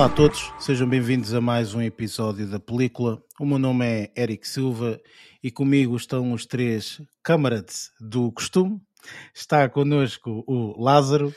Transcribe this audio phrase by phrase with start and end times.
[0.00, 3.22] Olá a todos, sejam bem-vindos a mais um episódio da película.
[3.38, 4.98] O meu nome é Eric Silva
[5.42, 8.80] e comigo estão os três camaradas do costume.
[9.34, 11.34] Está connosco o Lázaro.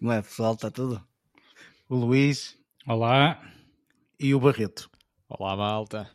[0.00, 0.54] Não é, pessoal?
[0.54, 1.04] Está tudo?
[1.86, 2.56] O Luís.
[2.86, 3.42] Olá.
[4.18, 4.88] E o Barreto.
[5.28, 6.08] Olá, malta.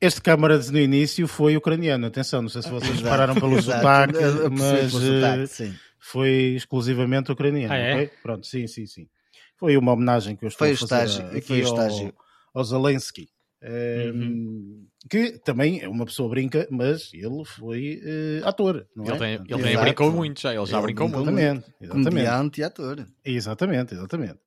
[0.00, 4.14] Este camaradas no início foi ucraniano, atenção, não sei se vocês repararam pelo sotaque,
[4.48, 7.74] mas sotaque, eh, foi exclusivamente ucraniano.
[7.74, 7.94] Ah, é?
[7.94, 8.10] okay?
[8.22, 9.08] Pronto, sim, sim, sim.
[9.56, 12.14] Foi uma homenagem que eu estou foi a fazer estágio, aqui foi ao, estágio.
[12.54, 13.28] ao Zelensky.
[13.66, 14.86] Uhum.
[15.08, 18.00] Que também uma pessoa brinca, mas ele foi
[18.42, 18.86] uh, ator.
[18.94, 19.18] Não ele é?
[19.18, 21.22] tem, ele também brincou muito já, ele já Ele brincou muito.
[21.22, 22.10] Exatamente, exatamente.
[22.10, 23.06] Comediante e ator.
[23.24, 24.38] Exatamente, exatamente.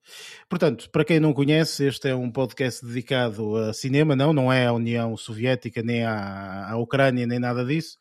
[0.49, 4.67] Portanto, para quem não conhece, este é um podcast dedicado a cinema, não, não é
[4.67, 7.97] à União Soviética, nem à, à Ucrânia, nem nada disso.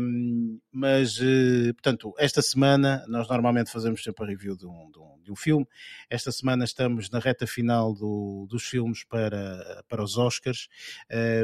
[0.00, 4.98] Um, mas, uh, portanto, esta semana, nós normalmente fazemos sempre a review de um, de
[4.98, 5.66] um, um filme.
[6.08, 10.68] Esta semana estamos na reta final do, dos filmes para, para os Oscars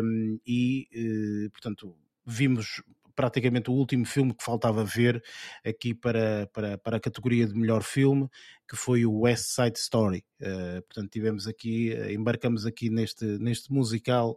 [0.02, 1.96] um, e, uh, portanto,
[2.26, 2.82] vimos
[3.14, 5.22] praticamente o último filme que faltava ver
[5.64, 8.28] aqui para, para, para a categoria de melhor filme,
[8.68, 10.24] que foi o West Side Story.
[10.40, 14.32] Uh, portanto, tivemos aqui, uh, embarcamos aqui neste, neste musical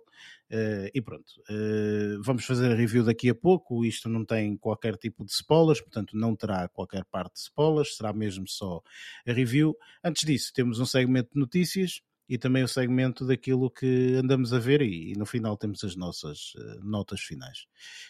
[0.52, 1.32] uh, e pronto.
[2.24, 3.86] vamos fazer a review daqui a pouco.
[3.86, 8.14] Isto não tem qualquer tipo de spoilers, portanto, não terá qualquer parte de spoilers, será
[8.14, 8.82] mesmo só
[9.26, 9.76] a review.
[10.04, 14.60] Antes disso, temos um segmento de notícias e também o segmento daquilo que andamos a
[14.60, 17.66] ver e, e no final temos as nossas uh, notas finais.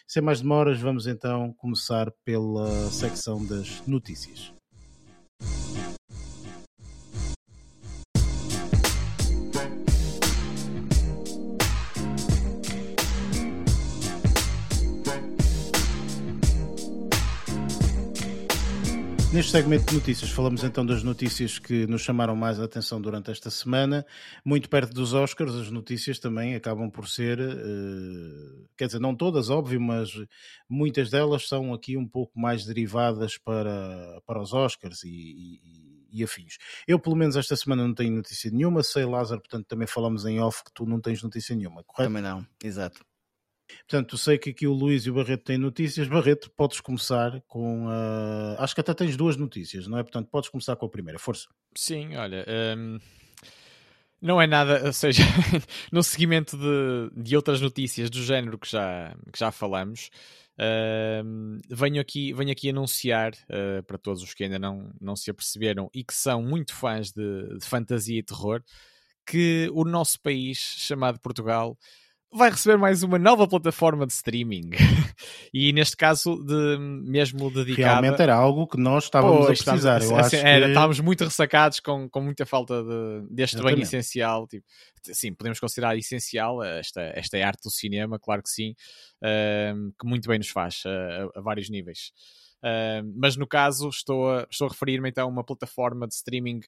[0.06, 4.52] Sem mais demoras, vamos então começar pela secção das notícias.
[19.38, 23.30] Neste segmento de notícias, falamos então das notícias que nos chamaram mais a atenção durante
[23.30, 24.04] esta semana.
[24.44, 29.48] Muito perto dos Oscars, as notícias também acabam por ser, uh, quer dizer, não todas,
[29.48, 30.10] óbvio, mas
[30.68, 36.24] muitas delas são aqui um pouco mais derivadas para, para os Oscars e, e, e
[36.24, 36.56] afins.
[36.84, 38.82] Eu, pelo menos, esta semana não tenho notícia nenhuma.
[38.82, 42.12] Sei, Lázaro, portanto, também falamos em off que tu não tens notícia nenhuma, correto?
[42.12, 43.07] Também não, exato.
[43.80, 46.08] Portanto, sei que aqui o Luís e o Barreto têm notícias.
[46.08, 47.86] Barreto, podes começar com.
[47.86, 48.56] Uh...
[48.58, 50.02] Acho que até tens duas notícias, não é?
[50.02, 51.18] Portanto, podes começar com a primeira.
[51.18, 51.48] Força.
[51.74, 52.44] Sim, olha.
[52.76, 52.98] Um...
[54.20, 55.22] Não é nada, ou seja,
[55.92, 60.10] no seguimento de, de outras notícias do género que já, que já falamos,
[60.58, 65.30] uh, venho, aqui, venho aqui anunciar uh, para todos os que ainda não, não se
[65.30, 68.60] aperceberam e que são muito fãs de, de fantasia e terror,
[69.24, 71.78] que o nosso país, chamado Portugal,
[72.32, 74.70] vai receber mais uma nova plataforma de streaming.
[75.52, 78.00] e neste caso, de, mesmo dedicada.
[78.00, 80.00] Realmente era algo que nós estávamos pois, a precisar.
[80.00, 80.70] Estávamos, eu acho era, que...
[80.70, 83.76] Estávamos muito ressacados com, com muita falta de, deste Exatamente.
[83.76, 84.46] bem essencial.
[84.46, 84.66] Tipo,
[85.02, 88.74] sim, podemos considerar essencial esta, esta arte do cinema, claro que sim,
[89.22, 92.12] uh, que muito bem nos faz uh, a, a, vários níveis.
[92.58, 96.60] Uh, mas no caso estou a, estou a referir-me então a uma plataforma de streaming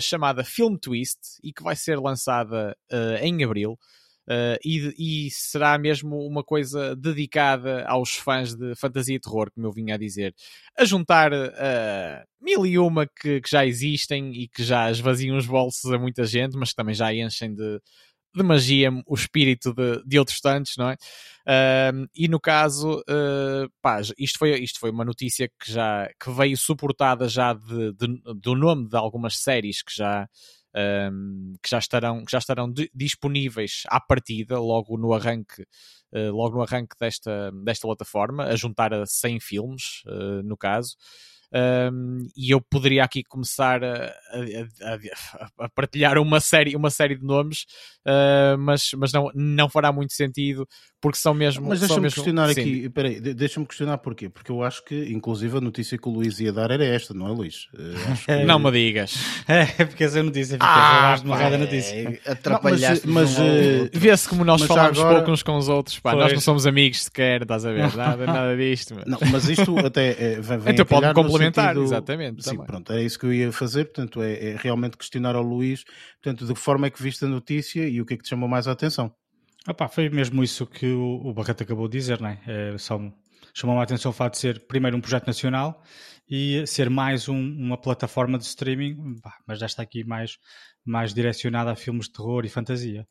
[0.00, 2.76] chamada Film Twist e que vai ser lançada
[3.20, 3.78] em abril.
[4.28, 9.66] Uh, e, e, será mesmo uma coisa dedicada aos fãs de fantasia e terror, como
[9.66, 10.32] eu vinha a dizer,
[10.78, 15.46] a juntar uh, mil e uma que, que, já existem e que já esvaziam os
[15.46, 17.80] bolsos a muita gente, mas que também já enchem de,
[18.32, 20.94] de magia o espírito de, de outros tantos, não é?
[20.94, 23.02] Uh, e no caso,
[23.82, 28.22] pá, isto, foi, isto foi uma notícia que já que veio suportada já de, de,
[28.36, 30.28] do nome de algumas séries que já
[30.74, 35.62] um, que já estarão, que já estarão disponíveis à partida, logo no arranque,
[36.12, 40.96] uh, logo no arranque desta, desta plataforma, a juntar a 100 filmes, uh, no caso.
[41.54, 47.14] Um, e eu poderia aqui começar a, a, a, a, partilhar uma série, uma série
[47.14, 47.66] de nomes,
[48.06, 50.66] uh, mas, mas não, não fará muito sentido
[51.02, 51.68] porque são mesmo.
[51.68, 52.14] Mas deixa-me mesmo...
[52.14, 52.60] questionar Sim.
[52.60, 54.28] aqui, peraí, deixa-me questionar porquê?
[54.28, 57.26] Porque eu acho que, inclusive, a notícia que o Luís ia dar era esta, não
[57.26, 57.66] é, Luís?
[58.24, 58.44] Que...
[58.46, 59.12] Não me digas.
[59.48, 61.16] É, porque essa notícia fica ah,
[61.58, 62.20] notícia.
[62.24, 63.08] É, atrapalhaste.
[63.08, 65.16] mas, mas uh, vê-se como nós falamos agora...
[65.16, 67.94] pouco uns com os outros, pá, nós não somos amigos sequer, estás a ver?
[67.94, 68.94] Nada, nada disto.
[69.04, 71.82] Não, mas isto até é, vem então pode complementar, sentido...
[71.82, 72.42] exatamente.
[72.42, 72.66] Sim, também.
[72.66, 75.84] pronto, era isso que eu ia fazer, portanto, é, é realmente questionar ao Luís,
[76.22, 78.28] portanto, de que forma é que viste a notícia e o que é que te
[78.28, 79.14] chamou mais a atenção.
[79.68, 82.40] Opa, foi mesmo isso que o, o Barreto acabou de dizer, não é?
[82.46, 83.00] é só,
[83.54, 85.82] chamou a atenção o fato de ser, primeiro, um projeto nacional
[86.28, 88.96] e ser mais um, uma plataforma de streaming,
[89.46, 90.38] mas já está aqui mais,
[90.84, 93.06] mais direcionada a filmes de terror e fantasia.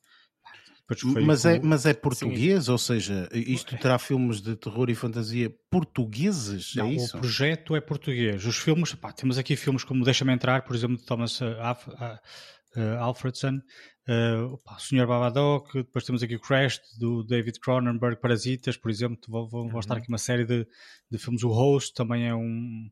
[1.26, 2.72] Mas é, mas é português, Sim.
[2.72, 6.76] ou seja, isto terá filmes de terror e fantasia portugueses?
[6.76, 7.18] Não, é isso?
[7.18, 8.46] o projeto é português.
[8.46, 12.98] Os filmes, pá, temos aqui filmes como Deixa-me Entrar, por exemplo, de Thomas uh, uh,
[13.00, 13.62] Alfredson,
[14.08, 15.08] uh, o Sr.
[15.08, 19.72] Babadook, depois temos aqui o Crash do David Cronenberg, Parasitas, por exemplo, vou, vou uhum.
[19.72, 20.68] mostrar aqui uma série de,
[21.10, 21.44] de filmes.
[21.44, 22.90] O Host também é um,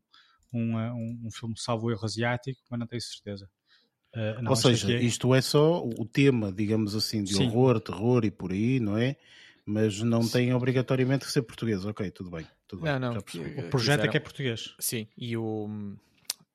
[0.52, 3.48] um, um, um filme, salvo erro, asiático, mas não tenho certeza.
[4.14, 5.00] Uh, não, Ou seja, é...
[5.02, 7.46] isto é só o tema, digamos assim, de Sim.
[7.46, 9.16] horror, terror e por aí, não é?
[9.64, 10.32] Mas não Sim.
[10.32, 11.84] tem obrigatoriamente que ser português.
[11.84, 12.44] Ok, tudo bem.
[12.66, 13.66] Tudo não, bem, não.
[13.66, 14.74] O projeto é que é português.
[14.78, 15.96] Sim, e o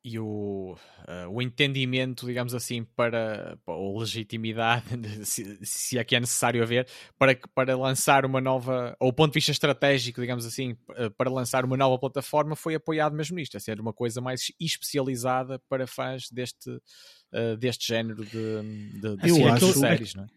[0.05, 4.85] e o, uh, o entendimento, digamos assim, para, para a legitimidade,
[5.25, 6.87] se, se é que é necessário haver,
[7.17, 11.27] para, para lançar uma nova, ou o ponto de vista estratégico, digamos assim, uh, para
[11.31, 15.87] lançar uma nova plataforma, foi apoiado mesmo nisto, a ser uma coisa mais especializada para
[15.87, 16.69] fãs deste,
[17.35, 20.27] uh, deste género de, de, de, de assim, séries, não é?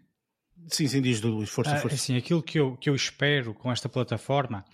[0.66, 1.96] Sim, sim, diz Luís, força, ah, força.
[1.96, 4.64] Assim, aquilo que eu, que eu espero com esta plataforma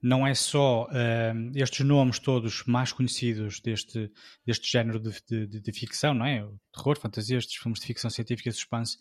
[0.00, 4.10] não é só uh, estes nomes todos mais conhecidos deste,
[4.46, 6.46] deste género de, de, de, ficção, não é?
[6.72, 8.96] terror, fantasia, estes filmes de ficção científica e suspense.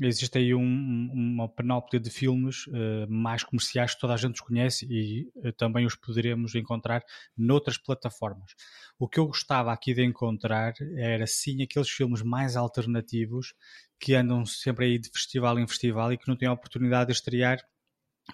[0.00, 4.40] Existe aí um, uma panóplia de filmes uh, mais comerciais que toda a gente os
[4.40, 7.02] conhece e uh, também os poderemos encontrar
[7.36, 8.52] noutras plataformas.
[8.98, 13.54] O que eu gostava aqui de encontrar era sim aqueles filmes mais alternativos
[13.98, 17.12] que andam sempre aí de festival em festival e que não têm a oportunidade de
[17.14, 17.58] estrear,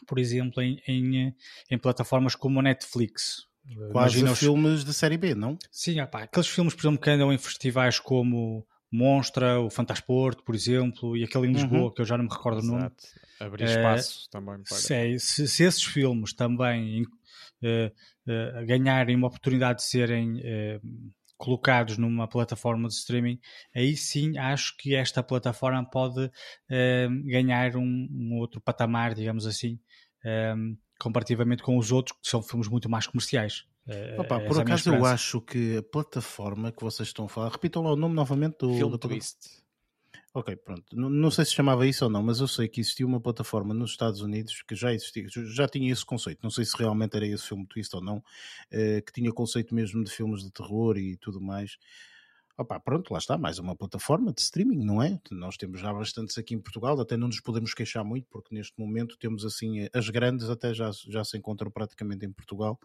[0.07, 1.35] por exemplo, em, em,
[1.71, 3.47] em plataformas como a Netflix.
[3.93, 5.59] Quase Imagina os filmes de série B, não?
[5.71, 10.55] Sim, opa, aqueles filmes, por exemplo, que andam em festivais como Monstra, o Fantasporto, por
[10.55, 11.91] exemplo, e aquele em Lisboa, uhum.
[11.91, 12.75] que eu já não me recordo Exato.
[12.75, 12.93] o nome.
[13.41, 14.77] Abrir espaço uh, também para.
[14.77, 17.87] Se, se, se, esses filmes também uh,
[18.29, 20.41] uh, ganharem uma oportunidade de serem
[21.37, 23.39] colocados numa plataforma de streaming,
[23.75, 26.31] aí sim acho que esta plataforma pode
[27.25, 29.79] ganhar um, um, outro patamar, digamos assim,
[30.99, 33.65] comparativamente com os outros, que são filmes muito mais comerciais.
[33.87, 37.83] É, Opa, por acaso eu acho que a plataforma que vocês estão a falar, repitam
[37.83, 38.75] lá o nome novamente do.
[38.75, 39.64] Film Twist.
[40.37, 40.85] Ok, pronto.
[40.97, 43.73] Não, não, sei se chamava isso ou não, mas eu sei que existia uma plataforma
[43.73, 46.41] nos Estados Unidos que já existia, já tinha esse conceito.
[46.43, 48.21] Não sei se realmente era esse filme Twist ou não,
[48.69, 51.79] eh, que tinha conceito mesmo de filmes de terror e tudo mais.
[52.57, 55.21] Opa, pronto, lá está, mais uma plataforma de streaming, não é?
[55.33, 58.79] Nós temos já bastantes aqui em Portugal, até não nos podemos queixar muito, porque neste
[58.79, 62.79] momento temos assim, as grandes até já, já se encontram praticamente em Portugal,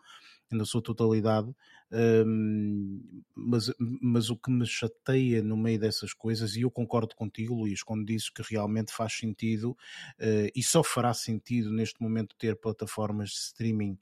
[0.52, 1.54] na sua totalidade,
[1.92, 7.54] um, mas, mas o que me chateia no meio dessas coisas, e eu concordo contigo,
[7.54, 12.56] Luís, quando dizes que realmente faz sentido, uh, e só fará sentido neste momento ter
[12.56, 14.00] plataformas de streaming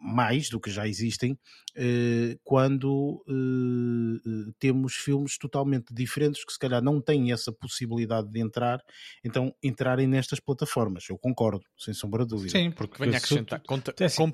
[0.00, 1.38] mais do que já existem,
[1.76, 8.28] eh, quando eh, eh, temos filmes totalmente diferentes que se calhar não têm essa possibilidade
[8.28, 8.80] de entrar,
[9.22, 11.04] então entrarem nestas plataformas.
[11.08, 12.50] Eu concordo, sem sombra de dúvida.
[12.50, 14.32] Sim, porque venha, acrescentar, conta, é assim.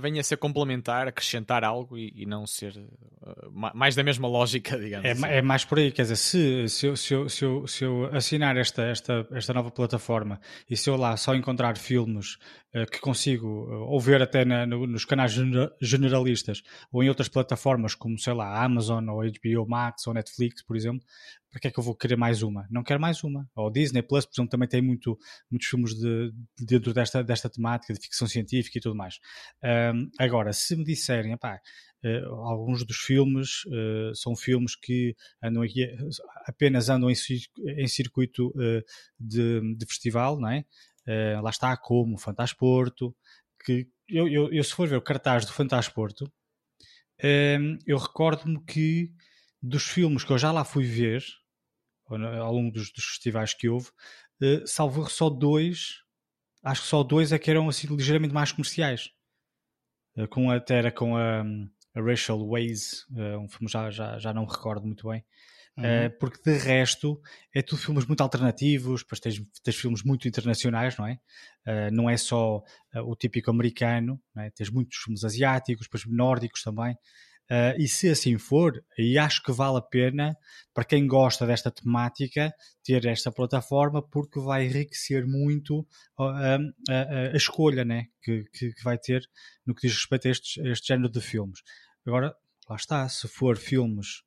[0.00, 5.04] venha, ser complementar, acrescentar algo e, e não ser uh, mais da mesma lógica, digamos.
[5.04, 5.26] É, assim.
[5.26, 8.04] é mais por aí, quer dizer, se, se, eu, se, eu, se, eu, se eu
[8.14, 10.40] assinar esta, esta, esta nova plataforma
[10.70, 12.38] e se eu lá só encontrar filmes
[12.74, 15.32] uh, que consigo uh, ou ver até na, no, nos canais
[15.80, 16.62] generalistas
[16.92, 21.04] ou em outras plataformas como, sei lá, Amazon ou HBO Max ou Netflix, por exemplo,
[21.50, 22.66] para que é que eu vou querer mais uma?
[22.70, 23.48] Não quero mais uma.
[23.54, 25.18] Ou Disney Plus, por exemplo, também tem muito,
[25.50, 29.18] muitos filmes de, de dentro desta, desta temática de ficção científica e tudo mais.
[29.64, 31.60] Um, agora, se me disserem, pá,
[32.04, 35.86] uh, alguns dos filmes uh, são filmes que andam aqui,
[36.46, 37.14] apenas andam em,
[37.76, 38.82] em circuito uh,
[39.18, 40.64] de, de, festival, não é?
[41.42, 43.16] lá está, como Fantasporto,
[43.64, 46.30] que eu, eu, eu, se for ver o cartaz do Fantasporto,
[47.22, 49.12] um, eu recordo-me que
[49.60, 51.24] dos filmes que eu já lá fui ver,
[52.06, 53.88] ao longo dos, dos festivais que houve,
[54.42, 56.02] uh, salvo só dois,
[56.62, 59.10] acho que só dois é que eram assim ligeiramente mais comerciais.
[60.16, 64.32] Uh, com até era com a, a Rachel Weisz, uh, um filme já, já, já
[64.32, 65.24] não me recordo muito bem.
[65.78, 67.20] Uh, porque de resto
[67.54, 71.20] é tudo filmes muito alternativos, depois tens, tens filmes muito internacionais, não é?
[71.64, 72.62] Uh, não é só uh,
[73.04, 74.50] o típico americano, é?
[74.50, 76.96] tens muitos filmes asiáticos, depois nórdicos também.
[77.78, 80.36] e se assim for, aí acho que vale a pena
[80.74, 82.52] para quem gosta desta temática
[82.84, 85.86] ter esta plataforma, porque vai enriquecer muito
[86.18, 88.06] a, a, a escolha né?
[88.20, 89.22] que, que, que, vai ter
[89.64, 91.60] no que diz respeito a, estes, a este género de filmes.
[92.04, 92.34] Agora,
[92.68, 94.24] lá está, se for filmes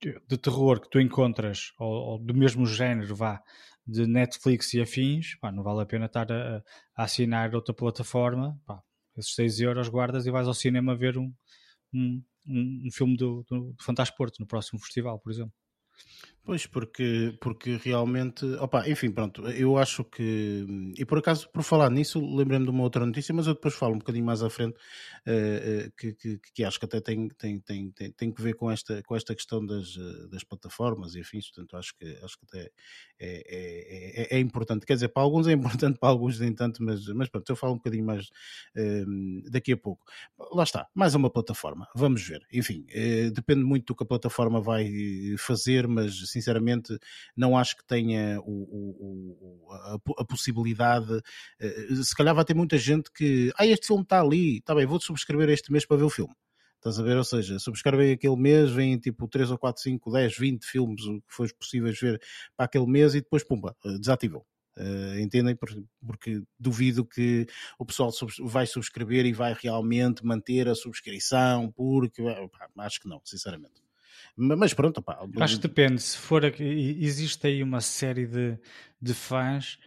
[0.00, 3.42] de terror que tu encontras, ou, ou, do mesmo género, vá,
[3.86, 6.62] de Netflix e afins, pá, não vale a pena estar a,
[6.96, 8.82] a assinar outra plataforma, pá,
[9.16, 11.32] esses 6 euros guardas e vais ao cinema ver um,
[11.92, 15.52] um, um, filme do, do, do no próximo festival, por exemplo.
[16.42, 20.66] Pois, porque, porque realmente, opa, enfim, pronto, eu acho que,
[20.96, 23.94] e por acaso, por falar nisso, lembrei-me de uma outra notícia, mas eu depois falo
[23.94, 27.60] um bocadinho mais à frente, uh, uh, que, que, que, acho que até tem, tem,
[27.60, 29.94] tem, tem, tem que ver com esta, com esta questão das,
[30.30, 32.70] das plataformas e afins, portanto, acho que, acho que até
[33.18, 36.82] é, é, é, é, importante, quer dizer, para alguns é importante, para alguns nem tanto,
[36.82, 38.28] mas, mas pronto, eu falo um bocadinho mais
[38.76, 40.06] uh, daqui a pouco.
[40.52, 42.86] Lá está, mais uma plataforma, vamos ver, enfim,
[43.34, 44.90] depende muito do que a plataforma vai
[45.38, 46.98] fazer, mas sinceramente
[47.36, 51.20] não acho que tenha o, o, a, a, possibilidade.
[51.58, 54.86] Eh, se calhar vai ter muita gente que, ah, este filme está ali, está bem,
[54.86, 56.34] vou subscrever este mês para ver o filme.
[56.76, 57.16] Estás a ver?
[57.18, 61.20] Ou seja, subscrevem aquele mês, vêm tipo 3 ou 4, 5, 10, 20 filmes, o
[61.20, 62.20] que foi possível ver
[62.56, 64.44] para aquele mês e depois, pumba, eh, desativam.
[64.78, 65.58] Uh, entendem?
[66.06, 67.46] Porque duvido que
[67.78, 68.10] o pessoal
[68.44, 72.22] vai subscrever e vai realmente manter a subscrição, porque
[72.78, 73.89] acho que não, sinceramente.
[74.36, 75.18] Mas pronto, pá.
[75.40, 76.00] Acho que depende.
[76.00, 76.44] Se for.
[76.44, 78.58] Existe aí uma série de,
[79.00, 79.78] de fãs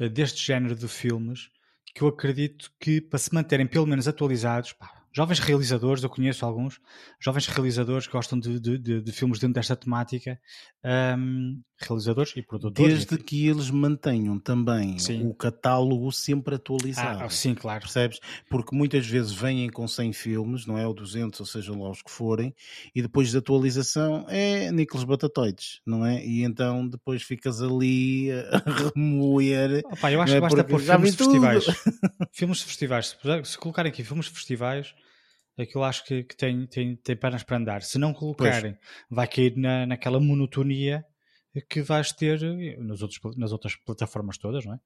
[0.00, 1.50] uh, deste género de filmes
[1.94, 6.44] que eu acredito que para se manterem pelo menos atualizados, pá, jovens realizadores, eu conheço
[6.44, 6.80] alguns,
[7.18, 10.40] jovens realizadores que gostam de, de, de, de filmes dentro desta temática,
[11.18, 13.04] um, realizadores e produtores.
[13.04, 15.26] Desde que eles mantenham também sim.
[15.26, 17.24] o catálogo sempre atualizado.
[17.24, 17.80] Ah, sim, claro.
[17.80, 18.20] Percebes?
[18.48, 20.86] Porque muitas vezes vêm com 100 filmes, não é?
[20.86, 22.54] Ou 200, ou seja lá os que forem,
[22.94, 26.24] e depois da atualização é Nicolas Batatoides, não é?
[26.24, 28.62] E então depois ficas ali a
[28.94, 29.82] remoer.
[29.86, 30.36] Opa, eu acho é?
[30.36, 31.64] que basta pôr filmes de festivais.
[32.32, 33.16] filmes de festivais.
[33.44, 34.94] Se colocarem aqui filmes de festivais
[35.62, 37.82] aquilo acho que, que tem, tem, tem pernas para andar.
[37.82, 39.06] Se não colocarem, pois.
[39.10, 41.04] vai cair na, naquela monotonia
[41.68, 42.40] que vais ter
[42.78, 44.80] nas, outros, nas outras plataformas todas, não é?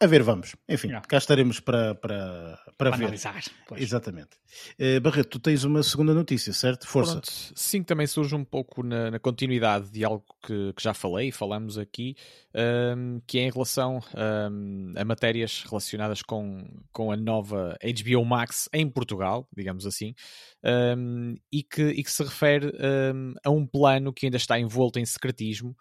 [0.00, 0.54] A ver, vamos.
[0.68, 1.02] Enfim, não.
[1.02, 3.04] cá estaremos para, para, para, para ver.
[3.04, 3.42] analisar.
[3.66, 3.82] Pois.
[3.82, 4.30] Exatamente.
[4.78, 6.86] Uh, Barreto, tu tens uma segunda notícia, certo?
[6.86, 7.12] Força.
[7.12, 7.30] Pronto.
[7.54, 11.76] Sim, também surge um pouco na, na continuidade de algo que, que, já falei, falamos
[11.76, 12.14] aqui,
[12.54, 17.76] um, ehm, que é em relação um, ehm, a matérias relacionadas com, com a nova
[17.82, 20.14] HBO Max em Portugal, digamos assim,
[20.62, 22.72] um, ehm, e, que, e que se refere
[23.44, 25.76] a um plano que ainda está envolto em secretismo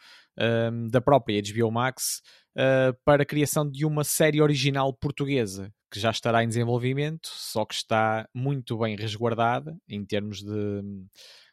[0.90, 2.22] da própria HBO Max
[2.58, 7.66] uh, para a criação de uma série original portuguesa que já estará em desenvolvimento, só
[7.66, 10.82] que está muito bem resguardada em termos de,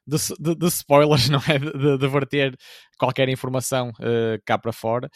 [0.06, 1.58] de, de, de spoilers, não é?
[1.58, 2.56] De, de verter
[2.98, 5.10] qualquer informação uh, cá para fora.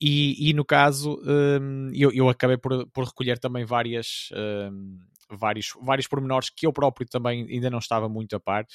[0.00, 4.28] E, e no caso, um, eu, eu acabei por, por recolher também várias.
[4.34, 4.98] Um,
[5.30, 8.66] vários, vários pormenores que eu próprio também ainda não estava muito a par,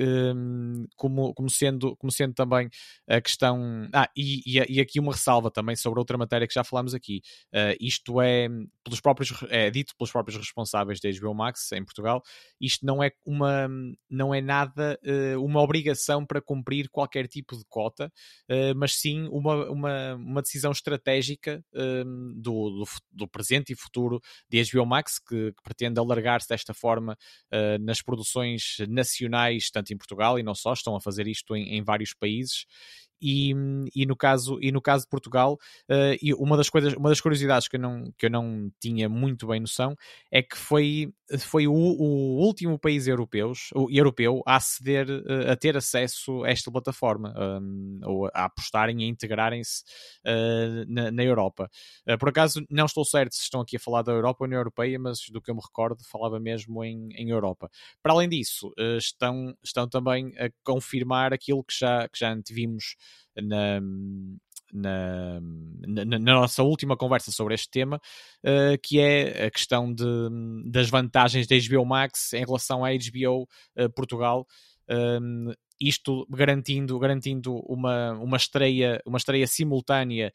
[0.00, 2.70] Hum, como, como, sendo, como sendo também
[3.08, 3.88] a questão.
[3.92, 7.20] Ah, e, e, aqui uma ressalva também sobre outra matéria que já falámos aqui.
[7.52, 8.48] Uh, isto é,
[8.84, 12.22] pelos próprios, é dito pelos próprios responsáveis da HBO Max em Portugal,
[12.60, 13.68] isto não é uma
[14.08, 18.06] não é nada uh, uma obrigação para cumprir qualquer tipo de cota,
[18.48, 24.20] uh, mas sim uma, uma, uma decisão estratégica hum, do, do, do, presente e futuro
[24.48, 27.16] de HBO Max, que, que pretende alargar-se desta forma
[27.80, 31.82] nas produções nacionais, tanto em Portugal e não só, estão a fazer isto em, em
[31.82, 32.66] vários países.
[33.20, 33.52] E,
[33.96, 35.58] e, no caso e no caso de Portugal
[35.90, 39.48] uh, uma das coisas uma das curiosidades que eu não que eu não tinha muito
[39.48, 39.96] bem noção
[40.30, 45.56] é que foi foi o, o último país europeu o, europeu a aceder uh, a
[45.56, 49.82] ter acesso a esta plataforma um, ou a apostarem e integrarem-se
[50.24, 51.68] uh, na, na, Europa.
[52.18, 54.98] Por acaso não estou certo se estão aqui a falar da Europa ou União Europeia
[54.98, 57.68] mas do que eu me recordo falava mesmo em, em Europa.
[58.02, 62.96] Para além disso estão estão também a confirmar aquilo que já que já vimos
[63.36, 63.80] na,
[64.72, 65.40] na,
[65.86, 68.00] na, na, nossa última conversa sobre este tema,
[68.44, 70.04] uh, que é a questão de,
[70.70, 73.46] das vantagens da HBO Max em relação à HBO uh,
[73.76, 74.46] eh, Portugal.
[74.90, 80.32] Um, isto garantindo, garantindo uma, uma, estreia, uma estreia simultânea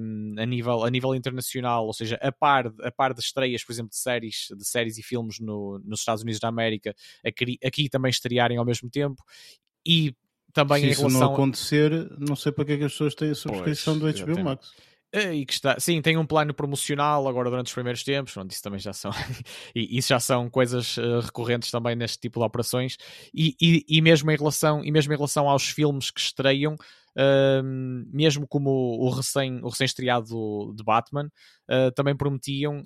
[0.00, 3.72] um, a, nível, a nível internacional, ou seja, a par, a par de estreias, por
[3.72, 7.88] exemplo, de séries, de séries e filmes no, nos Estados Unidos da América, aqui, aqui
[7.90, 9.22] também estrearem ao mesmo tempo,
[9.86, 10.14] e
[10.52, 13.14] também Se em isso relação não acontecer, não sei para que, é que as pessoas
[13.14, 14.72] têm a subscrição pois, do HBO Max.
[15.14, 18.50] Eh, e que está, sim, tem um plano promocional agora durante os primeiros tempos, pronto,
[18.50, 19.10] isso também já são
[19.76, 22.96] e isso já são coisas uh, recorrentes também neste tipo de operações
[23.34, 27.62] e, e, e, mesmo em relação e mesmo em relação aos filmes que estreiam uh,
[28.10, 31.26] mesmo como o recém o recém estreado de Batman
[31.70, 32.82] uh, também prometiam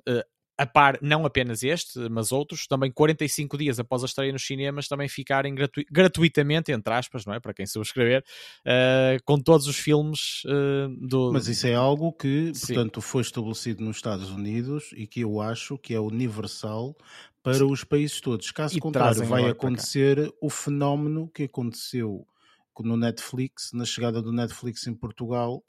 [0.58, 4.88] a par, não apenas este, mas outros, também 45 dias após a estreia nos cinemas,
[4.88, 7.40] também ficarem gratu gratuitamente, entre aspas, não é?
[7.40, 8.24] Para quem subscrever,
[8.62, 11.32] uh, com todos os filmes uh, do.
[11.32, 12.74] Mas isso é algo que, Sim.
[12.74, 16.96] portanto, foi estabelecido nos Estados Unidos e que eu acho que é universal
[17.42, 17.64] para Sim.
[17.64, 18.50] os países todos.
[18.50, 22.26] Caso e contrário, vai acontecer o fenómeno que aconteceu
[22.80, 25.62] no Netflix, na chegada do Netflix em Portugal,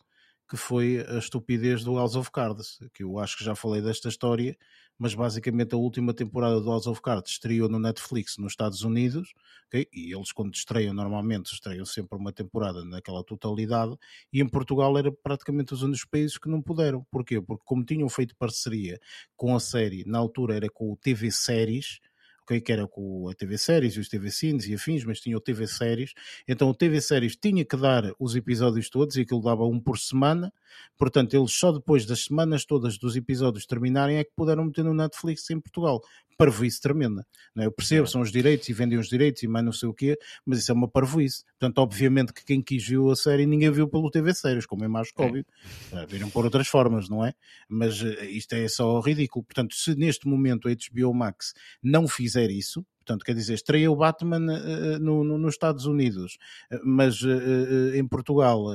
[0.49, 4.07] que foi a estupidez do House of Cards, que eu acho que já falei desta
[4.07, 4.57] história,
[4.97, 9.33] mas basicamente a última temporada do House of Cards estreou no Netflix nos Estados Unidos,
[9.67, 9.87] okay?
[9.93, 13.95] e eles quando estreiam normalmente estreiam sempre uma temporada naquela totalidade,
[14.33, 17.05] e em Portugal era praticamente os únicos países que não puderam.
[17.11, 17.39] Porquê?
[17.41, 18.99] Porque como tinham feito parceria
[19.35, 21.99] com a série, na altura era com o TV Séries,
[22.47, 25.35] okay, que era com a TV Séries e os TV Cines e afins, mas tinha
[25.35, 26.13] o TV Séries,
[26.47, 29.99] então o TV Séries tinha que dar os episódios todos e aquilo dava um por
[29.99, 30.51] semana,
[30.97, 34.93] portanto eles só depois das semanas todas dos episódios terminarem é que puderam meter no
[34.93, 36.01] Netflix em Portugal
[36.37, 37.25] parvoíce tremenda.
[37.53, 37.65] Não é?
[37.65, 40.17] Eu percebo, são os direitos e vendem os direitos e mais não sei o quê,
[40.45, 41.43] mas isso é uma parvoíce.
[41.59, 44.87] Portanto, obviamente que quem quis viu a série ninguém viu pelo TV Séries, como é
[44.87, 45.45] mais que óbvio.
[45.91, 46.05] É.
[46.05, 47.33] Viram por outras formas, não é?
[47.67, 49.43] Mas uh, isto é só ridículo.
[49.43, 53.95] Portanto, se neste momento a HBO Max não fizer isso, Portanto, quer dizer, estreia o
[53.95, 56.37] Batman uh, no, no, nos Estados Unidos,
[56.83, 58.65] mas uh, em Portugal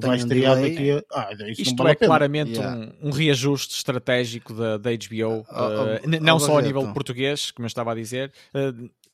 [0.00, 1.02] vai estrear um daqui a.
[1.12, 2.90] Ah, Isto vale é claramente yeah.
[3.02, 7.50] um, um, reajuste estratégico da, da HBO, oh, oh, não oh, só a nível português,
[7.50, 8.32] como eu estava a dizer.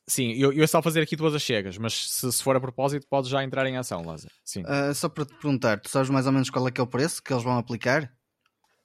[0.07, 3.29] Sim, eu, eu só fazer aqui duas achegas, mas se, se for a propósito, pode
[3.29, 4.33] já entrar em ação, Lázaro.
[4.43, 4.63] Sim.
[4.95, 7.21] só para te perguntar, tu sabes mais ou menos qual é que é o preço
[7.21, 8.11] que eles vão aplicar?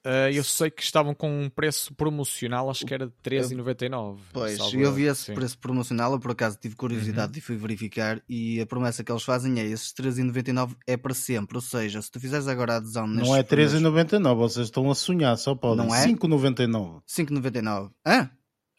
[0.05, 4.19] Uh, eu sei que estavam com um preço promocional, acho que era de 13,99.
[4.31, 5.33] Pois, eu vi esse sim.
[5.33, 7.37] preço promocional, eu por acaso tive curiosidade uhum.
[7.39, 8.21] e fui verificar.
[8.29, 11.57] E a promessa que eles fazem é: esses 13,99 é para sempre.
[11.57, 13.27] Ou seja, se tu fizeres agora a adesão neste.
[13.27, 15.87] Não é 13,99, vocês estão a sonhar, só podem.
[15.87, 16.05] Não é?
[16.05, 17.01] 5,99.
[17.07, 17.89] 5,99.
[18.05, 18.29] Hã?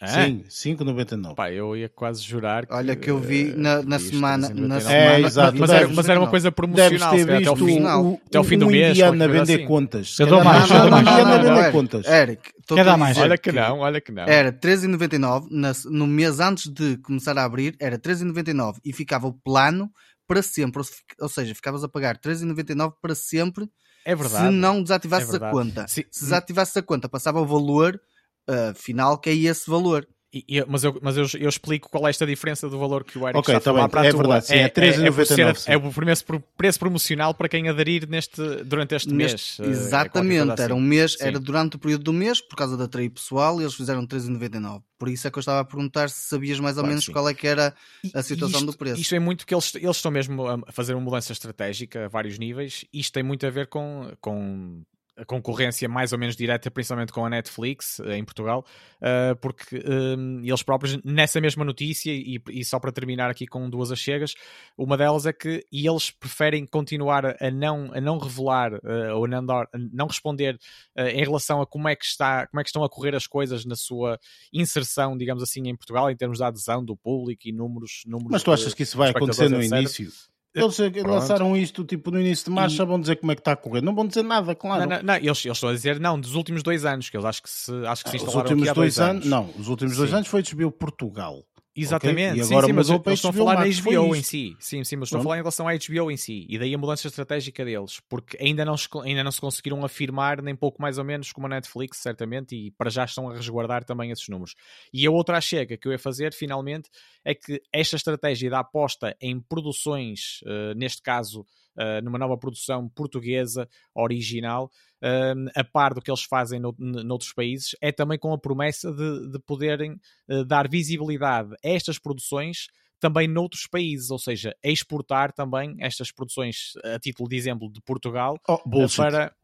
[0.00, 0.08] É?
[0.50, 1.34] Sim, 5,99.
[1.34, 4.94] Pá, eu ia quase jurar que, Olha que eu vi na, na semana, na semana.
[4.94, 5.58] É, exato.
[5.58, 6.90] Mas, era, mas era uma coisa promocional.
[6.90, 8.90] Deves ter visto até o fim, o, até o fim do um mês.
[8.90, 9.64] Indiana vender assim.
[9.66, 10.16] contas.
[10.18, 10.70] Eu dou mais.
[10.70, 11.08] Eu dou mais.
[11.08, 12.06] Indiana vender contas.
[12.06, 13.16] Eric, Quer dar mais?
[13.16, 14.24] Olha que não, olha que não.
[14.24, 19.90] Era 13,99 no mês antes de começar a abrir, era 13,99 e ficava o plano
[20.26, 20.82] para sempre.
[21.20, 23.66] Ou seja, ficavas a pagar 13,99 para sempre.
[24.04, 24.46] É verdade.
[24.46, 25.86] Se não desativasses é a conta.
[25.88, 28.00] Se desativasses a conta, passava o valor
[28.48, 30.06] uh, final que é esse valor.
[30.32, 33.26] E, mas eu, mas eu, eu, explico qual é esta diferença do valor que o
[33.26, 35.92] Eric okay, está a falar para a é Verdade, sim, é, é, é, é, o
[35.92, 36.24] preço,
[36.56, 39.70] preço promocional para quem aderir neste, durante este neste, mês.
[39.70, 40.62] Exatamente, assim.
[40.62, 41.18] era um mês, sim.
[41.20, 44.82] era durante o período do mês, por causa da TRI pessoal, e eles fizeram 13,99.
[44.98, 47.12] Por isso é que eu estava a perguntar se sabias mais ou claro, menos sim.
[47.12, 47.74] qual é que era
[48.12, 49.00] a situação isto, do preço.
[49.00, 52.38] Isto é muito que eles, eles estão mesmo a fazer uma mudança estratégica a vários
[52.38, 52.84] níveis.
[52.92, 54.82] Isto tem muito a ver com, com
[55.16, 58.64] a concorrência mais ou menos direta, principalmente com a Netflix eh, em Portugal,
[59.00, 63.90] uh, porque um, eles próprios, nessa mesma notícia, e, só para terminar aqui com duas
[63.90, 64.34] achegas,
[64.76, 69.44] uma delas é que eles preferem continuar a não, a não revelar uh, ou não,
[69.44, 70.58] dar, não responder
[70.96, 73.64] em relação a como é, que está, como é que estão a correr as coisas
[73.64, 74.18] na sua
[74.52, 78.02] inserção, digamos assim, em Portugal, em termos de adesão do público e números.
[78.06, 80.10] números Mas tu achas que isso vai acontecer no início?
[80.56, 81.08] Eles Pronto.
[81.08, 82.86] lançaram isto tipo no início de março, e...
[82.86, 83.82] vão dizer como é que está a correr.
[83.82, 84.88] Não vão dizer nada, claro.
[84.88, 85.14] Não, não, não.
[85.16, 87.72] Eles, eles, estão a dizer não, dos últimos dois anos, que eles acho que se,
[87.86, 89.26] acho que se instalaram os últimos dois, dois anos, anos.
[89.26, 91.44] Não, os últimos dois anos foi desviou Portugal.
[91.76, 92.42] Exatamente, okay?
[92.42, 94.56] e agora sim, sim, mas eu, estou a falar na HBO em si.
[94.58, 96.46] Sim, sim, mas estou a falar em relação à HBO em si.
[96.48, 100.56] E daí a mudança estratégica deles, porque ainda não, ainda não se conseguiram afirmar, nem
[100.56, 104.10] pouco mais ou menos como a Netflix, certamente, e para já estão a resguardar também
[104.10, 104.54] esses números.
[104.92, 106.88] E a outra chega que eu ia fazer, finalmente,
[107.22, 111.44] é que esta estratégia da aposta em produções, uh, neste caso,
[111.78, 114.70] uh, numa nova produção portuguesa, original,
[115.02, 118.92] uh, a par do que eles fazem no, noutros países, é também com a promessa
[118.92, 119.92] de, de poderem
[120.28, 122.66] uh, dar visibilidade a estas produções
[122.98, 128.38] também noutros países, ou seja, exportar também estas produções, a título de exemplo, de Portugal
[128.48, 128.58] oh,
[128.96, 129.34] para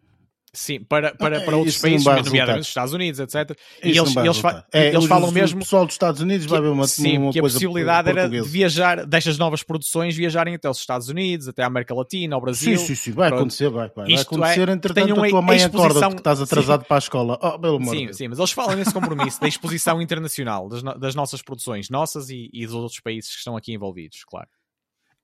[0.54, 3.56] Sim, para, para, para outros países, nomeadamente os Estados Unidos, etc.
[3.82, 5.60] E eles, eles, fa é, eles falam mesmo.
[5.60, 8.42] O pessoal dos Estados Unidos vai ver uma, sim, uma que a possibilidade era de
[8.42, 12.76] viajar, destas novas produções, viajarem até os Estados Unidos, até a América Latina, ao Brasil.
[12.76, 13.40] Sim, sim, sim, vai Pronto.
[13.40, 13.90] acontecer, vai.
[13.96, 14.06] vai.
[14.06, 15.90] vai acontecer, é, entretanto, a tua mãe exposição...
[15.90, 16.86] acorda que estás atrasado sim.
[16.88, 17.38] para a escola.
[17.40, 20.98] Oh, pelo amor sim, sim, mas eles falam nesse compromisso da exposição internacional das, no
[20.98, 24.48] das nossas produções, nossas e, e, dos outros países que estão aqui envolvidos, claro.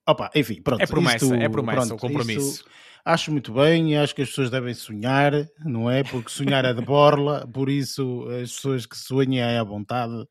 [0.07, 0.81] Opa, enfim, pronto.
[0.81, 2.53] É promessa, isto, é promessa, pronto, o compromisso.
[2.53, 2.69] Isto,
[3.03, 5.33] acho muito bem, acho que as pessoas devem sonhar,
[5.65, 6.03] não é?
[6.03, 10.27] Porque sonhar é de borla, por isso as pessoas que sonham é à vontade,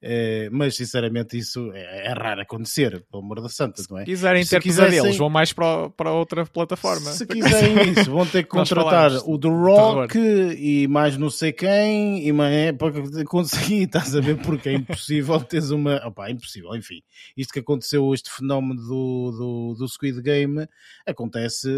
[0.00, 4.04] é, mas sinceramente isso é, é, raro acontecer, pelo amor da santa, não é?
[4.04, 7.10] Se quiserem ter pesadelos, vão mais para, para outra plataforma.
[7.12, 12.26] Se quiserem isso, vão ter que contratar o The Rock e mais não sei quem,
[12.26, 12.92] e é para
[13.24, 14.38] conseguir, estás a ver?
[14.38, 15.96] Porque é impossível teres uma.
[16.06, 17.02] Opa, é impossível, enfim.
[17.36, 20.66] Isto que aconteceu, este fenómeno do, do, do Squid Game,
[21.06, 21.68] acontece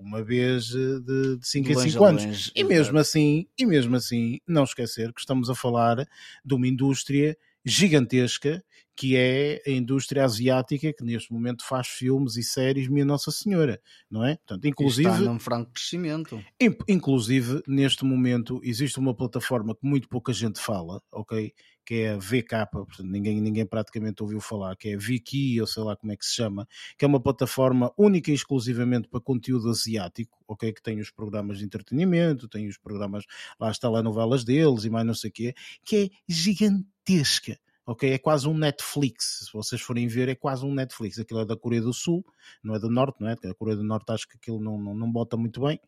[0.00, 2.24] uma vez eh, de, de 5 em 5 anos.
[2.24, 6.08] Longe, e mesmo assim, e mesmo assim, não esquecer que estamos a falar
[6.44, 8.64] de uma indústria gigantesca
[9.00, 13.80] que é a indústria asiática que neste momento faz filmes e séries Minha Nossa Senhora,
[14.10, 14.36] não é?
[14.36, 16.44] Portanto, inclusive, está num franco crescimento.
[16.86, 21.50] Inclusive, neste momento, existe uma plataforma que muito pouca gente fala, ok?
[21.82, 25.66] Que é a VK, portanto, ninguém, ninguém praticamente ouviu falar, que é a Viki, ou
[25.66, 29.18] sei lá como é que se chama, que é uma plataforma única e exclusivamente para
[29.18, 30.74] conteúdo asiático, ok?
[30.74, 33.24] Que tem os programas de entretenimento, tem os programas,
[33.58, 35.54] lá está lá novelas deles e mais não sei o quê,
[35.86, 37.58] que é gigantesca
[37.90, 38.12] ok?
[38.12, 41.18] É quase um Netflix, se vocês forem ver, é quase um Netflix.
[41.18, 42.24] Aquilo é da Coreia do Sul,
[42.62, 43.32] não é do Norte, não é?
[43.32, 45.80] A Coreia do Norte acho que aquilo não, não, não bota muito bem,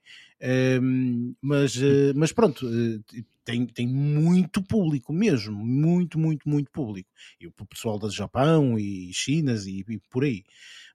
[0.83, 7.09] um, mas, uh, mas pronto, uh, tem, tem muito público mesmo, muito, muito, muito público.
[7.41, 10.43] E o pessoal do Japão e Chinas e, e por aí.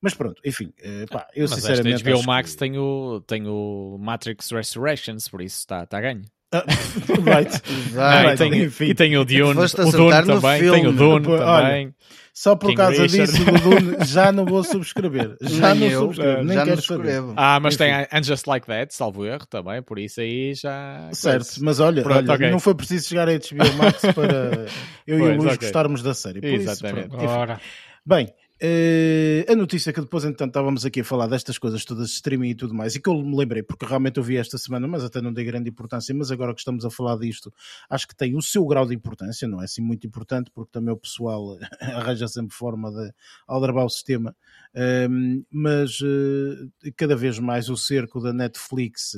[0.02, 2.04] Mas pronto, enfim, uh, pá, eu mas sinceramente.
[2.04, 2.58] Mas HBO Max que...
[2.58, 6.24] tem, o, tem o Matrix Resurrections, por isso está tá a ganho.
[6.54, 6.64] Uh,
[7.26, 7.62] right.
[7.98, 10.80] ah, e, tem, e tem o Dune, o Dune também, filme.
[10.80, 11.94] tem o Dune também.
[12.34, 13.32] Só por King causa Richard.
[13.32, 15.36] disso do Dune já não vou subscrever.
[15.42, 17.24] Já nem não eu, subscrevo, nem já quero saber.
[17.36, 17.84] Ah, mas Enfim.
[17.86, 21.10] tem And Just Like That, salvo erro também, por isso aí já...
[21.14, 22.52] Certo, mas olha, Pronto, olha okay.
[22.52, 24.68] não foi preciso chegar a HBO Max para
[25.08, 25.58] eu pois, e o Luís okay.
[25.58, 26.40] gostarmos da série.
[26.40, 27.16] Por Exatamente.
[27.16, 27.60] Isso, Ora.
[28.06, 32.50] Bem, Uh, a notícia que depois, então, estávamos aqui a falar destas coisas todas, streaming
[32.50, 35.04] e tudo mais, e que eu me lembrei, porque realmente eu vi esta semana, mas
[35.04, 37.54] até não dei grande importância, mas agora que estamos a falar disto,
[37.88, 40.92] acho que tem o seu grau de importância, não é assim muito importante, porque também
[40.92, 43.14] o pessoal arranja sempre forma de
[43.48, 44.36] aldrabar o sistema,
[44.74, 49.14] uh, mas uh, cada vez mais o cerco da Netflix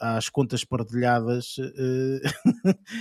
[0.00, 2.20] às contas partilhadas, uh,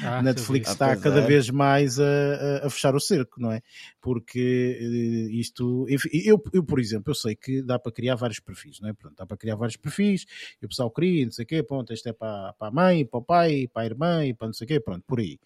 [0.03, 1.25] ah, Netflix está ah, cada é.
[1.25, 3.62] vez mais a, a, fechar o cerco, não é?
[4.01, 8.39] Porque uh, isto, enfim, eu, eu, por exemplo, eu sei que dá para criar vários
[8.39, 8.93] perfis, não é?
[8.93, 10.25] Pronto, dá para criar vários perfis,
[10.62, 13.06] e o pessoal cria, não sei o quê, pronto, este é para, para a mãe,
[13.06, 15.39] para o pai, para a irmã, e para não sei o quê, pronto, por aí.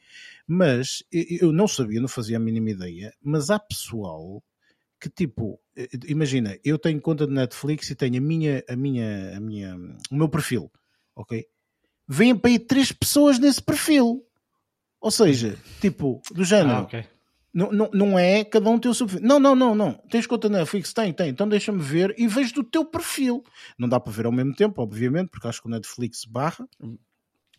[0.46, 4.44] Mas eu não sabia, não fazia a mínima ideia, mas há pessoal
[5.00, 9.38] que tipo, eh, imagina, eu tenho conta de Netflix e tenho a minha, a minha,
[9.38, 9.76] a minha,
[10.12, 10.72] o meu perfil
[11.18, 11.46] ok?
[12.08, 14.24] Vêm para aí três pessoas nesse perfil.
[15.02, 16.78] Ou seja, tipo, do género.
[16.78, 17.06] Ah, okay.
[17.54, 19.28] Não, não, não é cada um tem o seu perfil.
[19.28, 19.94] Não, não, não, não.
[20.10, 20.94] Tens conta na Netflix?
[20.94, 21.30] Tem, tem.
[21.30, 23.44] Então deixa-me ver e vejo do teu perfil.
[23.78, 26.68] Não dá para ver ao mesmo tempo, obviamente, porque acho que o Netflix barra.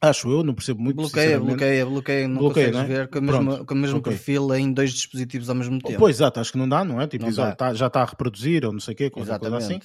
[0.00, 0.96] Acho eu, não percebo muito.
[0.96, 2.98] Bloqueia, bloqueia, bloqueia, não bloqueia, consegues não é?
[2.98, 4.12] ver com o mesmo, com o mesmo okay.
[4.12, 5.98] perfil em dois dispositivos ao mesmo tempo.
[5.98, 7.08] Pois, exato, acho que não dá, não é?
[7.08, 9.80] Tipo, exato, tá, já está a reproduzir ou não sei o quê, coisa, coisa assim.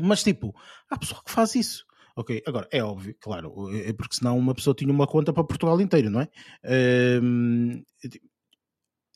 [0.00, 0.52] Mas tipo,
[0.90, 1.86] há pessoa que faz isso.
[2.16, 5.44] Ok, agora é óbvio, claro, é, é porque senão uma pessoa tinha uma conta para
[5.44, 6.28] Portugal inteiro, não é?
[7.22, 7.82] Um,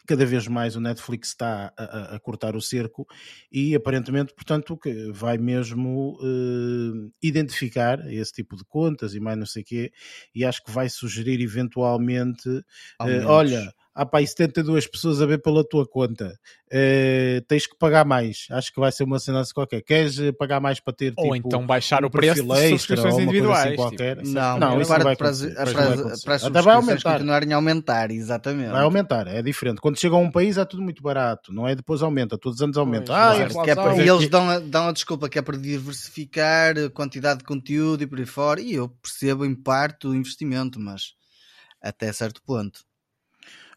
[0.07, 3.07] cada vez mais o Netflix está a, a, cortar o cerco
[3.51, 6.17] e aparentemente, portanto, que vai mesmo
[7.21, 9.93] identificar esse tipo de contas e mais não sei o quê,
[10.35, 15.67] e acho que vai sugerir eventualmente, uh, olha há pá, 72 pessoas a ver pela
[15.67, 18.47] tua conta, uh, tens que pagar mais.
[18.51, 19.81] Acho que vai ser uma cena qualquer.
[19.81, 23.23] Queres pagar mais para ter Ou tipo, então baixar um o preço das subscrições assim
[23.23, 23.67] individuais.
[23.67, 24.17] Assim qualquer.
[24.19, 24.29] Tipo.
[24.29, 27.13] Não, não, isso vai para, para, para, para as Até vai aumentar.
[27.15, 28.71] continuarem a aumentar, exatamente.
[28.71, 29.81] Vai aumentar, é diferente.
[29.81, 31.75] Quando chega a um país é tudo muito barato, não é?
[31.75, 33.15] Depois aumenta, todos os anos aumenta.
[33.15, 36.91] Ah, é para, e eles dão a, dão a desculpa que é para diversificar a
[36.91, 38.61] quantidade de conteúdo e por aí fora.
[38.61, 41.15] E eu percebo em parte o investimento, mas
[41.81, 42.86] até certo ponto.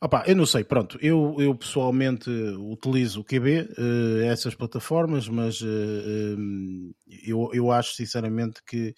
[0.01, 5.27] Opa, eu não sei, pronto, eu, eu pessoalmente utilizo o QB, uh, eh, essas plataformas,
[5.27, 8.95] mas uh, eh, um, eu, eu acho sinceramente que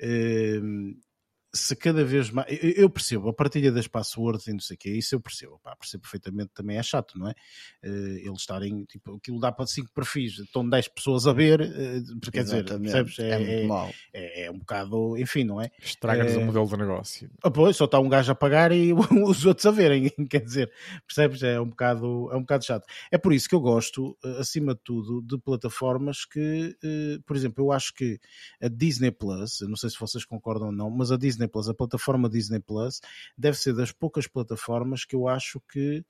[0.00, 0.96] uh,
[1.56, 2.46] se cada vez mais.
[2.60, 5.74] Eu percebo a partilha das passwords e não sei o que, isso eu percebo, pá,
[5.74, 7.32] percebo perfeitamente também é chato, não é?
[7.84, 12.30] Uh, eles estarem, tipo, aquilo dá para 5 perfis, estão 10 pessoas a ver, uh,
[12.30, 13.18] quer dizer, percebes?
[13.18, 15.70] É, é, é, é, é, um bocado, enfim, não é?
[15.82, 17.30] Estraga-nos o modelo de negócio.
[17.42, 18.92] Ah, pois, só está um gajo a pagar e
[19.24, 20.70] os outros a verem, quer dizer,
[21.06, 21.42] percebes?
[21.42, 22.86] É um bocado, é um bocado chato.
[23.10, 27.36] É por isso que eu gosto, eh, acima de tudo, de plataformas que, uh, por
[27.36, 28.18] exemplo, eu acho que
[28.60, 31.68] a Disney Plus, não sei se vocês concordam ou não, mas a Disney Disney Plus,
[31.68, 33.00] a plataforma Disney Plus,
[33.36, 36.04] deve ser das poucas plataformas que eu acho que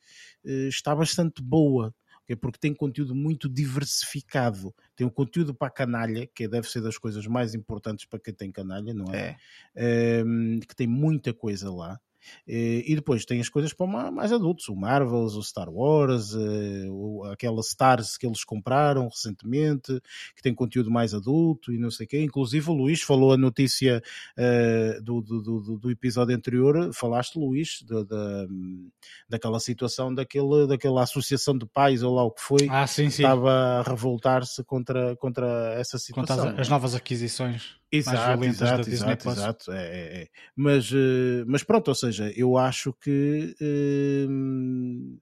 [0.44, 1.94] uh, está bastante boa.
[2.40, 4.74] Porque tem conteúdo muito diversificado.
[4.96, 8.34] Tem um conteúdo para a canalha, que deve ser das coisas mais importantes para quem
[8.34, 9.36] tem canalha, não é?
[9.76, 10.24] é.
[10.24, 12.00] Um, que tem muita coisa lá.
[12.46, 17.32] Eh, e depois tem as coisas para mais adultos, o Marvels, o Star Wars, eh,
[17.32, 20.00] aquela Stars que eles compraram recentemente,
[20.34, 22.22] que tem conteúdo mais adulto e não sei o quê.
[22.22, 24.02] Inclusive o Luís falou a notícia
[24.36, 28.46] uh, do, do, do, do, episódio anterior, falaste, Luís, da, da,
[29.28, 33.22] daquela situação daquele, daquela associação de pais ou lá o que foi, ah, sim, sim.
[33.22, 36.36] estava a revoltar-se contra, contra essa situação.
[36.36, 37.76] Contra as, as novas aquisições.
[37.96, 39.72] Exato, exato, exato, exato.
[39.72, 40.28] É, é, é.
[40.54, 45.18] Mas, uh, mas pronto, ou seja, eu acho que uh,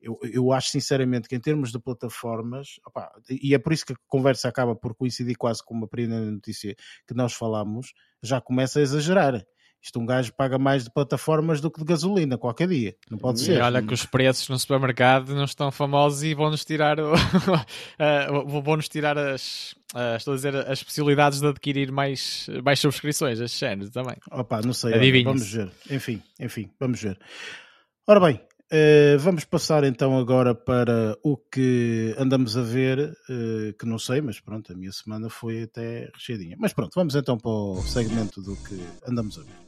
[0.00, 3.92] eu, eu acho sinceramente que em termos de plataformas, opa, e é por isso que
[3.92, 7.92] a conversa acaba por coincidir quase com uma primeira notícia que nós falámos,
[8.22, 9.44] já começa a exagerar.
[9.80, 12.96] Isto um gajo paga mais de plataformas do que de gasolina qualquer dia.
[13.10, 13.58] Não pode ser.
[13.58, 18.62] E olha que os preços no supermercado não estão famosos e vão-nos tirar, o, uh,
[18.62, 23.60] vão-nos tirar as, uh, estou a dizer, as possibilidades de adquirir mais, mais subscrições, este
[23.60, 24.16] género também.
[24.30, 24.94] Opa, não sei.
[24.94, 25.70] Olha, vamos ver.
[25.90, 27.18] Enfim, enfim, vamos ver.
[28.06, 33.86] Ora bem, Uh, vamos passar então agora para o que andamos a ver, uh, que
[33.86, 36.54] não sei, mas pronto, a minha semana foi até recheadinha.
[36.58, 39.67] Mas pronto, vamos então para o segmento do que andamos a ver.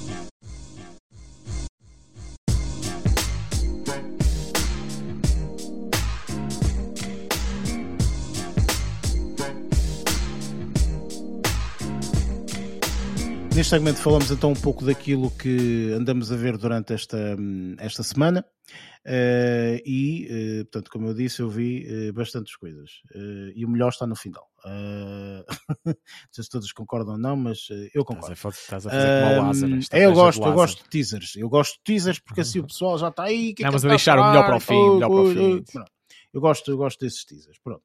[13.61, 17.37] Neste segmento falamos então um pouco daquilo que andamos a ver durante esta,
[17.77, 18.43] esta semana
[19.05, 22.89] uh, e, uh, portanto, como eu disse, eu vi uh, bastantes coisas
[23.55, 24.49] e o melhor está no final.
[25.85, 25.93] não
[26.31, 28.33] sei se todos concordam ou não, mas eu concordo.
[28.33, 29.79] Estás a, estás a fazer como o Lázaro.
[29.91, 31.35] É, eu gosto, eu gosto de teasers.
[31.35, 33.53] Eu gosto de teasers porque assim o pessoal já está aí.
[33.53, 34.93] Que é não, é mas a deixar o melhor para o fim.
[34.95, 35.63] Melhor para o fim.
[36.33, 37.59] Eu gosto, eu gosto desses teasers.
[37.63, 37.83] Pronto.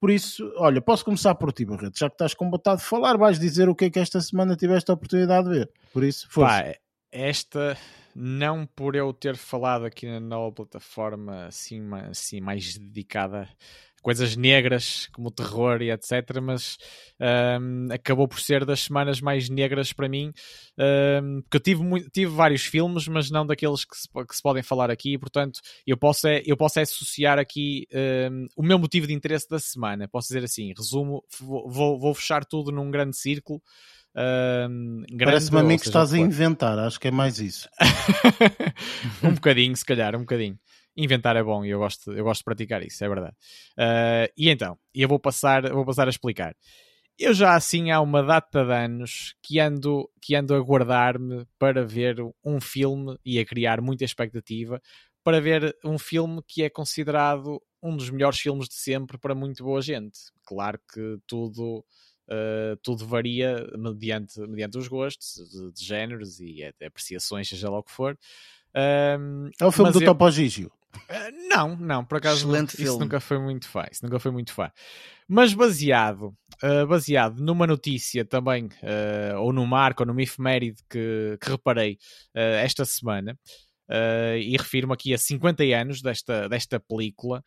[0.00, 1.98] Por isso, olha, posso começar por ti, Barreto.
[1.98, 4.56] Já que estás com vontade de falar, vais dizer o que é que esta semana
[4.56, 5.70] tiveste a oportunidade de ver.
[5.92, 6.28] Por isso.
[6.34, 6.74] Pá,
[7.12, 7.76] esta,
[8.14, 13.48] não por eu ter falado aqui na nova plataforma assim, assim mais dedicada
[14.04, 16.38] coisas negras como o terror e etc.
[16.42, 16.76] Mas
[17.58, 20.30] um, acabou por ser das semanas mais negras para mim,
[20.78, 24.42] um, porque eu tive, muito, tive vários filmes, mas não daqueles que se, que se
[24.42, 27.86] podem falar aqui, portanto eu posso, é, eu posso é associar aqui
[28.30, 30.06] um, o meu motivo de interesse da semana.
[30.06, 33.62] Posso dizer assim, resumo, vou, vou fechar tudo num grande círculo.
[34.16, 37.68] Um, Parece-me a mim que estás a inventar, acho que é mais isso.
[39.24, 40.58] um bocadinho, se calhar, um bocadinho
[40.96, 43.36] inventar é bom e eu gosto, eu gosto de praticar isso, é verdade.
[43.78, 46.54] Uh, e então, eu vou passar, vou passar a explicar.
[47.18, 51.84] Eu já assim há uma data de anos que ando, que ando a guardar-me para
[51.84, 54.80] ver um filme e a criar muita expectativa
[55.22, 59.62] para ver um filme que é considerado um dos melhores filmes de sempre para muito
[59.62, 60.18] boa gente.
[60.44, 61.84] Claro que tudo,
[62.28, 67.82] uh, tudo varia mediante, mediante os gostos de, de géneros e apreciações, seja lá o
[67.82, 68.18] que for.
[68.74, 70.06] Um, é o filme do eu...
[70.06, 70.72] Topo Gigio.
[70.94, 73.00] Uh, não, não, por acaso Excelente isso filme.
[73.00, 73.84] nunca foi muito fã.
[73.90, 74.70] Isso nunca foi muito fã.
[75.28, 81.38] Mas baseado, uh, baseado numa notícia também, uh, ou no marco, ou numa efeméride que,
[81.40, 81.98] que reparei
[82.34, 83.38] esta semana,
[84.40, 87.42] e refiro-me aqui a 50 anos desta, desta película,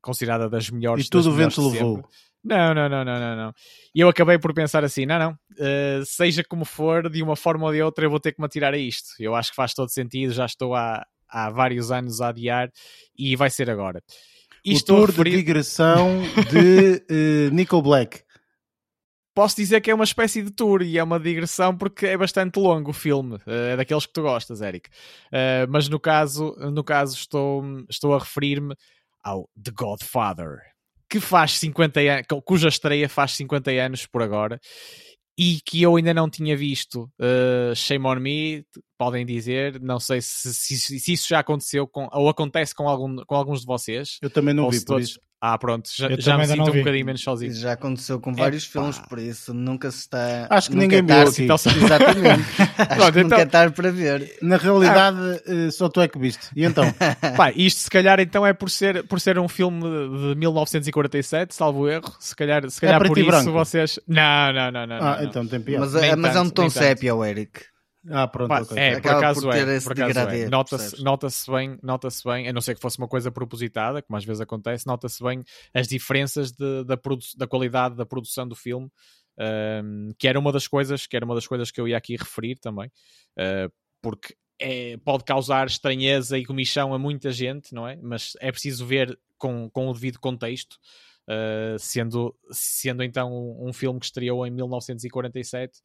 [0.00, 1.06] considerada das melhores.
[1.06, 2.06] E tudo o vento levou.
[2.44, 3.54] Não, não, não, não, não, não.
[3.94, 7.66] E eu acabei por pensar assim: não, não, uh, seja como for, de uma forma
[7.66, 9.10] ou de outra, eu vou ter que me atirar a isto.
[9.20, 12.70] Eu acho que faz todo sentido, já estou há, há vários anos a adiar
[13.16, 14.02] e vai ser agora.
[14.64, 15.30] Isto o tour referir...
[15.30, 17.02] de digressão de
[17.50, 18.22] uh, Nico Black.
[19.34, 22.58] Posso dizer que é uma espécie de tour e é uma digressão porque é bastante
[22.58, 23.36] longo o filme.
[23.46, 24.88] Uh, é daqueles que tu gostas, Eric.
[25.28, 28.74] Uh, mas no caso, no caso estou, estou a referir-me
[29.24, 30.72] ao The Godfather
[31.12, 34.58] que faz 50 anos, cuja estreia faz 50 anos por agora
[35.36, 37.10] e que eu ainda não tinha visto.
[37.18, 38.64] Uh, shame on me,
[38.98, 39.80] podem dizer.
[39.80, 43.60] Não sei se, se, se, isso já aconteceu com, ou acontece com, algum, com alguns
[43.60, 44.18] de vocês.
[44.20, 45.20] Eu também não vi, por todos, isso.
[45.44, 47.52] Ah, pronto, já, já me sinto um bocadinho menos sozinho.
[47.52, 50.46] Já aconteceu com vários filmes, por isso nunca se está.
[50.48, 51.42] Acho que ninguém viu aqui.
[51.42, 52.44] Então, exatamente.
[52.78, 53.22] Acho pronto, que então...
[53.22, 54.36] nunca estar para ver.
[54.40, 55.70] Na realidade, ah.
[55.72, 56.46] só tu é que viste.
[56.54, 56.84] E então?
[57.36, 61.88] Pá, isto se calhar então é por ser, por ser um filme de 1947, salvo
[61.88, 62.14] erro.
[62.20, 63.50] Se calhar, se calhar é por isso branco.
[63.50, 63.98] vocês.
[64.06, 64.96] Não, não, não, não.
[64.96, 65.86] Ah, não, então tem piada.
[65.86, 67.71] Mas, é, mas é um tom sépia, o Eric.
[68.08, 68.78] Ah, pronto, Pá, okay.
[68.78, 69.80] É, por acaso por é.
[69.80, 70.48] Por acaso é.
[70.48, 74.24] Nota-se nota bem, nota-se bem, a não ser que fosse uma coisa propositada, como às
[74.24, 76.98] vezes acontece, nota-se bem as diferenças de, da,
[77.36, 78.90] da qualidade da produção do filme,
[79.84, 82.16] um, que era uma das coisas, que era uma das coisas que eu ia aqui
[82.16, 82.88] referir também,
[83.38, 87.96] uh, porque é, pode causar estranheza e comichão a muita gente, não é?
[88.02, 90.76] Mas é preciso ver com, com o devido contexto.
[91.22, 95.80] Uh, sendo, sendo então um, um filme que estreou em 1947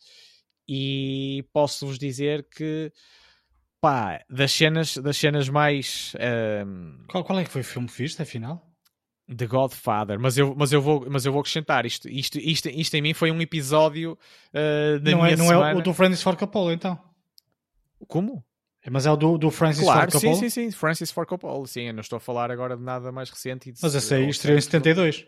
[0.67, 2.91] e posso-vos dizer que
[3.79, 6.13] pá, das cenas, das cenas mais.
[6.65, 6.97] Um...
[7.07, 8.63] Qual, qual é que foi o filme que viste, afinal?
[9.35, 12.93] The Godfather, mas eu, mas eu, vou, mas eu vou acrescentar isto, isto, isto, isto
[12.95, 14.17] em mim foi um episódio
[14.53, 15.71] uh, da não minha é, não semana.
[15.71, 16.97] é o do Francis Ford Coppola, então?
[18.07, 18.41] Como?
[18.81, 20.35] É, mas é o do, do Francis claro, Ford Coppola?
[20.35, 23.11] sim, sim, sim, Francis Ford Coppola, sim, eu não estou a falar agora de nada
[23.11, 23.73] mais recente.
[23.81, 25.27] mas esse aí estreou em 72.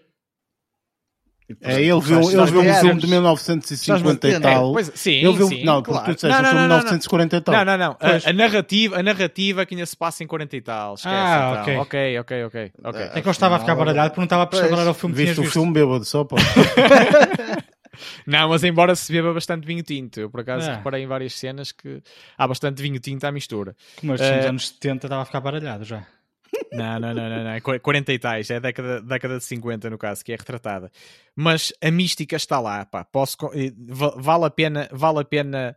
[1.61, 4.71] É, ele viu, ele viu um filme de 1950 e tal.
[4.73, 6.03] Pois, sim, ele viu, sim, não, claro.
[6.05, 7.55] porque tu disseste um filme de 1940 e tal.
[7.55, 7.97] Não, não, não.
[7.99, 10.93] A, a narrativa, a narrativa que ainda se passa em 40 e tal.
[10.93, 11.81] Esquece, Ah, então.
[11.81, 12.19] ok.
[12.19, 13.01] ok, ok, ok.
[13.15, 15.21] É que eu estava a ficar baralhado porque não estava a perceber o filme que
[15.25, 16.35] Viste o filme bêbado só, pô.
[18.25, 20.75] Não, mas embora se beba bastante vinho tinto, eu por acaso Ah.
[20.75, 22.01] reparei em várias cenas que
[22.37, 23.75] há bastante vinho tinto à mistura.
[23.99, 26.03] Como assim, nos Eh, anos 70 estava a ficar baralhado já.
[26.71, 27.51] Não, não, não, não, não.
[27.51, 30.91] É qu- 40 e tais, é década, década de 50 no caso, que é retratada.
[31.35, 33.03] Mas a mística está lá, pá.
[33.03, 33.37] Posso,
[34.17, 35.75] vale a pena, vale a pena,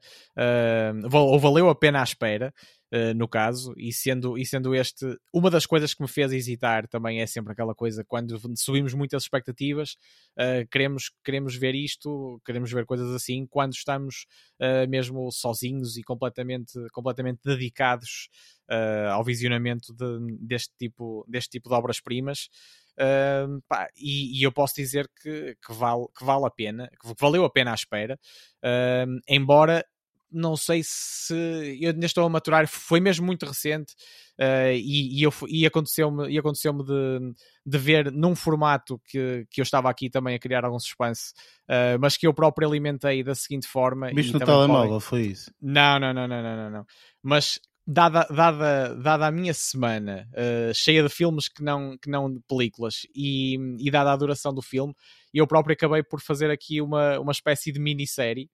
[1.09, 2.53] val- ou valeu a pena à espera,
[2.93, 6.87] ah, no caso, e sendo, e sendo este, uma das coisas que me fez hesitar
[6.89, 9.97] também é sempre aquela coisa, quando subimos muitas expectativas,
[10.37, 14.27] ah, queremos, queremos ver isto, queremos ver coisas assim, quando estamos
[14.61, 18.29] ah, mesmo sozinhos e completamente, completamente dedicados
[18.71, 22.49] uh, ao visionamento de- deste, tipo, deste tipo de obras-primas.
[22.93, 27.15] Uh, pá, e, e eu posso dizer que, que, vale, que vale a pena, que
[27.19, 28.19] valeu a pena à espera,
[28.65, 29.85] Uh, embora
[30.33, 31.35] não sei se
[31.81, 33.93] eu ainda estou a maturar, foi mesmo muito recente
[34.39, 39.63] uh, e, e, eu e aconteceu-me aconteceu de, de ver num formato que, que eu
[39.63, 41.33] estava aqui também a criar algum suspense,
[41.69, 44.11] uh, mas que eu próprio alimentei da seguinte forma.
[44.13, 45.51] Viste no podem- telemóvel, foi isso.
[45.61, 46.87] não, não, não, não, não, não, não.
[47.23, 52.33] Mas dada, dada, dada a minha semana eh, cheia de filmes que não, que não
[52.33, 54.95] de películas e, e dada a duração do filme,
[55.35, 58.49] eu próprio acabei por fazer aqui uma, uma espécie de minissérie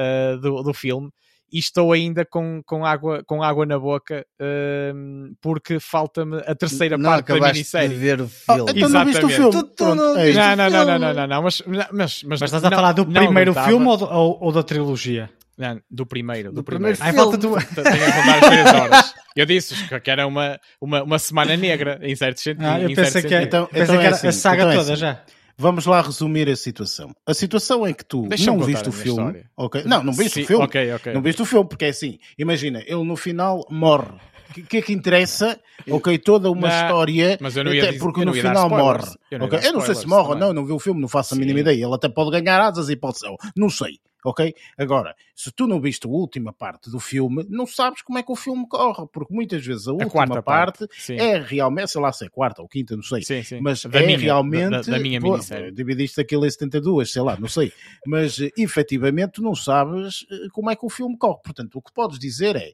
[0.00, 1.10] eh, do, do filme.
[1.52, 4.92] E estou ainda com, com, água, com água na boca eh,
[5.40, 7.88] porque falta-me a terceira não parte da minissérie.
[7.88, 8.72] de ver o Ah, filme.
[8.76, 9.34] então não viste o Exatamente.
[9.36, 9.50] filme.
[9.50, 10.32] Tu- tu Pronto, não é.
[10.32, 12.92] Não, não, não, não, não, não, não, mas, mas, mas, Mas estás a não- falar
[12.92, 13.66] do não primeiro aguentava.
[13.68, 15.28] filme ou, do- ou- ou da trilogia?
[15.58, 16.50] Não, do primeiro.
[16.50, 16.96] Do, Do primeiro.
[16.96, 17.64] primeiro Ai, falta filme.
[17.66, 17.74] tu.
[17.82, 19.14] Tenho a contar as três horas.
[19.36, 22.64] Eu disse que- era uma, uma, uma semana negra, em certo sentido.
[22.64, 23.42] Ah, eu pensei que, era- sentido.
[23.42, 25.00] Então- pensei então que é era assim, a saga então é toda assim.
[25.00, 25.20] já.
[25.60, 27.10] Vamos lá resumir a situação.
[27.26, 29.18] A situação é que tu não viste o filme.
[29.20, 29.50] história.
[29.54, 29.82] ok?
[29.84, 30.64] Não, não viste Sim, o filme.
[30.64, 31.12] Ok, ok.
[31.12, 34.08] Não viste o filme, porque é assim, imagina, ele no final morre.
[34.48, 35.60] O que, que é que interessa?
[35.88, 39.04] Ok, toda uma Não, história, mas eu não ia até dizer- porque no final spoilers.
[39.04, 39.16] morre.
[39.30, 39.60] Eu não ia ok?
[39.60, 40.40] dar Eu não sei se morre ou também.
[40.48, 41.40] não, não vi o filme, não faço a Sim.
[41.42, 41.84] mínima ideia.
[41.84, 43.28] Ele até pode ganhar asas e pode ser.
[43.54, 43.98] Não sei.
[44.24, 44.54] Ok?
[44.76, 48.30] Agora, se tu não viste a última parte do filme, não sabes como é que
[48.30, 51.16] o filme corre, porque muitas vezes a A última parte, Sim.
[51.16, 53.22] é realmente, sei lá se é quarta ou quinta, não sei.
[53.22, 53.60] Sim, sim.
[53.60, 54.70] Mas Da é minha, realmente.
[54.70, 55.72] Da, da minha pô, minissérie.
[55.72, 57.72] Dividiste aquilo em 72, sei lá, não sei.
[58.06, 61.40] Mas eh, efetivamente tu não sabes eh, como é que o filme corre.
[61.42, 62.72] Portanto, o que podes dizer é: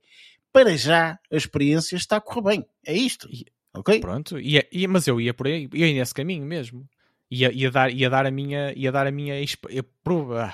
[0.52, 2.66] para já a experiência está a correr bem.
[2.86, 3.28] É isto.
[3.74, 4.00] Ok?
[4.00, 6.88] Pronto, ia, ia- mas eu ia por aí, ia nesse caminho mesmo.
[7.28, 9.34] Ia, ia, dar, ia dar a minha, ia dar a minha,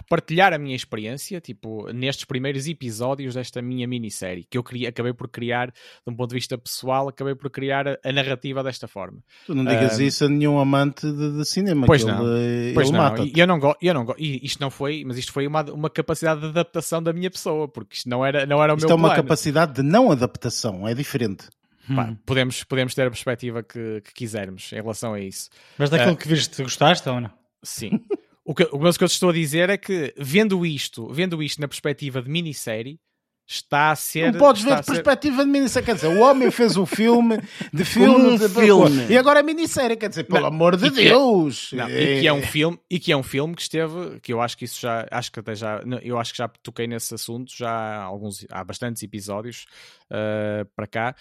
[0.09, 5.13] partilhar a minha experiência, tipo, nestes primeiros episódios desta minha minissérie, que eu queria, acabei
[5.13, 5.75] por criar, de
[6.07, 9.19] um ponto de vista pessoal, acabei por criar a, a narrativa desta forma.
[9.47, 11.87] Tu não digas Ah, isso a nenhum amante de, de cinema.
[11.87, 12.27] Pois que não.
[12.37, 13.23] Ele, Pois ele não, mata.
[13.23, 15.63] e eu não gosto, eu não gosto, e isto não foi, mas isto foi uma,
[15.73, 18.87] uma capacidade de adaptação da minha pessoa, porque isto não era, não era o Isto
[18.87, 19.23] meu é uma plano.
[19.23, 21.45] capacidade de não adaptação, é diferente.
[21.89, 22.17] Pá, Hum.
[22.25, 25.51] podemos, podemos ter a perspectiva que, que quisermos em relação a isso.
[25.77, 26.17] Mas daquilo Ah.
[26.17, 27.31] que viste, gostaste ou não?
[27.63, 28.01] Sim.
[28.45, 31.61] O que, o que eu te estou a dizer é que, vendo isto, vendo isto
[31.61, 32.99] na perspectiva de minissérie,
[33.45, 34.33] está a ser.
[34.33, 35.85] não podes ver de ser- perspectiva de minissérie.
[35.85, 37.39] Quer dizer, o homem fez um filme
[37.73, 38.29] de filme.
[38.35, 39.07] um de- filme.
[39.11, 39.97] E agora é minissérie.
[39.97, 41.73] Quer dizer, pelo Não, amor de e que é- Deus.
[41.73, 44.41] Não, e que é um filme e que é um filme que esteve que eu
[44.41, 47.53] acho que isso já acho que até já eu acho que já toquei nesse assunto
[47.55, 49.67] já há alguns há bastantes episódios
[50.09, 51.15] ah, para cá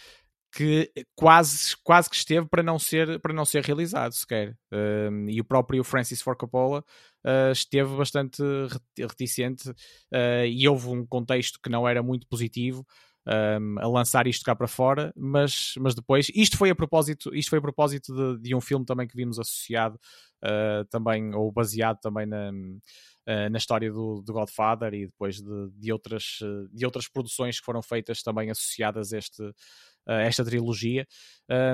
[0.53, 4.57] que quase quase que esteve para não ser para não ser realizado sequer.
[4.71, 6.83] Um, e o próprio Francis Ford Coppola
[7.23, 9.73] ah, esteve bastante reti- reticente
[10.13, 12.85] ah, e houve um contexto que não era muito positivo
[13.27, 17.49] um, a lançar isto cá para fora, mas, mas depois isto foi a propósito, isto
[17.49, 19.99] foi a propósito de, de um filme também que vimos associado
[20.43, 25.69] uh, também, ou baseado também na, uh, na história do, do Godfather e depois de,
[25.75, 29.43] de, outras, uh, de outras produções que foram feitas também associadas a este,
[30.07, 31.07] esta trilogia,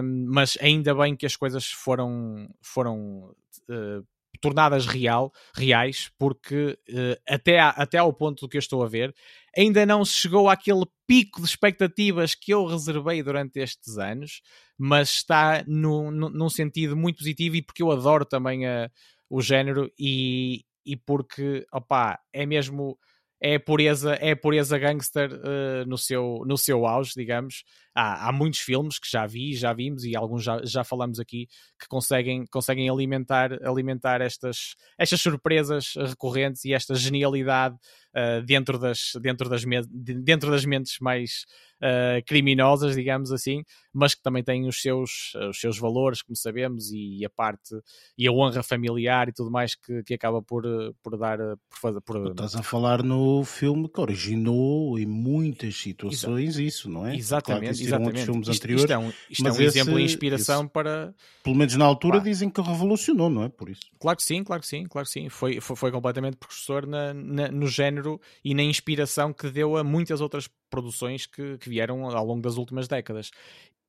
[0.03, 3.33] um, mas ainda bem que as coisas foram, foram
[3.69, 4.05] uh,
[4.39, 8.87] tornadas real, reais, porque uh, até, a, até ao ponto do que eu estou a
[8.87, 9.13] ver,
[9.55, 14.41] ainda não se chegou àquele pico de expectativas que eu reservei durante estes anos,
[14.77, 18.89] mas está no, no, num sentido muito positivo e porque eu adoro também a,
[19.29, 22.97] o género e, e porque, opá, é mesmo
[23.39, 27.63] é a pureza, é a pureza gangster uh, no, seu, no seu auge, digamos.
[27.97, 31.47] Há, há muitos filmes que já vi, já vimos e alguns já, já falamos aqui
[31.79, 39.13] que conseguem, conseguem alimentar, alimentar estas, estas surpresas recorrentes e esta genialidade uh, dentro, das,
[39.19, 41.45] dentro, das dentro das mentes mais
[41.81, 46.91] uh, criminosas, digamos assim, mas que também têm os seus, os seus valores, como sabemos,
[46.91, 47.75] e a parte
[48.15, 50.63] e a honra familiar e tudo mais que, que acaba por,
[51.01, 51.37] por dar.
[51.37, 52.23] Por fazer, por...
[52.25, 56.61] Tu estás a falar no filme que originou em muitas situações Exato.
[56.61, 57.15] isso, não é?
[57.15, 58.25] Exatamente, claro exatamente.
[58.25, 61.15] filmes isto, anteriores, isto é um, isto é um esse, exemplo de inspiração esse, para.
[61.43, 63.49] Pelo menos na altura dizem que revolucionou, não é?
[63.49, 63.81] Por isso.
[63.99, 65.29] Claro que sim, claro que sim, claro que sim.
[65.29, 69.83] Foi, foi, foi completamente precursor na, na, no género e na inspiração que deu a
[69.83, 73.31] muitas outras produções que, que vieram ao longo das últimas décadas.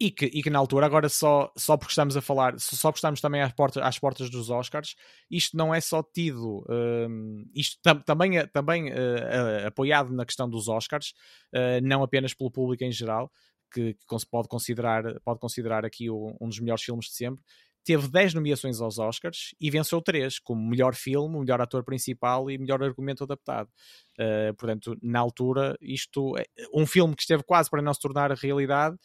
[0.01, 2.99] E que, e que na altura, agora só, só porque estamos a falar, só porque
[2.99, 4.95] estamos também às portas, às portas dos Oscars,
[5.29, 10.49] isto não é só tido, um, isto tam, também, também uh, uh, apoiado na questão
[10.49, 11.15] dos Oscars,
[11.53, 13.29] uh, não apenas pelo público em geral,
[13.73, 17.43] que, que pode, considerar, pode considerar aqui o, um dos melhores filmes de sempre,
[17.85, 22.59] teve 10 nomeações aos Oscars e venceu 3, como melhor filme, melhor ator principal e
[22.59, 23.71] melhor argumento adaptado.
[24.19, 26.45] Uh, portanto, na altura, isto é
[26.75, 28.97] um filme que esteve quase para não se tornar realidade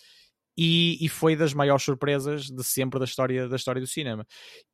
[0.58, 4.26] e, e, foi das maiores surpresas de sempre da história, da história do cinema.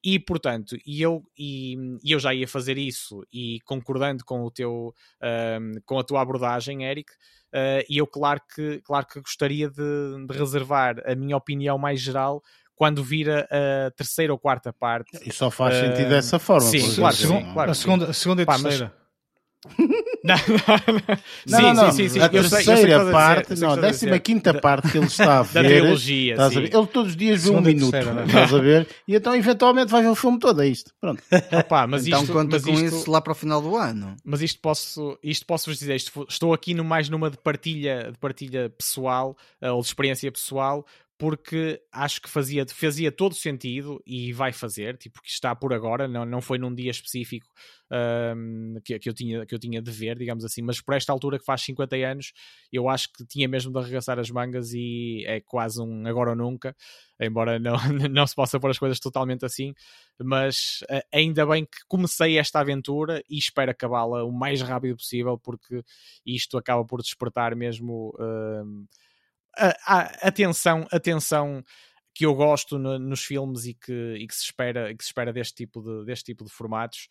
[0.04, 4.52] E, portanto, e eu, e, e eu já ia fazer isso e concordando com o
[4.52, 7.12] teu, um, com a tua abordagem, Eric,
[7.54, 12.02] uh, e eu claro que, claro que gostaria de, de reservar a minha opinião mais
[12.02, 12.42] geral
[12.76, 15.18] quando vira a terceira ou quarta parte.
[15.26, 16.68] E só faz uh, sentido dessa forma.
[16.68, 17.72] Sim, claro, sim, claro.
[17.72, 18.94] A segunda, a segunda e Pá, terceira.
[18.94, 19.09] Mas...
[20.24, 20.36] não,
[21.46, 22.20] não, não, não, sim, sim, sim.
[22.22, 25.54] A terceira parte, não, a décima quinta parte que ele está a ver.
[25.54, 26.74] da trilogia, estás a ver?
[26.74, 28.88] Ele todos os dias vê um minuto, terceira, estás a ver?
[29.06, 30.94] E então eventualmente vai ver o filme todo, é isto.
[31.02, 31.22] Pronto.
[31.52, 34.16] Opa, mas então isto, conta mas com isto, isso lá para o final do ano.
[34.24, 38.12] Mas isto posso, isto posso vos dizer, isto, estou aqui no mais numa de partilha,
[38.14, 40.86] de partilha pessoal, eh, ou de experiência pessoal,
[41.20, 46.08] porque acho que fazia, fazia todo sentido e vai fazer, tipo, que está por agora,
[46.08, 47.46] não, não foi num dia específico
[47.92, 51.12] um, que, que, eu tinha, que eu tinha de ver, digamos assim, mas por esta
[51.12, 52.32] altura que faz 50 anos,
[52.72, 56.38] eu acho que tinha mesmo de arregaçar as mangas e é quase um agora ou
[56.38, 56.74] nunca,
[57.20, 57.76] embora não,
[58.10, 59.74] não se possa pôr as coisas totalmente assim,
[60.18, 60.80] mas
[61.14, 65.84] ainda bem que comecei esta aventura e espero acabá-la o mais rápido possível, porque
[66.26, 68.14] isto acaba por despertar mesmo.
[69.60, 71.64] A, a atenção, atenção
[72.14, 75.32] que eu gosto no, nos filmes e que, e que, se espera, que se espera
[75.32, 77.08] deste tipo de, deste tipo de formatos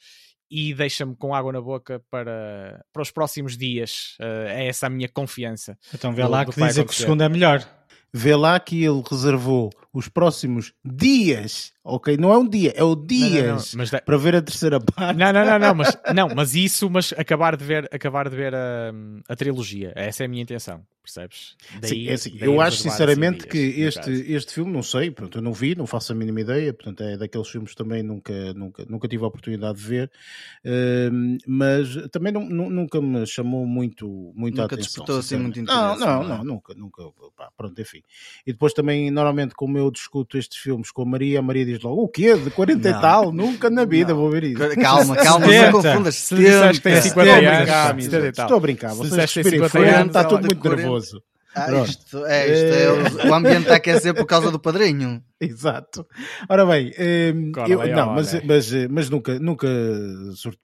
[0.50, 4.16] e deixa-me com água na boca para, para os próximos dias.
[4.20, 5.78] Uh, é essa a minha confiança.
[5.94, 7.66] Então vê do, lá do que dizem que o segundo é melhor.
[8.12, 12.16] Vê lá que ele reservou os próximos dias, ok?
[12.16, 15.18] Não é um dia, é o dias não, não, não, para ver a terceira parte.
[15.18, 18.54] Não, não, não, não, mas, não, mas isso, mas acabar de ver, acabar de ver
[18.54, 18.92] a,
[19.28, 19.92] a trilogia.
[19.94, 21.56] Essa é a minha intenção percebes?
[21.80, 25.42] Daí, Sim, é assim, eu acho sinceramente que este, este filme, não sei, pronto, eu
[25.42, 29.08] não vi, não faço a mínima ideia, portanto é daqueles filmes também nunca, nunca, nunca
[29.08, 30.10] tive a oportunidade de ver,
[30.64, 34.82] uh, mas também não, nunca me chamou muito, muito nunca a atenção.
[34.82, 35.80] despertou assim muito interesse.
[35.80, 37.02] Não, não, não, não, nunca, nunca,
[37.36, 38.02] pá, pronto, enfim.
[38.46, 41.80] E depois também, normalmente, como eu discuto estes filmes com a Maria, a Maria diz
[41.82, 42.36] logo, o quê?
[42.36, 42.98] De 40 não.
[42.98, 43.32] e tal?
[43.32, 44.20] Nunca na vida não.
[44.20, 44.58] vou ver isso.
[44.80, 46.14] Calma, calma, não confundas.
[46.16, 48.06] Se disseste que tem 50 anos,
[48.38, 49.60] estou a brincar, vocês respirem
[50.06, 50.97] está tudo muito nervoso
[51.54, 55.22] Ah, isto, é, isto é, o, o ambiente está a aquecer por causa do padrinho.
[55.40, 56.06] Exato.
[56.48, 59.68] Ora bem, hum, eu, não, mas, mas, mas nunca, nunca,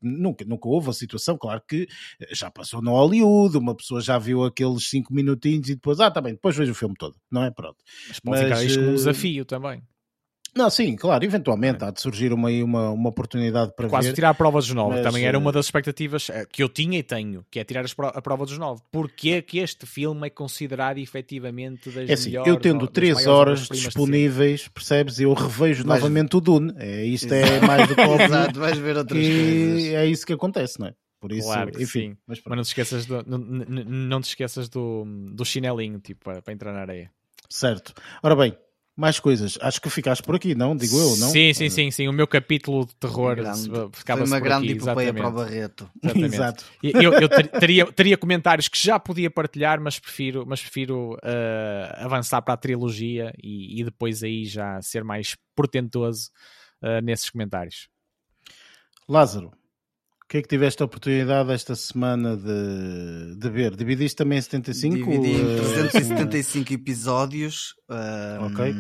[0.02, 1.38] nunca, nunca houve a situação.
[1.38, 1.88] Claro que
[2.30, 6.20] já passou no Hollywood, uma pessoa já viu aqueles 5 minutinhos e depois, ah, tá
[6.20, 7.50] bem, depois vejo o filme todo, não é?
[7.50, 7.78] Pronto.
[8.08, 9.82] Mas pode mas, ficar isto como um eh, desafio também.
[10.56, 11.88] Não, sim, claro, eventualmente é.
[11.88, 14.14] há de surgir uma, uma, uma oportunidade para Quase ver.
[14.14, 16.68] tirar a prova dos nove, mas, também era uma eh, das expectativas eh, que eu
[16.68, 18.80] tinha e tenho, que é tirar a prova dos nove.
[18.92, 22.48] Porque é que este filme é considerado efetivamente das é assim, melhores...
[22.52, 26.00] Eu tendo três horas disponíveis, percebes, eu revejo vais...
[26.00, 26.72] novamente o Dune.
[26.76, 28.24] É, isto é mais do que óbvio.
[28.24, 29.84] Exato, vais ver outras coisas.
[29.84, 30.94] É isso que acontece, não é?
[31.20, 32.10] Por isso, claro enfim.
[32.10, 32.16] Sim.
[32.26, 36.42] Mas, mas, não te esqueças, do, não, não te esqueças do, do chinelinho, tipo, para,
[36.42, 37.10] para entrar na areia.
[37.48, 37.94] Certo.
[38.22, 38.56] Ora bem,
[38.96, 39.58] mais coisas.
[39.60, 40.76] Acho que ficaste por aqui, não?
[40.76, 41.28] Digo eu, não?
[41.28, 42.08] Sim, sim, sim, sim.
[42.08, 43.36] O meu capítulo de terror
[43.92, 45.90] ficava Foi uma grande aqui, epopeia para o Barreto.
[46.02, 46.34] Exatamente.
[46.34, 46.64] Exato.
[46.82, 52.40] Eu, eu teria, teria comentários que já podia partilhar, mas prefiro, mas prefiro uh, avançar
[52.42, 56.30] para a trilogia e, e, depois aí já ser mais portentoso
[56.82, 57.88] uh, nesses comentários.
[59.08, 59.50] Lázaro,
[60.24, 63.76] o que é que tiveste a oportunidade esta semana de, de ver?
[63.76, 64.96] Dividiste também em 75?
[64.96, 66.74] Dividi em 375 uh...
[66.74, 67.74] episódios.
[67.88, 68.74] Uh, ok.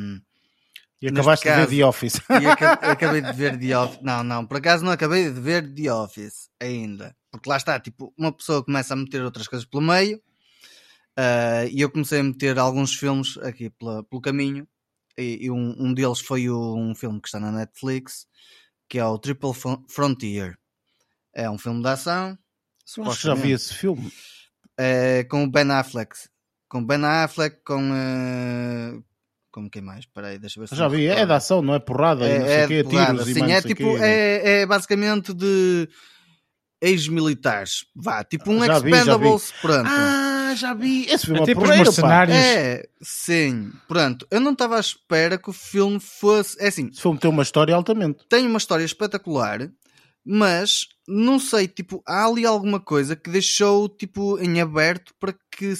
[1.02, 2.14] E acabaste caso, de ver The Office.
[2.30, 2.46] E
[2.90, 4.00] acabei de ver The Office.
[4.02, 7.14] Não, não, por acaso não acabei de ver The Office ainda.
[7.30, 10.20] Porque lá está, tipo, uma pessoa começa a meter outras coisas pelo meio
[11.18, 14.66] Uh, e eu comecei a meter alguns filmes aqui pela, pelo caminho.
[15.16, 18.26] E, e um, um, deles foi o, um filme que está na Netflix,
[18.88, 19.52] que é o Triple
[19.88, 20.58] Frontier.
[21.34, 22.38] É um filme de ação.
[23.06, 24.12] Acho que já vi esse filme.
[24.78, 26.14] É, com o Ben Affleck.
[26.68, 27.90] Com Ben Affleck, com.
[27.90, 29.04] Uh,
[29.50, 30.04] como quem mais?
[30.06, 32.46] Peraí, deixa eu ver se Já vi, é de ação, não é porrada, é, não
[32.46, 35.88] sei é quê, porrada, tiros sim, é tipo, é, é basicamente de
[36.80, 37.86] ex-militares.
[37.94, 39.88] Vá, tipo um já Expendables, vi, pronto.
[39.88, 41.06] Ah, já vi.
[41.06, 42.36] Esse filme é, é tipo porreiro, mercenários.
[42.36, 43.72] É, sim.
[43.86, 46.60] Pronto, eu não estava à espera que o filme fosse...
[46.60, 46.88] É assim...
[46.88, 48.26] Esse filme tem uma história altamente.
[48.28, 49.70] Tem uma história espetacular,
[50.24, 55.74] mas não sei, tipo, há ali alguma coisa que deixou, tipo, em aberto para que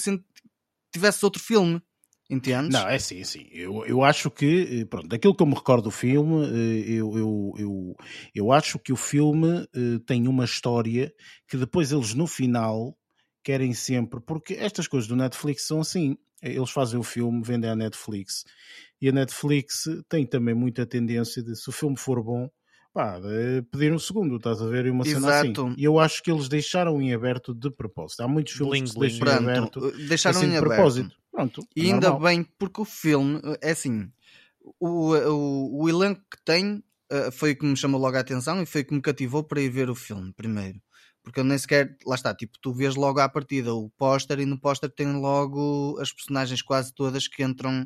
[0.93, 1.81] tivesse outro filme.
[2.27, 2.71] Entendes?
[2.71, 3.47] Não, é sim, sim.
[3.51, 7.15] Eu, eu acho que, eh, pronto, daquilo que eu me recordo do filme, eh, eu,
[7.15, 7.95] eu, eu,
[8.33, 11.13] eu acho que o filme eh, tem uma história
[11.47, 12.97] que depois eles no final
[13.43, 16.17] querem sempre, porque estas coisas do Netflix são assim.
[16.41, 18.43] Eles fazem o filme, vendem à Netflix.
[18.99, 22.49] E a Netflix tem também muita tendência de, se o filme for bom,
[22.95, 23.19] pá,
[23.69, 24.89] pedir um segundo, estás a ver?
[24.89, 25.49] Uma cena assim.
[25.49, 25.67] Exato.
[25.67, 25.75] assim.
[25.77, 28.21] E eu acho que eles deixaram em aberto de propósito.
[28.21, 30.73] Há muitos filmes Bling, que deixam Pronto, em aberto deixaram assim, em de aberto.
[30.73, 31.15] propósito.
[31.29, 32.29] Pronto, é e ainda normal.
[32.29, 34.09] bem, porque o filme, é assim,
[34.79, 36.81] o, o, o elenco que tem
[37.33, 39.61] foi o que me chamou logo a atenção e foi o que me cativou para
[39.61, 40.81] ir ver o filme primeiro.
[41.21, 44.45] Porque eu nem sequer, lá está, tipo, tu vês logo à partida o póster e
[44.45, 47.85] no póster tem logo as personagens quase todas que entram,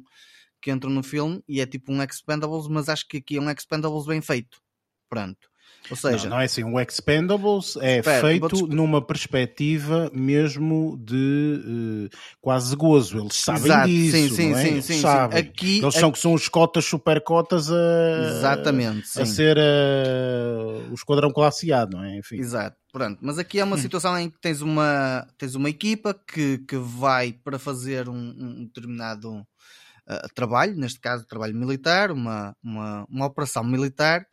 [0.61, 3.49] que entram no filme e é tipo um Expendables, mas acho que aqui é um
[3.49, 4.61] Expendables bem feito.
[5.09, 5.49] Pronto.
[5.89, 12.09] Ou seja, não, não é assim, o Expendables é espera, feito numa perspectiva mesmo de
[12.13, 13.19] uh, quase gozo.
[13.19, 14.61] Eles sabem Exato, disso, sim, sim, é?
[14.61, 15.39] sim, Eles sim, sabem.
[15.39, 20.93] Aqui, Eles são que são os cotas, super cotas a, Exatamente, a ser uh, o
[20.93, 22.17] esquadrão classe A, não é?
[22.17, 22.37] Enfim.
[22.37, 22.77] Exato.
[22.91, 23.79] Pronto, mas aqui é uma hum.
[23.79, 28.65] situação em que tens uma, tens uma equipa que, que vai para fazer um, um
[28.65, 34.25] determinado uh, trabalho, neste caso trabalho militar, uma, uma, uma operação militar,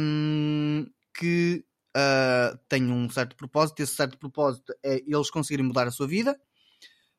[0.00, 1.64] um, que
[1.96, 3.80] uh, tem um certo propósito.
[3.80, 6.38] Esse certo propósito é eles conseguirem mudar a sua vida,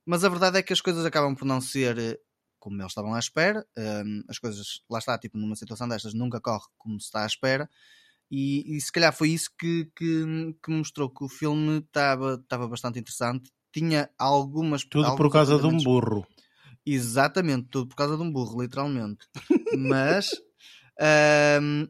[0.06, 2.20] mas a verdade é que as coisas acabam por não ser
[2.60, 3.66] como eles estavam à espera.
[3.78, 7.26] Um, as coisas, lá está, tipo, numa situação destas, nunca corre como se está à
[7.26, 7.70] espera.
[8.32, 13.00] E, e se calhar foi isso que, que, que mostrou que o filme estava bastante
[13.00, 13.52] interessante.
[13.72, 14.86] Tinha algumas.
[14.86, 16.26] Tudo por causa de um burro.
[16.86, 19.28] Exatamente, tudo por causa de um burro, literalmente.
[19.78, 20.32] Mas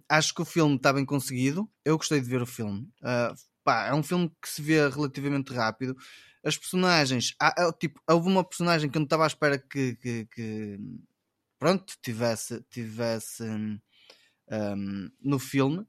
[0.09, 1.69] acho que o filme está bem conseguido.
[1.83, 2.81] Eu gostei de ver o filme.
[3.01, 5.95] Uh, pá, é um filme que se vê relativamente rápido.
[6.43, 10.25] As personagens, há, tipo, houve uma personagem que eu não estava à espera que, que,
[10.25, 10.79] que
[11.57, 13.79] pronto, tivesse, tivesse um,
[15.21, 15.85] no filme.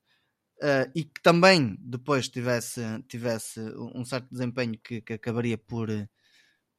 [0.63, 5.91] Uh, e que também depois tivesse, tivesse um certo desempenho que, que acabaria por,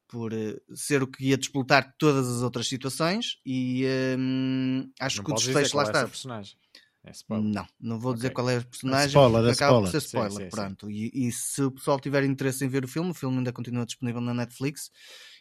[0.08, 3.84] por uh, ser o que ia despoltar todas as outras situações e
[4.18, 6.06] um, acho não que o desfecho lá é está.
[6.06, 6.56] Personagem.
[7.04, 8.34] É não, não vou dizer okay.
[8.34, 9.04] qual é a personagem.
[9.04, 9.82] É spoiler, é acaba spoiler.
[9.82, 10.32] por ser spoiler.
[10.32, 10.86] Sim, sim, pronto.
[10.86, 10.92] Sim.
[10.92, 13.86] E, e, se o pessoal tiver interesse em ver o filme, o filme ainda continua
[13.86, 14.90] disponível na Netflix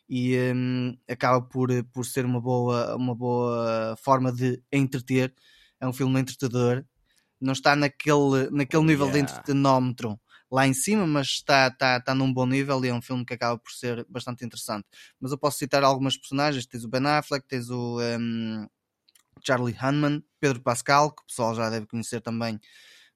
[0.08, 5.34] e um, acaba por, por ser uma boa, uma boa forma de entreter.
[5.80, 6.86] É um filme entretador.
[7.42, 9.14] Não está naquele, naquele oh, nível yeah.
[9.14, 10.20] de entretenómetro
[10.56, 13.34] lá em cima, mas está, está, está num bom nível e é um filme que
[13.34, 14.86] acaba por ser bastante interessante.
[15.20, 18.66] Mas eu posso citar algumas personagens: tens o Ben Affleck, tens o um,
[19.46, 22.58] Charlie Hunman, Pedro Pascal, que o pessoal já deve conhecer também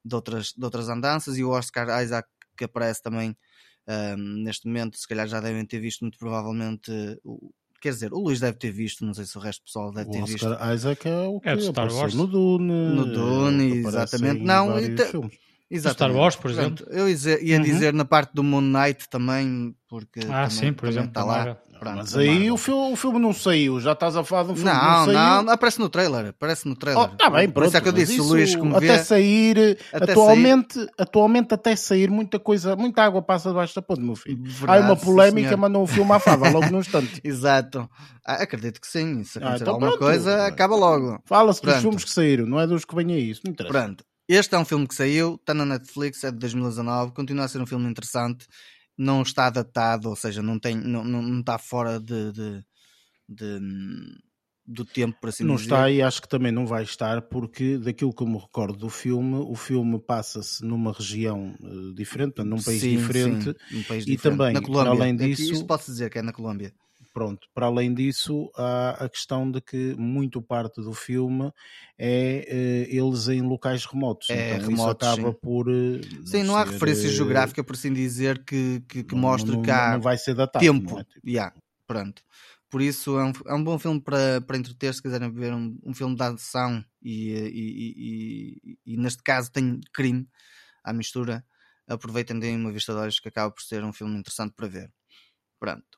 [0.03, 2.27] de outras, de outras andanças, e o Oscar Isaac,
[2.57, 3.37] que aparece também
[3.87, 4.97] um, neste momento.
[4.97, 6.91] Se calhar já devem ter visto, muito provavelmente.
[7.23, 9.93] O, Quer dizer, o Luís deve ter visto, não sei se o resto do pessoal
[9.93, 10.73] deve o ter Oscar visto.
[10.73, 12.13] Isaac é o que é Star Wars.
[12.13, 12.93] no Dune.
[12.93, 14.43] No Dune, exatamente.
[14.43, 15.03] Não, e te,
[15.69, 16.13] Exatamente.
[16.13, 16.85] Star Wars, por exemplo.
[16.85, 17.63] Pronto, eu ia, uhum.
[17.63, 21.57] dizer na parte do Moon Knight também, porque ah, também, sim, por exemplo, está lá.
[21.79, 24.55] Pronto, mas aí o filme, o filme não saiu, já estás a falar de um
[24.55, 27.01] filme não, não Não, não, aparece no trailer, aparece no trailer.
[27.01, 27.53] Oh, tá bem, pronto.
[27.53, 30.89] Por isso é que eu disse, o Luís, como até vê, sair, até atualmente, sair...
[30.97, 34.43] atualmente até sair muita coisa, muita água passa debaixo da ponte, meu filho.
[34.43, 37.21] Verdade, Há uma polémica, mandou um filme à fava logo num instante.
[37.23, 37.89] Exato.
[38.25, 40.03] Ah, acredito que sim, se acontecer ah, então alguma pronto.
[40.03, 41.21] coisa, acaba logo.
[41.23, 43.71] Fala-se dos filmes que saíram, não é dos que vêm aí, isso não interessa.
[43.71, 44.03] Pronto.
[44.29, 47.59] Este é um filme que saiu, está na Netflix, é de 2019, continua a ser
[47.59, 48.45] um filme interessante,
[48.95, 52.63] não está datado, ou seja, não, tem, não, não, não está fora de, de,
[53.27, 53.59] de
[54.67, 55.65] do tempo, para assim Não dizer.
[55.65, 58.89] está e acho que também não vai estar, porque daquilo que eu me recordo do
[58.89, 64.03] filme, o filme passa-se numa região uh, diferente, num país sim, diferente, sim, um país
[64.03, 64.37] e diferente.
[64.37, 64.91] também, na Colômbia.
[64.91, 65.41] além disso...
[65.53, 66.71] Isso pode-se dizer que é na Colômbia.
[67.13, 71.51] Pronto, para além disso, há a questão de que muito parte do filme
[71.97, 74.29] é uh, eles em locais remotos.
[74.29, 75.37] É, então remotos, isso acaba sim.
[75.41, 75.67] por.
[75.67, 79.51] Uh, sim, não, há referência uh, geográfica, por assim dizer, que, que, que não, mostre
[79.51, 80.99] não, que há não vai ser datado, tempo.
[80.99, 81.03] É?
[81.03, 81.53] Tipo, yeah.
[81.87, 82.21] Pronto.
[82.69, 85.75] Por isso é um, é um bom filme para, para entreter se quiserem ver um,
[85.83, 90.27] um filme de ação e, e, e, e, neste caso tem crime
[90.83, 91.43] à mistura.
[91.87, 94.93] Aproveitem deem uma vista de olhos que acaba por ser um filme interessante para ver.
[95.59, 95.88] Pronto.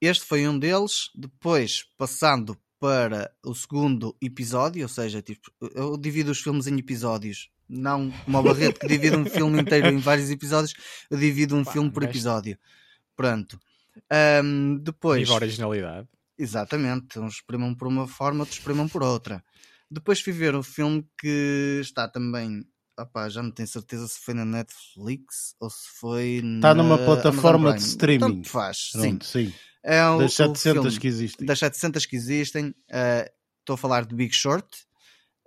[0.00, 1.10] Este foi um deles.
[1.14, 7.50] Depois, passando para o segundo episódio, ou seja, tipo, eu divido os filmes em episódios,
[7.68, 10.74] não uma barrete que divide um filme inteiro em vários episódios,
[11.10, 12.56] eu divido um Pá, filme por episódio.
[13.16, 13.58] Pronto.
[14.44, 15.20] Um, depois.
[15.20, 16.08] Viva a originalidade.
[16.38, 17.18] Exatamente.
[17.18, 19.42] Uns exprimam por uma forma, outros exprimam por outra.
[19.90, 22.64] Depois fui ver um filme que está também.
[22.98, 26.82] Opá, já não tenho certeza se foi na Netflix ou se foi Está na...
[26.82, 28.36] numa plataforma de streaming.
[28.36, 29.46] Tanto faz, Pronto, sim.
[29.46, 29.54] sim.
[29.84, 31.46] É o, das 700 que existem.
[31.46, 32.68] Das 700 que existem.
[32.68, 33.30] Uh,
[33.60, 34.66] estou a falar de Big Short,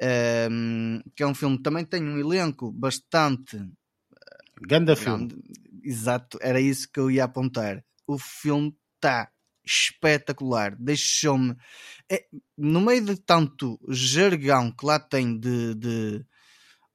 [0.01, 3.57] uh, que é um filme que também tem um elenco bastante.
[3.57, 3.69] Uh,
[4.67, 5.29] Ganda filme.
[5.83, 9.29] Exato, era isso que eu ia apontar o filme está
[9.65, 10.75] espetacular.
[10.77, 11.55] Deixou-me.
[12.09, 12.25] É,
[12.57, 16.25] no meio de tanto jargão que lá tem de, de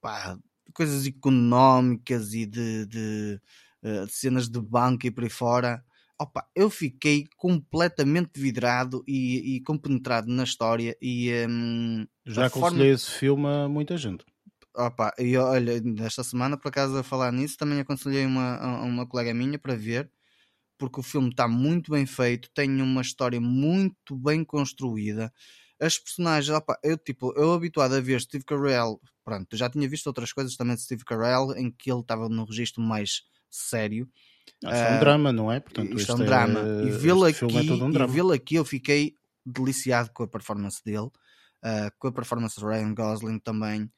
[0.06, 0.38] pá,
[0.72, 3.40] coisas económicas e de, de,
[3.82, 5.84] uh, de, cenas de banco e por aí fora.
[6.16, 12.86] Opa, eu fiquei completamente vidrado e, e compenetrado na história e um, já aconselhei forma...
[12.86, 14.24] esse filme a muita gente.
[14.74, 19.34] Opa, e olha, nesta semana, por acaso, a falar nisso, também aconselhei uma, uma colega
[19.34, 20.10] minha para ver
[20.78, 25.32] porque o filme está muito bem feito, tem uma história muito bem construída.
[25.80, 30.06] As personagens, opa, eu tipo, eu habituado a ver Steve Carell, pronto, já tinha visto
[30.06, 34.08] outras coisas também de Steve Carell, em que ele estava no registro mais sério.
[34.62, 35.58] Isto é um uh, drama, não é?
[35.58, 36.60] Portanto, isto é um drama.
[36.60, 41.06] É, e vê-lo aqui, é um vê aqui, eu fiquei deliciado com a performance dele,
[41.08, 43.90] uh, com a performance de Ryan Gosling também.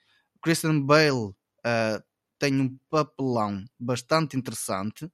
[0.42, 2.02] Christian Bale uh,
[2.38, 5.10] tem um papelão bastante interessante.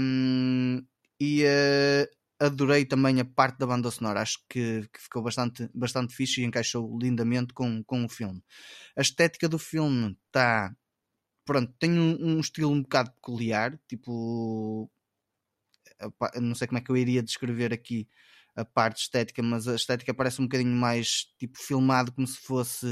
[0.00, 0.86] Um,
[1.18, 2.06] e uh,
[2.46, 6.44] adorei também a parte da banda sonora, acho que, que, ficou bastante, bastante fixe e
[6.44, 8.42] encaixou lindamente com, com o filme.
[8.96, 10.74] A estética do filme está.
[11.44, 14.90] Pronto, tem um, um, estilo um bocado peculiar, tipo.
[16.40, 18.08] Não sei como é que eu iria descrever aqui
[18.56, 22.86] a parte estética, mas a estética parece um bocadinho mais tipo filmado como se fosse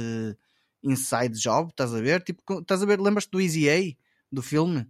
[0.83, 2.23] inside job, estás a ver?
[2.23, 3.97] Tipo, estás a ver, lembras-te do Easy A
[4.33, 4.87] do filme?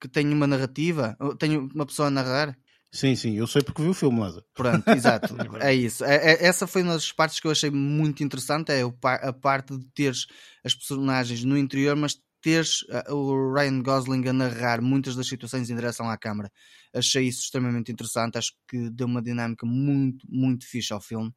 [0.00, 2.56] que tem uma narrativa, tem uma pessoa a narrar.
[2.90, 4.44] Sim, sim, eu sei porque vi o filme, Lázaro.
[4.54, 5.34] Pronto, exato.
[5.60, 6.04] é isso.
[6.04, 9.76] É, é, essa foi uma das partes que eu achei muito interessante, é a parte
[9.76, 10.26] de teres
[10.64, 15.68] as personagens no interior, mas teres uh, o Ryan Gosling a narrar muitas das situações
[15.68, 16.50] em direção à câmara.
[16.94, 21.32] Achei isso extremamente interessante, acho que deu uma dinâmica muito, muito fixe ao filme.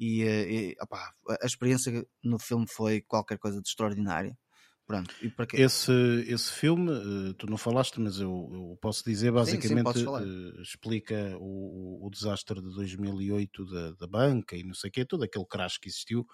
[0.00, 4.36] E, uh, e opa, a experiência no filme foi qualquer coisa de extraordinária.
[4.88, 5.60] Pronto, e para quê?
[5.60, 5.92] Esse,
[6.26, 10.62] esse filme, uh, tu não falaste, mas eu, eu posso dizer, basicamente sim, sim, uh,
[10.62, 15.24] explica o, o, desastre de 2008 da, da, banca e não sei o quê, todo
[15.24, 16.26] aquele crash que existiu.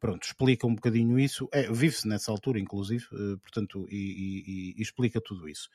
[0.00, 1.48] Pronto, explica um bocadinho isso.
[1.52, 5.68] É, Vive-se nessa altura, inclusive, uh, portanto, e, e, e, explica tudo isso.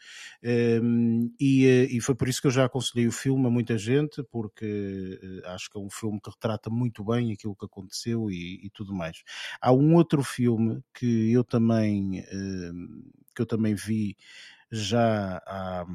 [0.43, 5.17] Ehm, e, foi por isso que eu já aconselhei o filme a muita gente, porque
[5.45, 9.23] acho que é um filme que retrata muito bem aquilo que aconteceu e, tudo mais.
[9.61, 12.24] Há um outro filme que eu também
[13.35, 14.17] que eu também vi
[14.71, 15.85] já há,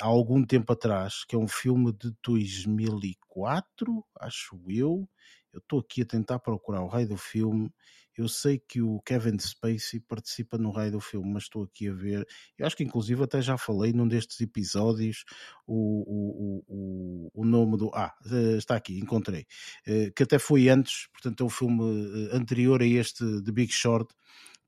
[0.00, 5.08] há algum tempo atrás, que é um filme de 2004, acho eu.
[5.52, 7.72] Eu estou aqui a tentar procurar o raio do filme.
[8.16, 11.92] Eu sei que o Kevin Spacey participa no raio do filme, mas estou aqui a
[11.92, 12.26] ver.
[12.58, 15.24] Eu acho que inclusive até já falei num destes episódios
[15.66, 17.90] o, o, o, o nome do.
[17.94, 19.46] Ah, eh, está aqui, encontrei.
[19.86, 23.72] Eh, que até foi antes, portanto é um filme eh, anterior a este de Big
[23.72, 24.14] Short,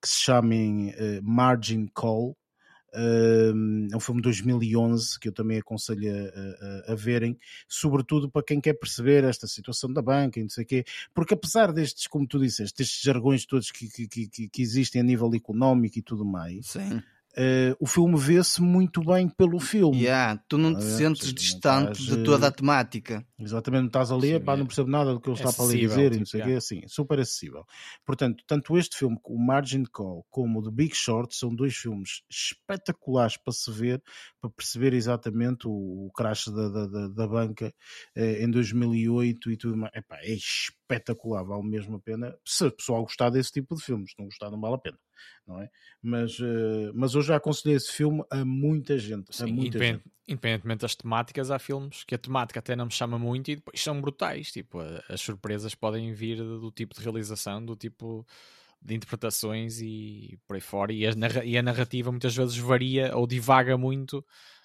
[0.03, 2.37] que se chamem uh, Margin Call.
[2.95, 8.31] Uh, é um filme de 2011 que eu também aconselho a, a, a, verem, sobretudo
[8.31, 10.85] para quem quer perceber esta situação da banca e não sei o quê,
[11.15, 15.05] porque apesar destes, como tu disseste, destes jargões todos que, que, que, que existem a
[15.05, 17.03] nível económico e tudo mais, Sim.
[17.35, 20.03] Uh, o filme vê-se muito bem pelo filme.
[20.03, 23.27] Yeah, tu não te sentes seja, distante estás, de toda a temática.
[23.39, 25.81] Exatamente, não estás ali, sim, pá, não percebo nada do que ele está para ali
[25.81, 27.65] dizer, tipo, não sei o quê, assim, super acessível.
[28.05, 32.23] Portanto, tanto este filme, o Margin Call, como o The Big Short, são dois filmes
[32.31, 34.03] espetaculares para se ver,
[34.39, 37.73] para perceber exatamente o, o crash da, da, da, da banca
[38.15, 39.93] eh, em 2008 e tudo mais.
[39.95, 40.82] Epá, é espetacular,
[41.45, 42.37] vale mesmo a pena.
[42.45, 44.99] Se o pessoal gostar desse tipo de filmes, não gostar, não vale a pena
[45.47, 45.69] não é?
[46.01, 49.35] Mas, uh, mas eu já aconselhei esse filme a muita gente.
[49.35, 50.05] Sim, a muita gente.
[50.27, 53.81] Independentemente das temáticas, há filmes que a temática até não me chama muito e depois
[53.81, 54.53] são brutais.
[54.53, 54.79] Tipo,
[55.09, 58.27] as surpresas podem vir do tipo de realização, do tipo
[58.81, 60.93] de interpretações e por aí fora.
[60.93, 64.25] E a narrativa muitas vezes varia ou divaga muito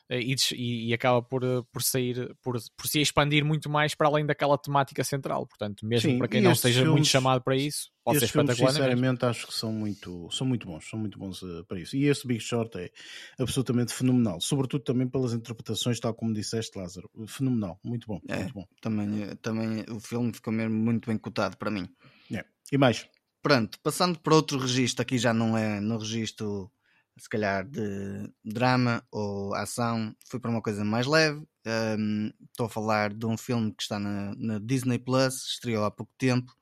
[0.10, 1.42] e, e, acaba por,
[1.72, 5.46] por sair, por, por se expandir muito mais para além daquela temática central.
[5.46, 8.72] Portanto, mesmo Sim, para quem não esteja filmes, muito chamado para isso, pode ser espetacular.
[8.72, 11.98] Sinceramente, acho que são muito, são muito bons, são muito bons uh, para isso.
[11.98, 12.90] E este Big Short é
[13.38, 17.10] absolutamente fenomenal, sobretudo também pelas interpretações, tal como disseste, Lázaro.
[17.28, 18.66] Fenomenal, muito bom, é, muito bom.
[18.82, 21.88] Também, também o filme ficou mesmo muito bem cotado para mim.
[22.32, 22.46] É.
[22.72, 23.08] E mais?
[23.42, 26.72] Pronto, passando para outro registro, aqui já não é no registro
[27.18, 31.46] se calhar de drama ou ação, fui para uma coisa mais leve.
[31.66, 35.92] Um, estou a falar de um filme que está na, na, Disney Plus, estreou há
[35.92, 36.54] pouco tempo.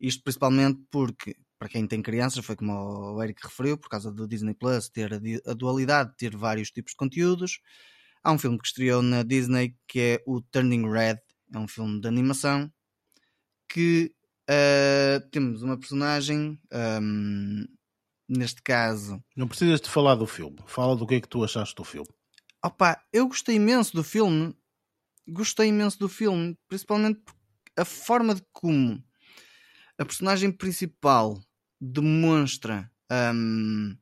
[0.00, 4.28] Isto principalmente porque, para quem tem crianças, foi como o Eric referiu, por causa do
[4.28, 7.60] Disney Plus ter a, a dualidade de ter vários tipos de conteúdos.
[8.22, 11.18] Há um filme que estreou na Disney que é o Turning Red,
[11.54, 12.70] é um filme de animação
[13.68, 14.12] que
[14.50, 17.64] uh, temos uma personagem um,
[18.28, 19.22] neste caso.
[19.36, 22.08] Não precisas de falar do filme, fala do que é que tu achaste do filme.
[22.64, 24.54] Opa, eu gostei imenso do filme,
[25.26, 27.20] gostei imenso do filme, principalmente
[27.76, 29.02] a forma de como
[29.98, 31.40] a personagem principal
[31.80, 32.90] demonstra
[33.34, 33.96] um,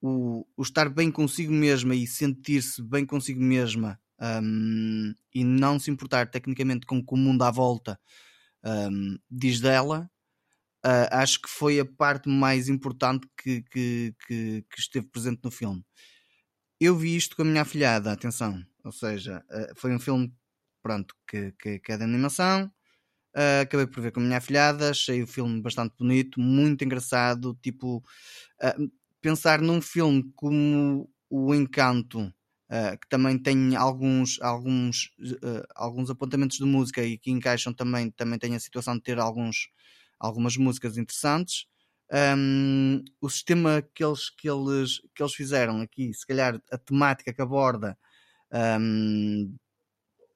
[0.00, 4.00] o, o, estar bem consigo mesma e sentir-se bem consigo mesma
[4.42, 8.00] um, e não se importar tecnicamente com o que o mundo à volta
[8.64, 10.10] um, diz dela
[10.84, 15.50] uh, acho que foi a parte mais importante que, que, que, que, esteve presente no
[15.50, 15.84] filme.
[16.80, 20.32] Eu vi isto com a minha afilhada, atenção, ou seja, uh, foi um filme
[20.82, 22.70] pronto, que, é de animação.
[23.36, 27.56] Uh, acabei por ver com a minha afilhada, achei o filme bastante bonito, muito engraçado.
[27.62, 28.02] Tipo,
[29.20, 32.32] pensar num filme como O Encanto,
[33.00, 35.10] que também tem alguns, alguns,
[35.76, 39.68] alguns apontamentos de música e que encaixam também, também tem a situação de ter alguns,
[40.20, 41.66] algumas músicas interessantes.
[42.36, 47.32] Um, o sistema que eles, que, eles, que eles fizeram aqui, se calhar a temática
[47.32, 47.96] que aborda,
[48.80, 49.56] um,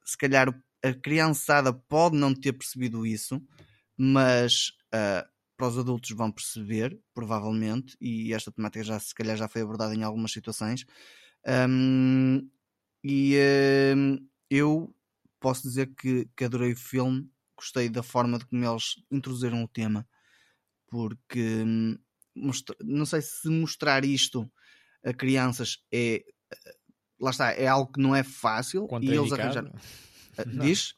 [0.04, 0.48] se calhar
[0.82, 3.42] a criançada pode não ter percebido isso,
[3.96, 9.48] mas uh, para os adultos vão perceber, provavelmente, e esta temática já se calhar já
[9.48, 10.84] foi abordada em algumas situações.
[11.46, 12.48] Um,
[13.02, 14.94] e uh, eu
[15.40, 19.68] posso dizer que, que adorei o filme gostei da forma de como eles introduziram o
[19.68, 20.06] tema,
[20.88, 21.98] porque hum,
[22.80, 24.50] não sei se mostrar isto
[25.04, 26.24] a crianças é
[27.20, 29.72] lá está, é algo que não é fácil e eles arranjaram.
[30.36, 30.96] Eh, diz?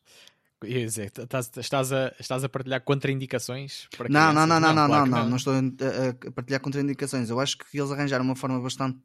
[0.65, 5.07] Dizer, estás, estás, a, estás a partilhar contraindicações para não, não, não, não, não, não,
[5.07, 7.29] não, não, estou a, partilhar contraindicações.
[7.29, 8.99] Eu acho que eles arranjaram uma forma bastante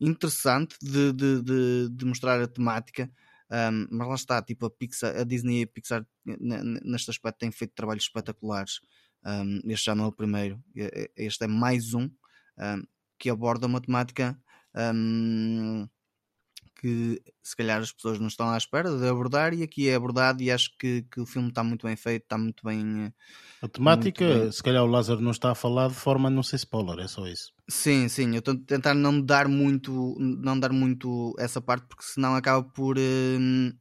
[0.00, 3.08] interessante de, de, de, de mostrar a temática
[3.50, 6.06] um, mas lá está, tipo a, Pixar, a Disney e a Pixar
[6.84, 8.80] neste aspecto têm feito trabalhos espetaculares.
[9.24, 10.62] Um, este já não é o primeiro,
[11.16, 12.10] este é mais um, um
[13.18, 14.38] que aborda uma temática
[16.78, 20.40] que se calhar as pessoas não estão à espera de abordar e aqui é abordado
[20.42, 23.12] e acho que, que o filme está muito bem feito, está muito bem.
[23.60, 24.52] A temática, bem...
[24.52, 27.08] se calhar o Lázaro não está a falar de forma a não ser spoiler, é
[27.08, 27.52] só isso.
[27.68, 32.04] Sim, sim, eu estou a tentar não dar muito, não dar muito essa parte porque
[32.04, 32.96] senão acaba por.
[32.96, 33.72] Hum...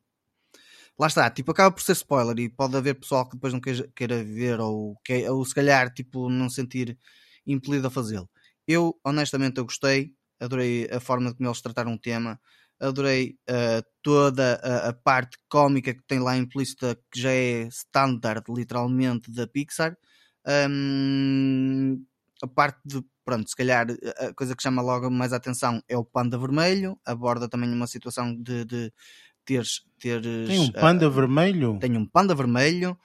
[0.99, 3.87] Lá está, tipo, acaba por ser spoiler e pode haver pessoal que depois não queira,
[3.95, 6.97] queira ver ou, que, ou se calhar tipo, não sentir
[7.45, 8.27] impelido a fazê-lo.
[8.67, 12.39] Eu, honestamente, eu gostei, adorei a forma como eles trataram o tema
[12.79, 18.43] adorei uh, toda a, a, parte cómica que tem lá implícita, que já é standard,
[18.49, 19.97] literalmente, da Pixar.
[20.69, 22.03] Um,
[22.41, 23.87] a parte de, pronto, se calhar
[24.19, 27.87] a coisa que chama logo mais a atenção é o panda vermelho, aborda também uma
[27.87, 28.93] situação de, de
[29.43, 30.47] teres, teres.
[30.47, 31.77] Tem um panda uh, vermelho?
[31.79, 32.97] Tem um panda vermelho.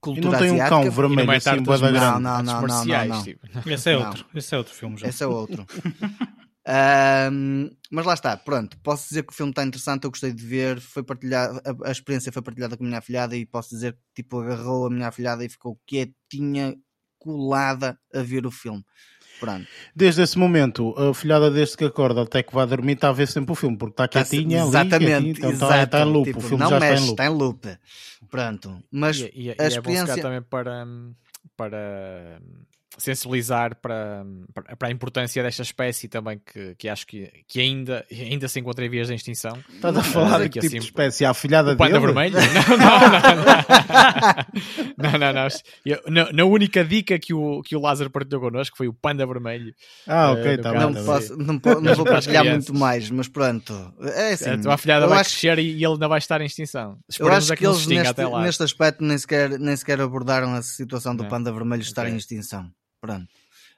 [0.00, 0.76] Cultura e não tem asiática.
[0.76, 3.22] um cão vermelho não assim, não, não, não, não, não, não.
[3.22, 3.46] Tipo.
[3.70, 5.06] Esse é outro, esse é outro filme já.
[5.06, 5.64] Esse é outro.
[6.64, 8.78] Um, mas lá está, pronto.
[8.82, 10.80] Posso dizer que o filme está interessante, eu gostei de ver.
[10.80, 14.22] Foi partilhado, a, a, experiência foi partilhada com a minha afilhada e posso dizer que
[14.22, 16.76] tipo, agarrou a minha afilhada e ficou quietinha,
[17.18, 18.84] colada a ver o filme.
[19.40, 19.66] Pronto.
[19.94, 23.26] Desde esse momento, a filhada desde que acorda até que vai dormir está a ver
[23.26, 26.26] sempre o filme, porque está quietinha está, Exatamente, ali, quietinha, então está, está, em loop,
[26.26, 27.56] tipo, o filme não já mexe, está em loop.
[27.56, 28.28] Está em loop.
[28.30, 28.84] Pronto.
[28.90, 30.12] Mas e, e, a e experiência...
[30.12, 30.86] é também para,
[31.56, 32.40] para
[32.98, 34.24] sensibilizar para,
[34.78, 38.84] para, a importância desta espécie também, que, que acho que, que ainda, ainda se encontra
[38.84, 39.62] em vias de extinção.
[39.72, 41.24] Estás a falar de que tipo assim, de espécie?
[41.24, 42.06] A afilhada o panda dele?
[42.06, 42.36] vermelho?
[42.68, 43.10] Não, não,
[45.08, 45.12] não.
[45.12, 45.48] não, não, não.
[45.84, 49.26] Eu, na, na, única dica que o, que o Lázaro partilhou connosco foi o panda
[49.26, 49.74] vermelho.
[50.06, 53.72] Ah, ok, está uh, tá não, posso, não, não vou partilhar muito mais, mas pronto.
[54.00, 55.30] É assim, a tua afilhada vai acho...
[55.30, 56.98] crescer e ele ainda vai estar em extinção.
[57.08, 60.62] Esperemos eu acho que, que eles neste, neste aspecto nem sequer, nem sequer abordaram a
[60.62, 62.14] situação do não, panda vermelho estar okay.
[62.14, 62.70] em extinção.
[63.02, 63.26] Pronto.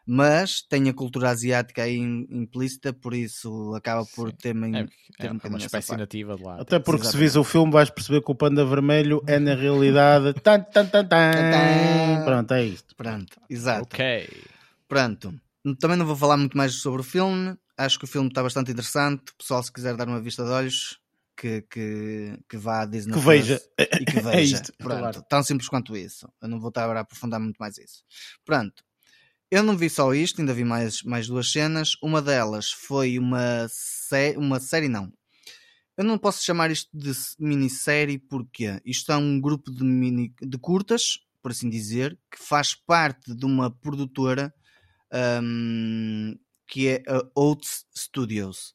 [0.07, 4.87] mas tem a cultura asiática aí implícita, por isso acaba por ter, é,
[5.19, 6.61] ter é, um uma espécie nativa de lá.
[6.61, 10.35] Até porque se vis o filme vais perceber que o panda vermelho é na realidade
[10.45, 12.25] tan, tan, tan, tan.
[12.27, 12.95] pronto, é isto.
[12.95, 13.85] Pronto, exato.
[13.85, 14.29] Ok.
[14.87, 15.35] Pronto.
[15.81, 17.57] Também não vou falar muito mais sobre o filme.
[17.79, 19.33] Acho que o filme está bastante interessante.
[19.33, 21.01] O pessoal, se quiser dar uma vista de olhos,
[21.37, 23.61] que, que, que vá à Disney que veja.
[23.79, 24.33] e que veja.
[24.33, 25.23] É isto, Pronto, claro.
[25.29, 26.29] tão simples quanto isso.
[26.41, 28.03] Eu não vou estar a aprofundar muito mais isso.
[28.45, 28.85] Pronto.
[29.55, 31.93] Eu não vi só isto, ainda vi mais, mais duas cenas.
[32.03, 35.13] Uma delas foi uma, sé uma série, não.
[35.97, 40.59] Eu não posso chamar isto de minissérie porque isto é um grupo de, mini, de
[40.59, 44.53] curtas, por assim dizer, que faz parte de uma produtora
[45.41, 46.37] um,
[46.67, 48.75] que é a Oats Studios,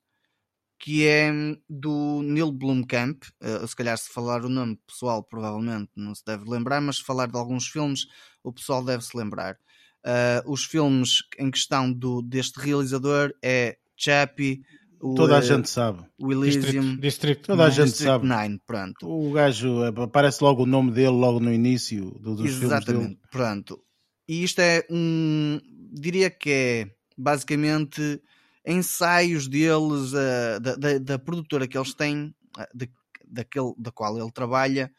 [0.79, 1.29] que é
[1.69, 3.21] do Neil Blomkamp.
[3.43, 7.03] Uh, se calhar, se falar o nome pessoal, provavelmente não se deve lembrar, mas se
[7.03, 8.05] falar de alguns filmes,
[8.41, 9.59] o pessoal deve se lembrar.
[10.05, 14.61] Uh, os filmes em questão do, deste realizador é Chappie.
[15.01, 16.05] O, Toda a gente sabe.
[16.17, 16.61] O Elysium.
[16.61, 18.27] District, District Toda a gente District sabe.
[18.27, 19.07] 9, pronto.
[19.07, 23.19] O gajo, aparece logo o nome dele logo no início do, dos Exatamente, filmes dele.
[23.31, 23.83] pronto.
[24.27, 25.59] E isto é um...
[25.91, 28.21] Diria que é basicamente
[28.65, 32.89] ensaios deles, uh, da, da, da, produtora que eles têm, uh, de,
[33.27, 34.91] daquele, da qual ele trabalha,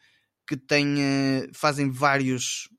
[0.47, 2.69] que tem, uh, fazem vários,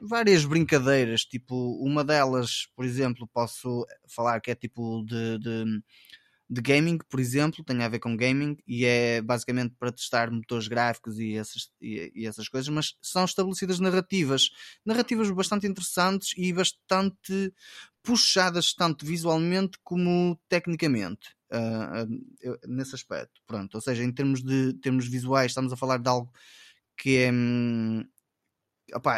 [0.00, 1.22] várias brincadeiras.
[1.24, 5.82] Tipo, uma delas, por exemplo, posso falar que é tipo de, de
[6.50, 10.66] de gaming, por exemplo, tem a ver com gaming e é basicamente para testar motores
[10.66, 14.50] gráficos e essas, e, e, essas coisas, mas são estabelecidas narrativas,
[14.84, 17.54] narrativas bastante interessantes e bastante
[18.02, 21.28] puxadas tanto visualmente como tecnicamente.
[21.52, 22.04] Uh,
[22.48, 26.08] uh, nesse aspecto, pronto, ou seja, em termos de termos visuais, estamos a falar de
[26.08, 26.32] algo
[26.96, 27.30] que é,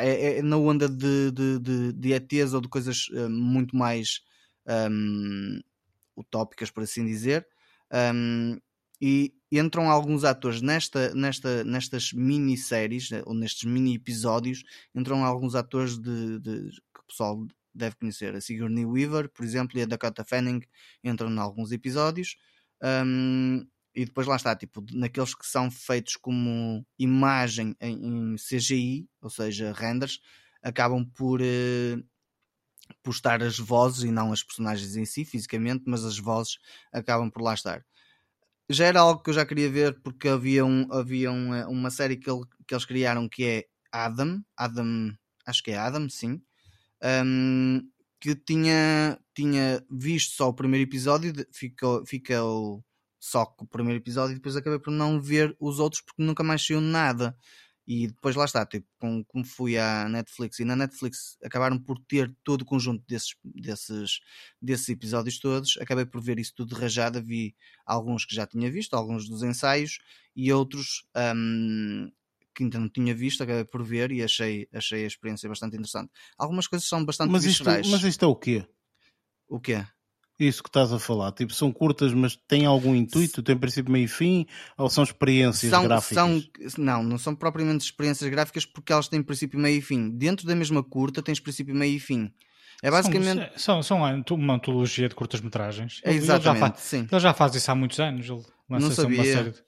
[0.00, 4.22] é, é, na onda de, de, de, de ETs ou de coisas uh, muito mais
[4.90, 5.60] um,
[6.16, 7.46] utópicas, por assim dizer.
[7.92, 8.58] Um,
[9.00, 14.62] e entram alguns atores nesta, nesta, nestas minisséries, eh, ou nestes mini episódios,
[14.94, 17.44] entram alguns atores de, de, que o pessoal
[17.74, 18.34] deve conhecer.
[18.36, 20.62] A Sigourney Weaver, por exemplo, e a Dakota Fanning
[21.02, 22.36] entram em alguns episódios.
[22.80, 29.08] Um, e depois lá está, tipo, naqueles que são feitos como imagem em, em CGI,
[29.20, 30.20] ou seja, renders,
[30.62, 32.04] acabam por uh,
[33.02, 36.58] postar as vozes e não as personagens em si, fisicamente, mas as vozes
[36.92, 37.84] acabam por lá estar.
[38.70, 41.90] Já era algo que eu já queria ver porque havia, um, havia um, eh, uma
[41.90, 45.14] série que, ele, que eles criaram que é Adam, Adam,
[45.44, 46.40] acho que é Adam, sim,
[47.24, 47.86] um,
[48.20, 52.82] que tinha, tinha visto só o primeiro episódio, ficou, ficou
[53.22, 56.42] só com o primeiro episódio e depois acabei por não ver os outros porque nunca
[56.42, 57.36] mais saiu nada.
[57.86, 61.98] E depois lá está, tipo, com, como fui à Netflix e na Netflix acabaram por
[62.00, 64.20] ter todo o conjunto desses, desses,
[64.60, 67.54] desses episódios todos, acabei por ver isso tudo rajado, vi
[67.86, 69.98] alguns que já tinha visto, alguns dos ensaios
[70.34, 71.04] e outros
[71.36, 72.10] um,
[72.54, 76.10] que ainda não tinha visto, acabei por ver e achei, achei a experiência bastante interessante.
[76.36, 78.66] Algumas coisas são bastante mas isto, mas isto é o quê?
[79.48, 79.84] O quê?
[80.46, 83.42] Isso que estás a falar, tipo, são curtas, mas têm algum intuito?
[83.42, 84.46] Tem princípio, meio e fim?
[84.76, 86.14] Ou são experiências são, gráficas?
[86.14, 86.42] São,
[86.78, 90.10] não, não são propriamente experiências gráficas porque elas têm princípio, meio e fim.
[90.10, 92.32] Dentro da mesma curta tens princípio, meio e fim.
[92.82, 93.52] É basicamente.
[93.56, 96.00] São, são, são uma antologia de curtas-metragens.
[96.04, 97.06] É exatamente, ele já, sim.
[97.10, 98.28] ele já faz isso há muitos anos.
[98.28, 99.18] Ele não sabia.
[99.18, 99.62] Uma série de...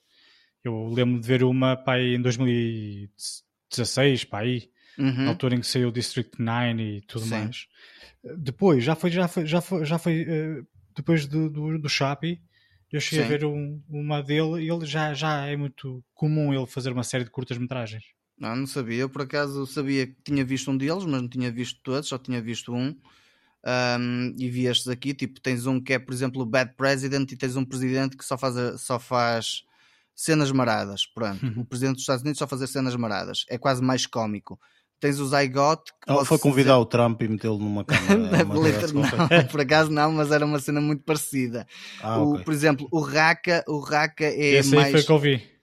[0.65, 4.69] Eu lembro de ver uma pá, em 2016, pá, aí,
[4.99, 5.25] uhum.
[5.25, 7.31] na altura em que saiu o District 9 e tudo sim.
[7.31, 7.67] mais.
[8.39, 10.67] Depois, já foi, já foi, já foi, já foi uh,
[10.97, 12.41] depois do, do, do Chapi,
[12.95, 13.35] eu cheguei Sim.
[13.35, 17.03] a ver um, uma dele e ele já, já é muito comum ele fazer uma
[17.03, 18.05] série de curtas-metragens.
[18.39, 18.99] Não, não sabia.
[18.99, 22.19] Eu por acaso sabia que tinha visto um deles, mas não tinha visto todos, só
[22.19, 22.97] tinha visto um.
[23.67, 27.33] Um, e vi estes aqui, tipo, tens um que é, por exemplo, o Bad President
[27.33, 29.65] e tens um presidente que só faz, só faz
[30.15, 31.05] cenas maradas.
[31.05, 33.45] Pronto, o presidente dos Estados Unidos só fazer cenas maradas.
[33.49, 34.61] É quase mais cómico.
[35.01, 35.93] Tens o Zygote.
[36.07, 38.45] Ela foi convidar o Trump e metê-lo numa câmara.
[38.45, 41.67] não, por acaso não, mas era uma cena muito parecida.
[42.03, 42.45] Ah, o, okay.
[42.45, 44.87] Por exemplo, o Raka, o Raka é Esse mais.
[44.87, 45.55] Aí foi que eu vi.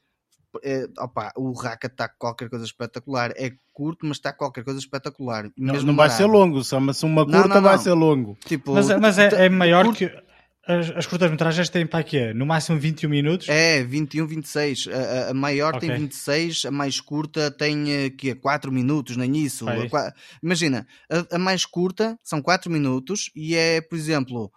[0.63, 3.31] É, opa, o Raka está qualquer coisa espetacular.
[3.35, 5.49] É curto, mas está qualquer coisa espetacular.
[5.57, 6.93] Não, não vai ser longo, se uma
[7.25, 8.37] curta não, não, vai ser longo.
[8.45, 9.97] Tipo, mas, mas é, é maior curto...
[9.97, 10.30] que
[10.71, 12.33] as, as curtas-metragens têm para quê?
[12.33, 13.49] No máximo 21 minutos?
[13.49, 14.87] É, 21, 26.
[14.87, 15.89] A, a maior okay.
[15.89, 19.67] tem 26, a mais curta tem eh, que 4 minutos, nem isso.
[19.67, 20.87] A, imagina,
[21.31, 24.51] a, mais curta são 4 minutos e é, por exemplo,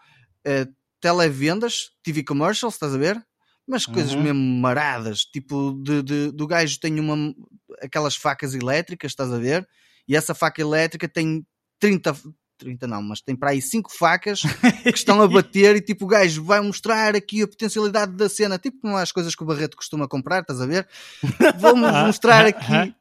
[0.47, 3.23] uh, televendas, TV commercials, estás a ver?
[3.67, 4.23] Mas coisas uhum.
[4.23, 7.35] mesmo maradas, tipo de, de, do gajo tem uma
[7.81, 9.67] aquelas facas elétricas, estás a ver?
[10.07, 11.47] E essa faca elétrica tem
[11.81, 12.15] 30,
[12.59, 14.43] 30 não, mas tem para aí 5 facas
[14.83, 18.59] que estão a bater e tipo o gajo vai mostrar aqui a potencialidade da cena,
[18.59, 20.87] tipo como as coisas que o Barreto costuma comprar, estás a ver?
[21.59, 22.95] Vou-vos mostrar aqui,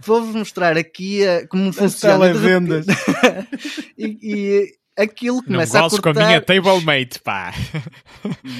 [0.00, 2.26] vou-vos mostrar aqui uh, como funciona.
[2.26, 2.86] Televendas.
[3.98, 6.22] e, e aquilo Não começa a gozes com cortar.
[6.22, 7.52] a minha tablemate, pá.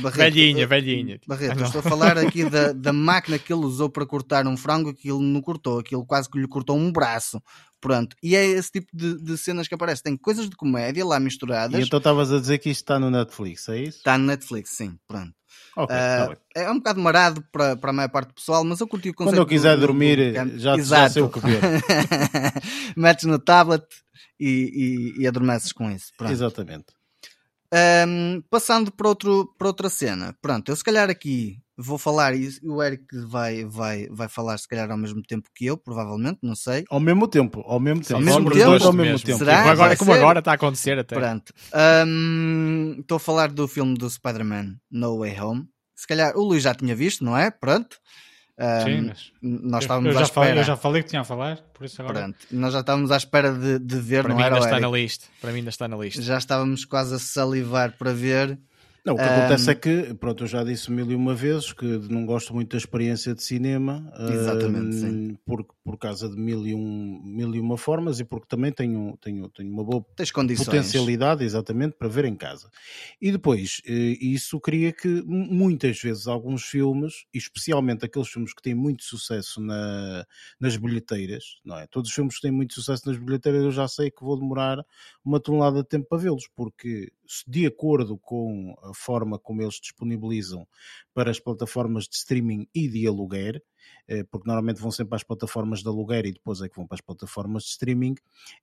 [0.02, 1.20] Barreto, velhinha, eh, velhinha.
[1.26, 1.64] Barreto, Ah, não.
[1.66, 5.20] estou a falar aqui da, da máquina que ele usou para cortar um frango, aquilo
[5.22, 7.40] não cortou, aquilo quase que lhe cortou um braço.
[7.84, 10.02] Pronto, e é esse tipo de, de cenas que aparecem.
[10.02, 11.78] Tem coisas de comédia lá E misturadas.
[11.86, 13.98] então estavas a dizer que isto está no Netflix, é isso?
[13.98, 15.34] Está no Netflix, sim, pronto.
[15.76, 18.80] Ok, Ah, tá é um bocado marado para, para a maior parte do pessoal, mas
[18.80, 19.34] eu curti o conceito.
[19.36, 21.60] Quando eu quiser do- do- dormir, do- já, já sei o que ver.
[22.96, 23.84] Metes no tablet
[24.40, 26.06] e, e, e adormeces com isso.
[26.16, 26.32] Pronto.
[26.32, 26.86] Exatamente.
[27.76, 30.32] Ahm, passando para, outro, para outra cena.
[30.40, 34.68] Pronto, eu se calhar aqui vou falar e o Eric vai, vai, vai falar se
[34.68, 36.84] calhar ao mesmo tempo que eu, provavelmente, não sei.
[36.88, 38.14] Ao mesmo tempo, ao mesmo tempo.
[38.14, 38.64] Ao mesmo tempo?
[38.64, 39.26] dois ao mesmo Mesmo.
[39.26, 39.38] tempo.
[39.38, 39.58] Será?
[39.58, 40.18] Como agora, como ser?
[40.18, 41.16] agora está a acontecer até.
[41.16, 41.52] Pronto.
[41.72, 45.68] Ahm, Estou a falar do filme do Spider-Man No Way Home.
[45.96, 47.50] Se calhar o Luís já tinha visto, não é?
[47.50, 47.96] Pronto.
[48.84, 50.60] Sim, mas nós estávamos eu à já falei, espera.
[50.60, 52.20] eu já falei que tinha a falar, por isso agora.
[52.20, 54.80] Pronto, nós já estávamos à espera de, de ver, Para mim ainda está Eric?
[54.82, 55.26] na lista.
[55.40, 56.22] Para mim ainda está na lista.
[56.22, 58.56] Já estávamos quase a salivar para ver.
[59.04, 61.72] Não, o que Ahm, acontece é que, pronto, eu já disse mil e uma vezes
[61.74, 64.10] que não gosto muito da experiência de cinema.
[64.26, 65.38] Exatamente, ahm, sim.
[65.44, 69.14] Por, por causa de mil e, um, mil e uma formas e porque também tenho,
[69.20, 70.04] tenho, tenho uma boa
[70.56, 72.70] potencialidade, exatamente, para ver em casa.
[73.20, 78.62] E depois, eh, isso cria que mu- muitas vezes alguns filmes, especialmente aqueles filmes que
[78.62, 80.24] têm muito sucesso na-
[80.60, 81.86] nas bilheteiras, não é?
[81.88, 84.78] Todos os filmes que têm muito sucesso nas bilheteiras eu já sei que vou demorar
[85.24, 89.80] uma tonelada de tempo para vê-los, porque se de acordo com a forma como eles
[89.80, 90.66] disponibilizam
[91.12, 93.62] para as plataformas de streaming e de aluguer,
[94.30, 97.00] porque normalmente vão sempre às plataformas de aluguer e depois é que vão para as
[97.00, 98.14] plataformas de streaming,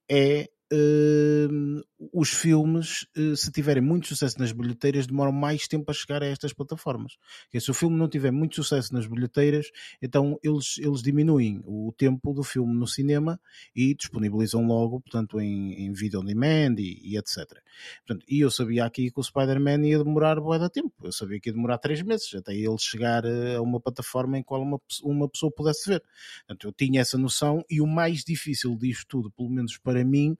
[0.10, 1.82] é hum,
[2.14, 6.26] os filmes, eh, se tiverem muito sucesso nas bilheteiras, demoram mais tempo a chegar a
[6.26, 7.18] estas plataformas.
[7.44, 9.68] Porque se o filme não tiver muito sucesso nas bilheteiras,
[10.02, 13.40] então eles, eles diminuem o tempo do filme no cinema
[13.76, 17.62] e disponibilizam logo, portanto, em, em video on demand e, e etc.
[18.06, 20.94] Portanto, e eu sabia aqui que o Spider-Man ia demorar bué de tempo.
[21.04, 24.44] Eu sabia que ia demorar três meses até ele chegar eh, a uma plataforma em
[24.44, 24.80] qual uma,
[25.12, 26.04] uma pessoa pudesse ver.
[26.48, 30.38] Portanto, eu tinha essa noção e o mais difícil disto tudo, pelo menos para mim,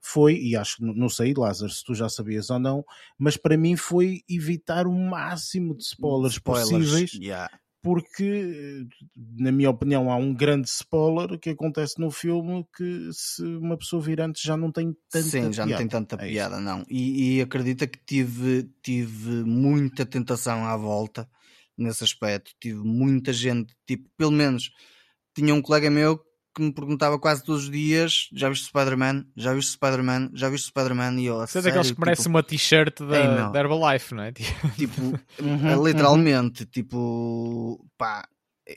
[0.00, 2.84] foi, e acho que não- sei, Lázaro, se tu já sabias ou não,
[3.18, 7.50] mas para mim foi evitar o máximo de spoilers, possíveis, yeah.
[7.82, 8.86] porque,
[9.16, 14.00] na minha opinião, há um grande spoiler que acontece no filme que se uma pessoa
[14.02, 15.76] vir antes já não tem tanta Sim, já não piada.
[15.82, 16.32] tem tanta É isso.
[16.34, 16.84] piada, não.
[16.88, 21.28] E, e acredita que tive, tive muita tentação à volta
[21.76, 22.52] nesse aspecto.
[22.60, 24.70] Tive muita gente, tipo, pelo menos
[25.34, 26.18] tinha um colega meu
[26.54, 29.26] que me perguntava quase todos os dias: já viste Spider-Man?
[29.36, 30.30] Já viste Spider-Man?
[30.34, 31.20] Já viste Spider-Man?
[31.20, 34.22] E eu, Você é daqueles que sério, merece tipo, uma t-shirt da, da Herbalife, não
[34.22, 34.32] é?
[34.32, 35.00] tipo,
[35.40, 38.26] Uhum, literalmente, tipo, pá,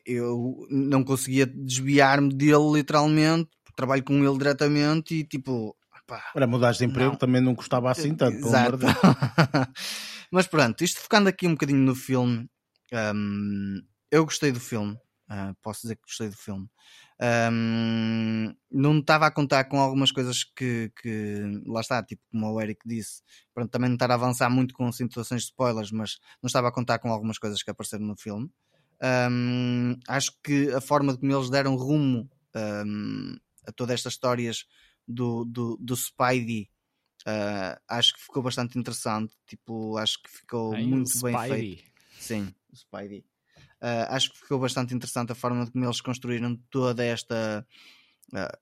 [0.05, 5.73] eu não conseguia desviar-me dele literalmente, trabalho com ele diretamente e tipo,
[6.05, 7.17] pá, Ora, mudares de emprego Não.
[7.17, 8.77] também não custava assim tanto, pelo amor Exato.
[8.77, 9.67] de Deus.
[10.31, 12.47] Mas pronto, isto focando aqui um bocadinho no filme,
[12.93, 13.81] hum,
[14.11, 16.67] eu gostei do filme, ah, posso dizer que gostei do filme.
[17.51, 22.61] Hum, não estava a contar com algumas coisas que, que lá está, tipo como o
[22.61, 23.21] Eric disse,
[23.53, 26.71] para também não estar a avançar muito com situações de spoilers, mas não estava a
[26.71, 28.49] contar com algumas coisas que apareceram no filme.
[29.31, 32.29] Hum, acho que a forma como eles deram rumo
[32.85, 33.37] hum,
[33.67, 34.65] a todas estas histórias
[35.07, 36.69] do, do, do Spidey
[37.27, 39.33] Uh, acho que ficou bastante interessante.
[39.45, 41.83] Tipo, acho que ficou Ai, muito bem feito.
[42.17, 43.25] Sim, o Spidey.
[43.81, 47.65] Uh, acho que ficou bastante interessante a forma como eles construíram toda esta
[48.33, 48.59] uh,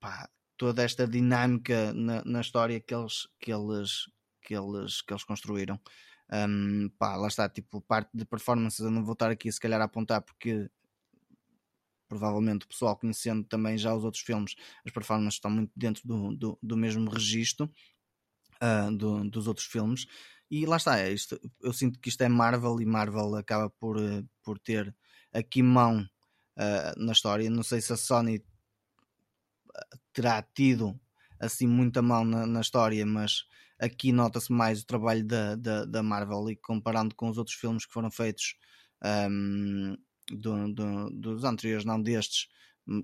[0.00, 4.10] pá, toda esta dinâmica na, na história que eles, que eles,
[4.42, 5.80] que eles, que eles construíram.
[6.30, 9.80] Um, pá, lá está, tipo, parte de performances, eu não vou estar aqui se calhar
[9.80, 10.68] a apontar porque
[12.06, 16.34] provavelmente o pessoal conhecendo também já os outros filmes, as performances estão muito dentro do,
[16.34, 17.70] do, do mesmo registro
[18.62, 20.06] uh, do, dos outros filmes.
[20.50, 23.98] E lá está, é isto, eu sinto que isto é Marvel e Marvel acaba por,
[23.98, 24.94] uh, por ter
[25.32, 27.50] aqui mão uh, na história.
[27.50, 28.42] Não sei se a Sony
[30.12, 30.98] terá tido
[31.38, 33.44] assim muita mão na, na história, mas
[33.78, 37.86] aqui nota-se mais o trabalho da, da, da, Marvel e comparando com os outros filmes
[37.86, 38.56] que foram feitos
[39.30, 39.96] um,
[40.30, 42.48] do, do, dos anteriores, não destes,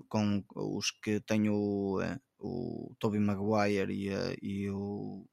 [0.09, 1.99] com os que tem o,
[2.39, 4.09] o Tobey Maguire e,
[4.41, 5.25] e o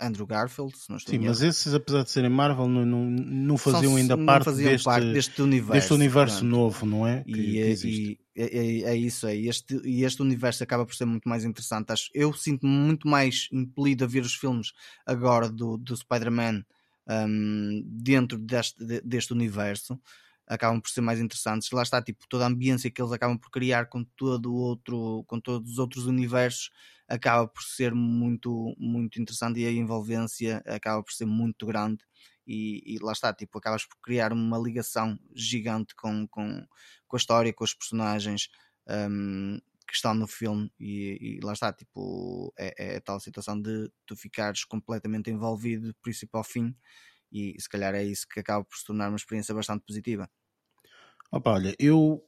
[0.00, 3.58] Andrew Garfield, se não estou Sim, mas esses, apesar de serem Marvel, não, não, não
[3.58, 5.72] faziam ainda não parte, faziam deste, parte deste universo.
[5.80, 7.22] deste universo novo, não é?
[7.24, 9.48] Que, E, que é- e é, é- é isso aí.
[9.48, 11.92] Este, e este universo acaba por ser muito mais interessante.
[11.92, 14.72] Acho, eu sinto-me muito mais impelido a ver os filmes
[15.04, 16.64] agora do, do Spider-Man
[17.08, 19.98] hum, dentro deste, de- deste universo.
[20.50, 21.70] Acabam por ser mais interessantes.
[21.70, 25.40] Lá está, tipo, toda a ambiência que eles acabam por criar com todo outro, com
[25.40, 26.70] todos os outros universos
[27.08, 32.04] acaba por ser muito, muito interessante e a envolvência acaba por ser muito grande.
[32.46, 36.66] E, e lá está, tipo, acabas por criar uma ligação gigante com, com,
[37.06, 38.48] com a história, com os personagens
[38.88, 43.60] hum, que estão no filme e, e lá está, tipo, é, é a tal situação
[43.60, 46.74] de tu ficares completamente envolvido do princípio ao fim
[47.32, 50.30] e se calhar é isso que acaba por se tornar uma experiência bastante positiva.
[51.32, 52.20] Opa, olha, eu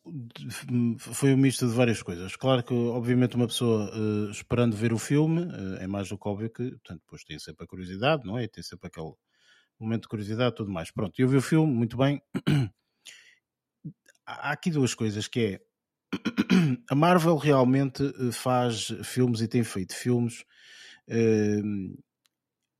[0.98, 2.36] foi um misto de várias coisas.
[2.36, 5.42] Claro que, obviamente, uma pessoa eh, esperando ver o filme
[5.80, 8.46] eh, é mais do que óbvio que, portanto, depois tem sempre a curiosidade, não é?
[8.46, 9.12] Tem sempre aquele
[9.80, 10.90] momento de curiosidade tudo mais.
[10.92, 12.22] Pronto, eu vi o filme, muito bem.
[14.26, 15.60] Há aqui duas coisas que é
[16.90, 20.44] a Marvel realmente eh, faz filmes e tem feito filmes.
[21.08, 21.62] eh,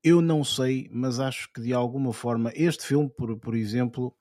[0.05, 4.14] eu não sei, mas acho que de alguma forma este filme, por, por exemplo,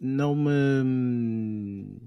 [0.00, 2.00] não me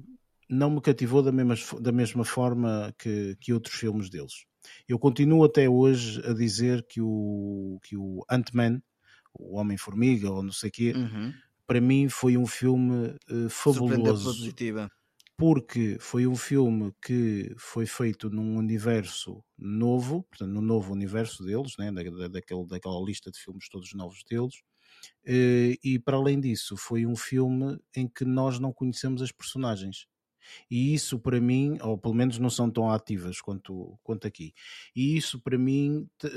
[0.50, 4.46] não me cativou da mesma, da mesma forma que, que outros filmes deles.
[4.88, 8.82] Eu continuo até hoje a dizer que o, que o Ant-Man,
[9.34, 11.34] o Homem-Formiga, ou não sei o quê, Uhum.
[11.68, 14.90] para mim foi um filme pela fabuloso positiva.
[15.38, 21.76] porque foi um filme que foi feito num universo novo, portanto, no novo universo deles,
[21.80, 24.56] né, da, da- daquele, daquela lista de filmes todos novos deles,
[25.26, 30.08] e para além disso, foi um filme em que nós não conhecemos as personagens.
[30.70, 34.54] E isso para mim, ou pelo menos não são tão ativas quanto, quanto aqui.
[34.96, 36.28] E isso para mim te-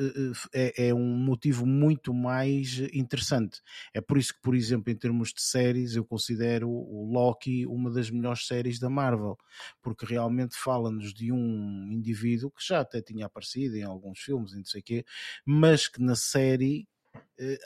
[0.53, 3.61] eh, é, é um motivo muito mais interessante.
[3.95, 7.91] É por isso que, por exemplo, em termos de séries, eu considero o Loki uma
[7.91, 9.37] das melhores séries da Marvel,
[9.81, 14.57] porque realmente fala-nos de um indivíduo que já até tinha aparecido em alguns filmes e
[14.59, 15.05] não sei o quê,
[15.45, 16.91] mas que na série eh,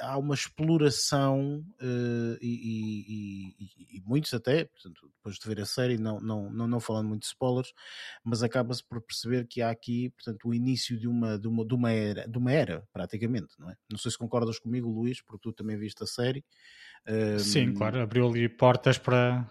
[0.00, 5.66] há uma exploração eh, e, e- e- e muitos até, portanto, depois de ver a
[5.66, 7.72] série, não, não, não, não falando muito de spoilers,
[8.24, 11.74] mas acaba-se por perceber que há aqui, portanto, o início de uma, de uma, de
[11.74, 13.76] uma era, de uma era, praticamente, não é?
[13.90, 16.44] Não sei se concordas comigo, Luís, porque tu também viste a série.
[17.38, 19.50] Sim, Hum, claro, abriu ali portas para.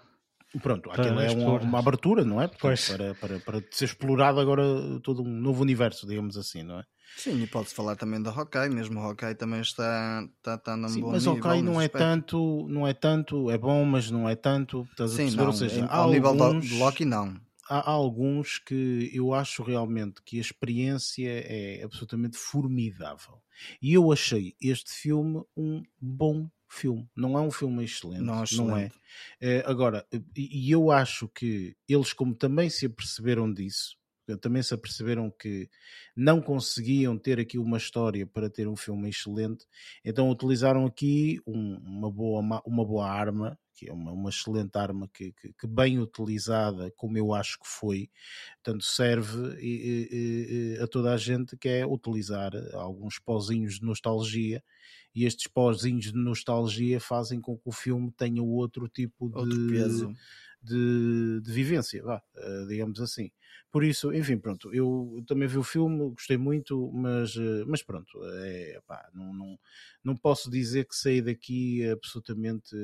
[0.62, 2.48] Pronto, aquilo é uma, uma abertura, não é?
[2.48, 2.84] Portanto, Pois.
[2.84, 4.64] para, para, para ser explorado agora
[5.04, 6.84] todo um novo universo, digamos assim, não é?
[7.18, 10.98] Sim, e pode-se falar também da Hawkeye, mesmo o Hawkeye também está, está, está num
[10.98, 11.42] Sim, bom mas nível.
[11.42, 12.16] ok, não nesse é aspecto.
[12.16, 14.88] tanto, não é tanto, é bom, mas não é tanto.
[14.92, 15.46] Estás a Sim, perceber?
[15.46, 17.40] não, Ou seja, em- há ao nível do- alguns, do Loki não.
[17.70, 23.42] há, há alguns que eu acho realmente que a experiência é absolutamente formidável.
[23.82, 27.08] E eu achei este filme um bom filme.
[27.16, 28.92] Não é um filme excelente, Não, não, é.
[28.92, 29.00] excelente.
[29.42, 30.06] Eh, agora,
[30.36, 33.98] e e eu acho que eles, como também se aperceberam disso,
[34.42, 35.70] também se aperceberam que
[36.16, 39.66] não conseguiam ter aqui uma história para ter um filme excelente,
[40.04, 44.76] então utilizaram aqui um- uma, boa, ma- uma boa arma, que é uma, uma excelente
[44.78, 48.10] arma que, que- que bem utilizada, como eu acho que foi,
[48.64, 53.86] portanto serve e- e- e- a toda a gente que é utilizar alguns pozinhos de
[53.86, 54.64] nostalgia
[55.16, 59.68] e estes pozinhos de nostalgia fazem com que o filme tenha outro tipo de, Outro
[59.68, 60.14] peso.
[60.66, 63.32] De, de vivência, vá, eh, digamos assim.
[63.72, 68.20] Por isso, enfim, pronto, eu também vi o filme, gostei muito, mas, eh, mas pronto,
[68.24, 69.60] é, pá, não, não,
[70.04, 72.76] não posso dizer que saí daqui absolutamente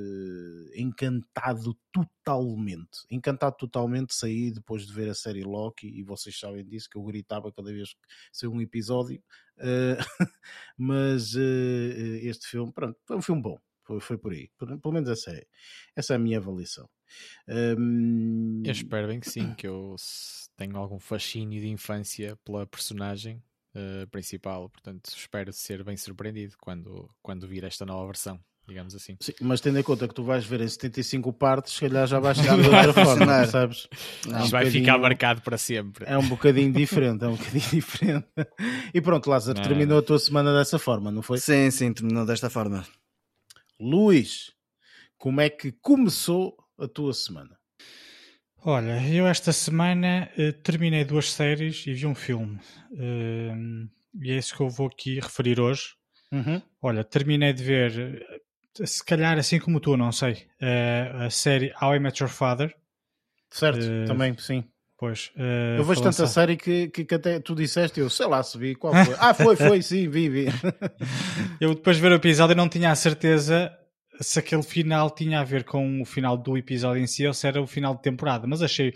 [0.76, 3.00] encantado totalmente.
[3.10, 7.04] Encantado totalmente saí depois de ver a série Loki, e vocês sabem disso, que eu
[7.04, 8.00] gritava cada vez que
[8.32, 9.22] saiu um episódio,
[9.58, 9.98] eh,
[10.78, 13.60] mas eh, este filme, pronto, foi um filme bom.
[13.84, 15.46] Foi, foi por aí, pelo menos essa é,
[15.96, 16.90] essa é a minha avaliação.
[17.48, 19.96] Hum, Eu espero bem que sim, que eu
[20.58, 23.42] tenho algum fascínio de infância pela personagem
[23.74, 29.18] eh, principal, portanto espero ser bem surpreendido quando, quando vir esta nova versão, digamos assim.
[29.20, 32.20] Sim, mas tendo em conta que tu vais ver em 75 partes, se calhar já
[32.20, 33.88] vais chegar de outra forma, sabes?
[34.26, 36.06] Não, É um Isto vai ficar marcado para sempre.
[36.08, 38.28] É um bocadinho diferente, é um bocadinho diferente.
[38.94, 39.64] E pronto, Lázaro, Não.
[39.68, 41.40] terminou a tua semana dessa forma, não foi?
[41.40, 42.86] Sim, sim, terminou desta forma.
[43.80, 44.52] Luís,
[45.18, 47.58] como é que começou a tua semana?
[48.64, 52.60] Olha, eu esta semana eh, terminei duas séries e vi um filme.
[52.94, 53.88] Ehm,
[54.22, 55.96] e é isso que eu vou aqui referir hoje.
[56.32, 56.62] Uhum.
[56.82, 58.28] Olha, terminei de ver,
[58.80, 62.32] eh, se calhar assim como tu, não sei, eh, a série How I Met Your
[62.32, 62.76] Father.
[63.50, 64.64] Certo, também, sim.
[64.98, 68.44] Pois, uh, eu vejo tanta série que, que, que, até tu disseste, eu sei lá
[68.44, 69.16] se vi, qual foi?
[69.18, 70.46] ah, foi, foi, sim, vi, vi.
[71.60, 73.76] eu depois de ver o episódio não tinha a certeza
[74.22, 77.48] se aquele final tinha a ver com o final do episódio em si ou se
[77.48, 78.94] era o final de temporada, mas achei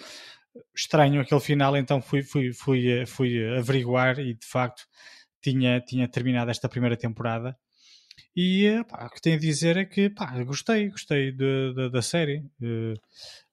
[0.76, 4.84] estranho aquele final, então fui, fui, fui, fui averiguar e de facto
[5.42, 7.58] tinha, tinha terminado esta primeira temporada.
[8.36, 12.02] E pá, o que tenho a dizer é que pá, gostei, gostei de, de, da
[12.02, 12.40] série.
[12.62, 13.00] Uh,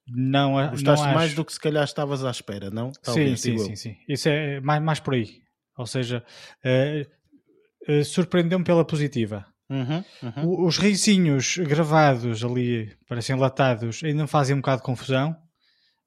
[0.06, 1.36] não, Gostaste não mais acho...
[1.36, 2.90] do que se calhar estavas à espera, não?
[3.02, 5.42] Talvez, sim, sim, sim, sim, Isso é mais, mais por aí.
[5.76, 6.24] Ou seja,
[6.64, 9.46] uh, uh, surpreendeu-me pela positiva.
[9.72, 10.66] Uhum, uhum.
[10.66, 15.34] Os risinhos gravados ali, parecem latados, ainda me fazem um bocado de confusão.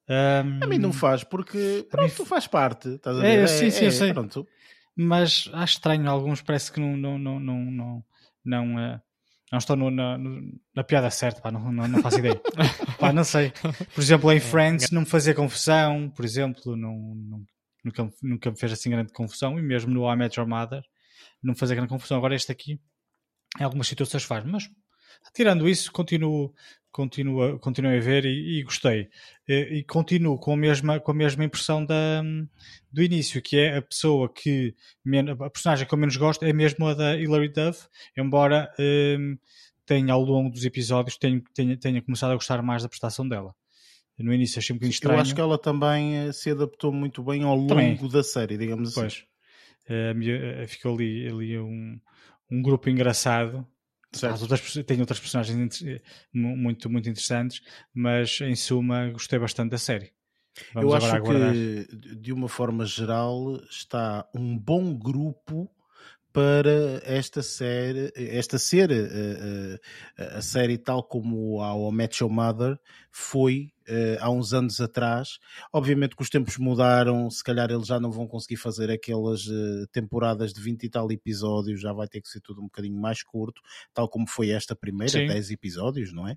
[0.07, 0.63] Um...
[0.63, 2.25] A mim não faz, porque pronto, mim...
[2.27, 2.89] faz parte.
[2.89, 3.27] Estás a ver?
[3.27, 4.13] É, é, sim, sim, é, sei.
[4.13, 4.47] Pronto.
[4.95, 8.03] Mas acho estranho, alguns parece que não, não, não, não, não,
[8.45, 9.01] não, uh,
[9.51, 10.17] não estão no, na,
[10.75, 12.39] na, piada certa, pá, não, não, não faço ideia.
[12.99, 13.51] pá, não sei.
[13.93, 17.43] Por exemplo, em Friends não me fazia confusão, por exemplo, não, não,
[17.83, 20.83] nunca, nunca me fez assim grande confusão, e mesmo no I Met Your Mother
[21.43, 22.17] não me fazia grande confusão.
[22.17, 22.79] Agora este aqui,
[23.59, 24.69] em algumas situações faz, mas
[25.33, 26.53] tirando isso, continuo,
[26.91, 29.09] continuo, continuo a ver e, e gostei.
[29.47, 32.23] E, e, continuo com a mesma, com a mesma impressão da,
[32.91, 34.73] do início, que é a pessoa que,
[35.43, 37.87] a personagem que eu menos gosto é mesmo a da Hilary Duff,
[38.17, 39.37] embora um,
[39.85, 43.53] tenha ao longo dos episódios tenha, tenha, tenha começado a gostar mais da prestação dela.
[44.17, 45.17] No início achei um bocadinho estranho.
[45.17, 47.97] Eu acho que ela também eh, se adaptou muito bem ao longo também.
[48.09, 49.01] da série, digamos assim.
[49.01, 49.25] Pois.
[49.87, 51.99] Uh, ficou ali, ali um,
[52.55, 53.67] um grupo engraçado
[54.39, 55.83] Outras, tem outras personagens
[56.33, 57.61] muito, muito interessantes,
[57.93, 60.13] mas em suma gostei bastante da série.
[60.73, 65.69] Vamos Eu acho que, de uma forma geral, está um bom grupo
[66.35, 69.79] para esta série, esta ser a, eh,
[70.17, 72.77] a, eh, a série tal como a o Match Your Mother
[73.09, 75.39] foi uh, há uns anos atrás.
[75.71, 79.87] Obviamente que os tempos mudaram, se calhar eles já não vão conseguir fazer aquelas uh,
[79.93, 83.23] temporadas de 20 e tal episódios, já vai ter que ser tudo um bocadinho mais
[83.23, 83.61] curto,
[83.93, 85.27] tal como foi esta primeira, Sim.
[85.27, 86.35] 10 episódios, não é?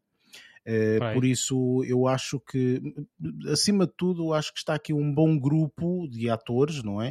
[0.66, 2.82] Uh, por isso, eu acho que,
[3.50, 7.10] acima de tudo, acho que está aqui um bom grupo de atores, não é?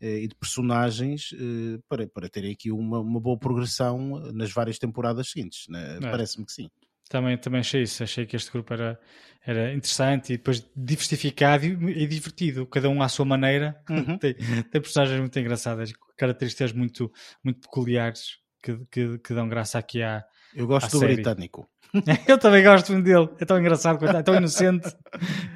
[0.00, 4.78] Uh, e de personagens uh, para, para terem aqui uma, uma boa progressão nas várias
[4.78, 5.66] temporadas seguintes.
[5.68, 5.96] Né?
[5.96, 6.00] É.
[6.00, 6.68] Parece-me que sim.
[7.08, 9.00] Também, também achei isso, achei que este grupo era,
[9.44, 13.80] era interessante e depois diversificado e, e divertido, cada um à sua maneira.
[13.88, 14.18] Uhum.
[14.18, 17.10] tem, tem personagens muito engraçadas, características muito,
[17.42, 20.24] muito peculiares que, que, que dão graça aqui à.
[20.54, 21.14] Eu gosto do série.
[21.14, 21.68] britânico.
[22.28, 23.28] Eu também gosto muito dele.
[23.40, 24.88] É tão engraçado, é tão inocente.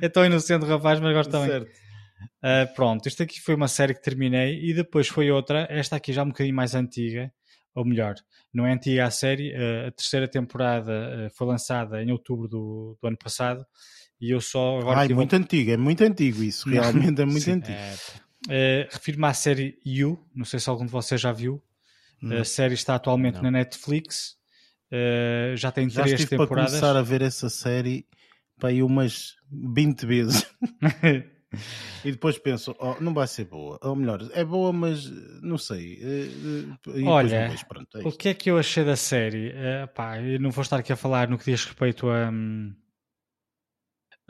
[0.01, 1.49] É tão inocente o rapaz, mas gosto também.
[1.49, 1.83] Certo.
[2.43, 6.13] Uh, pronto, isto aqui foi uma série que terminei e depois foi outra, esta aqui
[6.13, 7.33] já um bocadinho mais antiga,
[7.75, 8.15] ou melhor,
[8.53, 12.99] não é antiga a série, uh, a terceira temporada uh, foi lançada em outubro do,
[13.01, 13.65] do ano passado
[14.21, 15.01] e eu só agora.
[15.01, 15.39] Ai, muito um...
[15.39, 17.79] antigo, é muito antigo isso, realmente é muito antigo.
[18.49, 21.63] É, refiro-me à série You, não sei se algum de vocês já viu.
[22.21, 22.41] Hum.
[22.41, 23.45] A série está atualmente não.
[23.45, 24.37] na Netflix
[24.93, 26.49] Uh, já tem já três temporadas.
[26.49, 28.07] para começar a ver essa série
[28.59, 30.47] para aí umas 20 vezes.
[32.05, 33.79] e depois penso, oh, não vai ser boa.
[33.83, 35.11] Ou melhor, é boa, mas
[35.43, 35.99] não sei.
[36.95, 39.49] E Olha, vejo, pronto, é o que é que eu achei da série?
[39.49, 42.29] Uh, pá, não vou estar aqui a falar no que diz respeito a.
[42.31, 42.75] Um,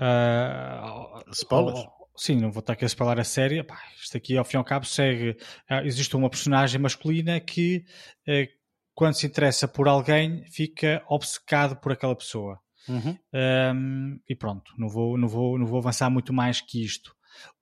[0.01, 1.84] uh, Spoilers?
[2.14, 3.62] Sim, não vou estar aqui a spoiler a série.
[3.64, 5.30] Pá, isto aqui, ao fim e ao cabo, segue.
[5.70, 7.84] Uh, existe uma personagem masculina que
[8.94, 12.60] quando se interessa por alguém, fica obcecado por aquela pessoa.
[12.89, 13.16] Uhum.
[13.74, 17.14] Um, e pronto, não vou, não, vou, não vou avançar muito mais que isto.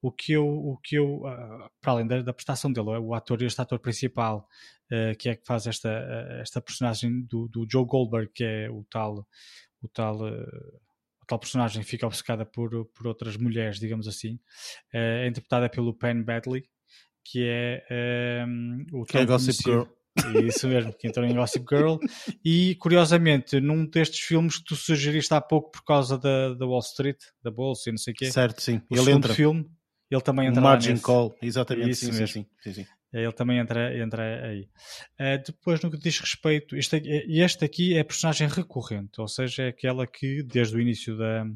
[0.02, 3.40] O que eu, o que eu uh, para além da, da, prestação dele, o ator,
[3.42, 4.48] este ator principal,
[4.90, 8.70] uh, que é que faz esta, uh, esta personagem do, do, Joe Goldberg, que é
[8.70, 9.26] o tal,
[9.80, 14.40] o tal, o tal personagem que fica obcecada por, por outras mulheres, digamos assim,
[14.92, 16.64] é interpretada pelo Penn Badley,
[17.24, 19.84] que é um, o que é Gossip Girl.
[20.44, 21.96] Isso mesmo, que entrou em Gossip Girl.
[22.44, 26.80] E curiosamente, num destes filmes que tu sugeriste há pouco por causa da, da Wall
[26.80, 28.30] Street, da Bolsa e não sei o quê.
[28.30, 28.80] Certo, sim.
[28.90, 29.32] O ele entra.
[29.32, 29.70] filme,
[30.10, 31.90] ele também entra Margin Call, exatamente.
[31.90, 32.26] Isso sim, mesmo.
[32.26, 34.68] Sim, sim, sim, é, Ele também entra, entra aí.
[35.18, 39.64] Uh, depois, no que diz respeito, este, este aqui é a personagem recorrente, ou seja,
[39.64, 41.46] é aquela que, desde o início da,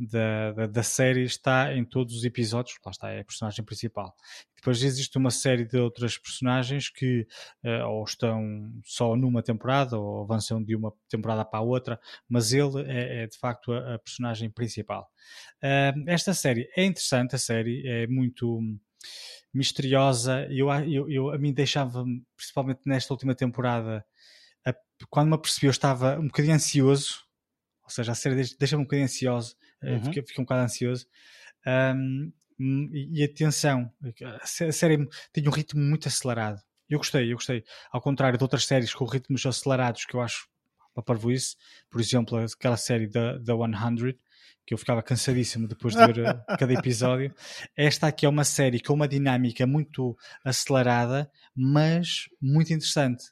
[0.00, 4.16] da, da, da, série está em todos os episódios, lá está, é a personagem principal.
[4.56, 7.26] Depois existe uma série de outras personagens que
[7.62, 12.54] uh, ou estão só numa temporada ou avançam de uma temporada para a outra, mas
[12.54, 15.06] ele é, é de facto a, a personagem principal.
[15.62, 18.58] Uh, esta série é interessante, a série é muito
[19.52, 20.46] misteriosa.
[20.50, 22.04] Eu, eu, eu a mim deixava,
[22.34, 24.02] principalmente nesta última temporada,
[24.64, 24.74] a,
[25.10, 27.22] quando me apercebi, eu estava um bocadinho ansioso.
[27.84, 30.04] Ou seja, a série deixa-me um bocadinho ansioso uhum.
[30.04, 31.06] fiquei, fiquei, um bocado ansioso.
[31.66, 33.90] Um, e, e atenção,
[34.40, 36.60] a série tinha um ritmo muito acelerado.
[36.88, 37.64] Eu gostei, eu gostei.
[37.92, 40.48] Ao contrário de outras séries com ritmos acelerados que eu acho
[40.92, 41.56] para parvoíce,
[41.88, 44.18] por exemplo, aquela série da, da 100,
[44.66, 47.34] que eu ficava cansadíssimo depois de ver eh, cada episódio.
[47.76, 53.24] Esta aqui é uma série com uma dinâmica muito acelerada, mas muito interessante.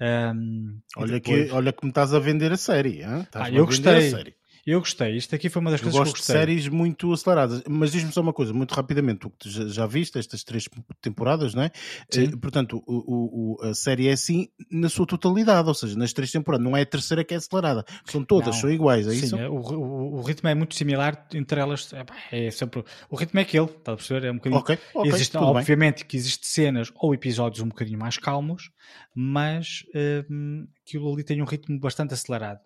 [0.00, 1.48] Um, olha, depois...
[1.48, 3.02] que, olha que me estás a vender a série.
[3.02, 3.26] Hein?
[3.32, 4.36] Ah, eu gostei.
[4.66, 5.16] Eu gostei.
[5.16, 6.34] Isto aqui foi uma das eu coisas gosto que eu gostei.
[6.34, 7.62] de séries muito aceleradas.
[7.68, 9.30] Mas diz-me só uma coisa, muito rapidamente.
[9.38, 10.68] Tu já, viste estas três
[11.00, 11.70] temporadas, não é?
[12.12, 16.32] Eh, portanto, o, o, a série é assim na sua totalidade, ou seja, nas três
[16.32, 16.64] temporadas.
[16.64, 17.84] Não é a terceira que é acelerada.
[18.04, 18.62] São todas, não.
[18.62, 19.36] são iguais, é Sim, isso?
[19.36, 21.88] É, o, o, o, ritmo é muito similar entre elas.
[22.32, 24.26] É, é sempre, o ritmo é aquele, está a perceber?
[24.26, 24.60] É um bocadinho.
[24.62, 26.06] Okay, okay, existe, obviamente bem.
[26.08, 28.72] que existem cenas ou episódios um bocadinho mais calmos,
[29.14, 29.84] mas
[30.28, 32.65] hum, aquilo ali tem um ritmo bastante acelerado.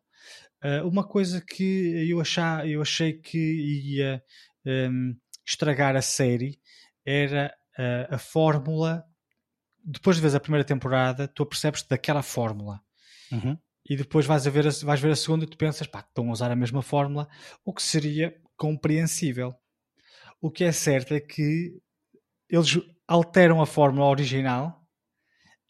[0.63, 4.23] Uh, uma coisa que eu, achar, eu achei que ia
[4.67, 5.17] um,
[5.47, 6.61] estragar a série
[7.05, 9.05] era uh, a fórmula.
[9.83, 12.81] Depois de ver a primeira temporada, tu percebes daquela fórmula.
[13.33, 13.57] Uhum.
[13.89, 16.29] E depois vais, a ver a, vais ver a segunda e tu pensas, pá, estão
[16.29, 17.29] a usar a mesma fórmula,
[17.65, 19.55] o que seria compreensível.
[20.41, 21.81] O que é certo é que
[22.49, 22.79] eles
[23.09, 24.80] alteram a fórmula original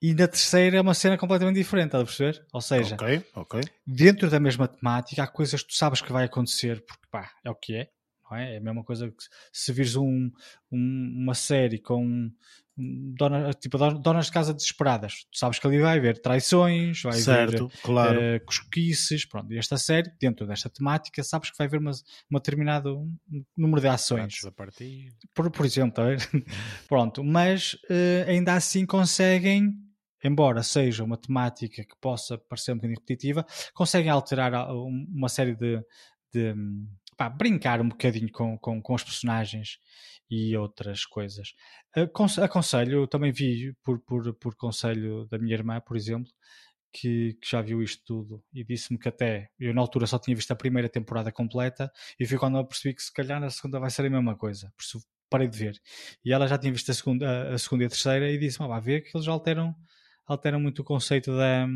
[0.03, 2.47] e na terceira é uma cena completamente diferente, estás a perceber?
[2.53, 3.61] Ou seja, okay, okay.
[3.87, 7.51] dentro da mesma temática há coisas que tu sabes que vai acontecer, porque pá, é
[7.51, 7.89] o que é,
[8.31, 8.55] não é?
[8.55, 10.31] É a mesma coisa que se vires um,
[10.73, 12.31] um, uma série com
[12.77, 15.25] dona, tipo, donas de casa desesperadas.
[15.31, 18.19] Tu sabes que ali vai haver traições, vai certo, haver claro.
[18.19, 19.53] uh, cosquices, pronto.
[19.53, 21.93] E esta série, dentro desta temática, sabes que vai haver uma,
[22.31, 23.07] uma determinado
[23.57, 24.41] número de ações.
[25.35, 26.05] Por, por exemplo, tá
[26.89, 27.23] pronto.
[27.23, 29.75] Mas uh, ainda assim conseguem
[30.25, 35.83] embora seja uma temática que possa parecer um bocadinho repetitiva, conseguem alterar uma série de,
[36.33, 36.55] de
[37.17, 39.79] pá, brincar um bocadinho com, com, com os personagens
[40.31, 41.55] e outras coisas.
[42.43, 46.31] Aconselho, eu também vi por, por, por conselho da minha irmã, por exemplo,
[46.93, 50.35] que, que, já viu isto tudo e disse-me que até eu na altura só tinha
[50.35, 53.79] visto a primeira temporada completa e foi quando eu percebi que se calhar a segunda
[53.79, 54.73] vai ser a mesma coisa.
[54.77, 55.81] Por isso parei de ver.
[56.25, 58.69] E ela já tinha visto a segunda, a segunda e a terceira e disse-me: ah,
[58.69, 59.75] vai ver que eles alteram
[60.33, 61.67] alteram muito o conceito da,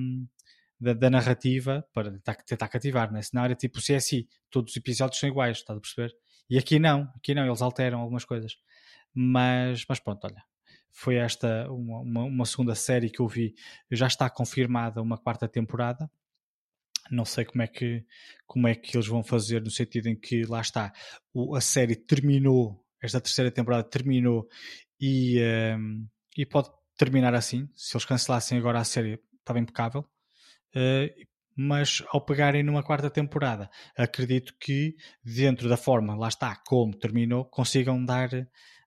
[0.81, 3.21] da, da narrativa para tentar, tentar cativar, né?
[3.21, 6.15] senão era tipo CSI, todos os episódios são iguais, estás a perceber?
[6.49, 8.57] E aqui não, aqui não, eles alteram algumas coisas.
[9.13, 10.43] Mas, mas pronto, olha,
[10.93, 13.55] foi esta uma, uma, uma, segunda série que eu vi,
[13.91, 16.11] já está confirmada uma quarta temporada.
[17.11, 18.05] Não sei como é que
[18.47, 20.93] como é que eles vão fazer no sentido em que lá está
[21.33, 24.49] o, a série terminou, esta terceira temporada terminou
[25.01, 25.39] e,
[25.77, 26.07] um,
[26.37, 27.69] e pode terminar assim.
[27.75, 30.05] Se eles cancelassem agora a série, estava impecável.
[30.75, 31.25] Uh,
[31.57, 37.45] mas ao pegarem numa quarta temporada, acredito que dentro da forma, lá está, como terminou,
[37.45, 38.29] consigam dar,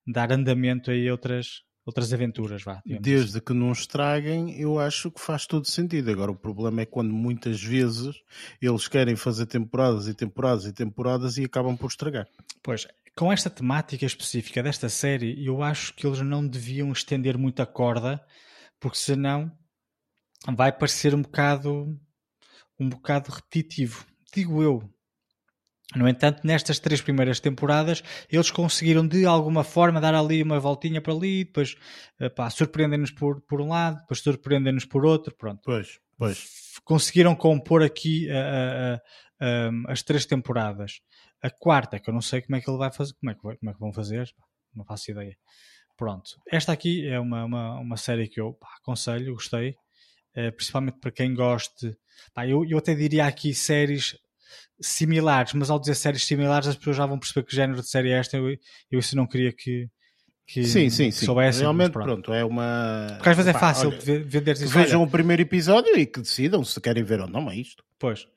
[0.06, 2.64] dar andamento a outras, outras aventuras.
[2.64, 3.40] Vá, Desde assim.
[3.40, 6.12] que não estraguem, eu acho que faz todo sentido.
[6.12, 8.16] Agora, o problema é quando muitas vezes
[8.62, 12.28] eles querem fazer temporadas e temporadas e temporadas e acabam por estragar.
[12.62, 12.86] Pois,
[13.18, 17.66] com esta temática específica desta série, eu acho que eles não deviam estender muito a
[17.66, 18.24] corda,
[18.80, 19.52] porque senão
[20.56, 22.00] vai parecer um bocado
[22.80, 24.88] um bocado repetitivo, digo eu.
[25.96, 31.02] No entanto, nestas três primeiras temporadas, eles conseguiram de alguma forma dar ali uma voltinha
[31.02, 31.76] para ali, depois
[32.52, 35.62] surpreendem-nos por, por um lado, depois surpreendem-nos por outro, pronto.
[35.64, 36.46] Pois, pois.
[36.84, 38.28] Conseguiram compor aqui
[39.88, 41.00] as três temporadas.
[41.48, 43.42] A quarta, que eu não sei como é que ele vai fazer, como é que,
[43.42, 44.30] vai, como é que vão fazer,
[44.76, 45.38] não faço ideia.
[45.96, 46.30] Pronto.
[46.52, 49.76] Esta aqui é uma, uma, uma série que eu pá, aconselho, gostei.
[50.36, 51.96] É, principalmente para quem goste.
[52.34, 54.16] Pá, eu, eu até diria aqui séries
[54.80, 58.12] similares, mas ao dizer séries similares as pessoas já vão perceber que género de série
[58.12, 58.38] é esta.
[58.38, 58.50] Eu,
[58.92, 59.88] eu isso não queria que,
[60.46, 61.26] que, sim, sim, sim.
[61.26, 61.62] soubessem.
[61.62, 62.08] Realmente, pronto.
[62.08, 62.34] pronto.
[62.34, 63.08] é uma.
[63.16, 66.64] Porque às vezes é fácil olha, vender Que vejam o primeiro episódio e que decidam
[66.64, 67.84] se querem ver ou não, é isto.
[67.98, 68.28] Pois.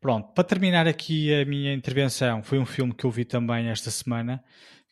[0.00, 3.90] Pronto, para terminar aqui a minha intervenção, foi um filme que eu vi também esta
[3.90, 4.42] semana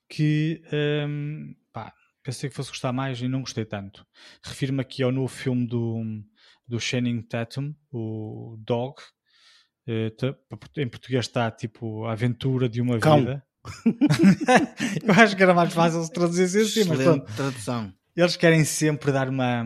[0.09, 0.63] que
[1.07, 4.07] hum, pá, pensei que fosse gostar mais e não gostei tanto.
[4.45, 6.03] Refiro-me aqui ao novo filme do,
[6.67, 8.97] do Channing Tatum, o Dog.
[9.87, 10.13] Eh,
[10.77, 13.19] em português está tipo A Aventura de uma Cão.
[13.19, 13.45] Vida.
[15.03, 17.33] eu acho que era mais fácil se traduzir assim, mas pronto.
[17.35, 17.93] tradução.
[18.15, 19.65] Eles querem sempre dar uma,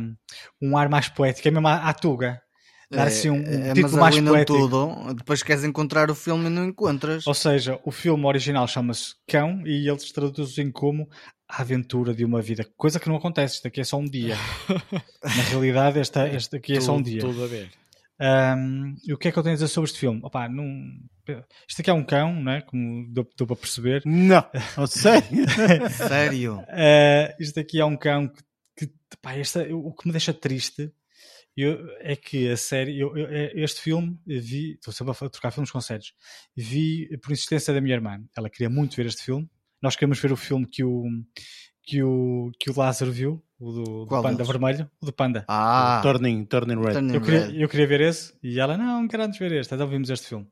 [0.62, 2.40] um ar mais poético, é mesmo à, à Tuga
[2.90, 4.58] dar assim um, é, título mais poético.
[4.58, 7.26] tudo, depois queres encontrar o filme e não encontras.
[7.26, 11.08] Ou seja, o filme original chama-se Cão e eles traduzem como
[11.48, 14.36] a aventura de uma vida, coisa que não acontece, isto aqui é só um dia.
[15.22, 17.20] Na realidade, esta, este aqui é só um dia.
[17.20, 17.70] Tudo a ver.
[18.18, 20.20] Um, e o que é que eu tenho a dizer sobre este filme?
[20.22, 20.66] Opa, não...
[21.68, 22.60] Isto aqui é um cão, não é?
[22.62, 24.02] Como deu, deu para perceber.
[24.04, 24.44] Não,
[24.78, 25.48] oh, sério?
[25.90, 26.56] Sério?
[26.60, 28.28] Uh, isto aqui é um cão
[28.76, 30.92] que, que pá, este, o que me deixa triste
[31.56, 35.50] eu, é que a série, eu, eu, é, este filme, vi, estou sempre a trocar
[35.50, 36.12] filmes com séries,
[36.54, 38.22] vi por insistência da minha irmã.
[38.36, 39.48] Ela queria muito ver este filme.
[39.80, 41.04] Nós queremos ver o filme que o,
[41.82, 44.48] que o, que o Lázaro viu, o do, do Panda deles?
[44.48, 45.44] Vermelho, o do Panda.
[45.48, 46.92] Ah, Turning, Turning Red.
[46.92, 47.62] Turning eu, queria, Red.
[47.62, 49.74] eu queria ver esse e ela, não, quero antes ver este.
[49.74, 50.46] Então vimos este filme.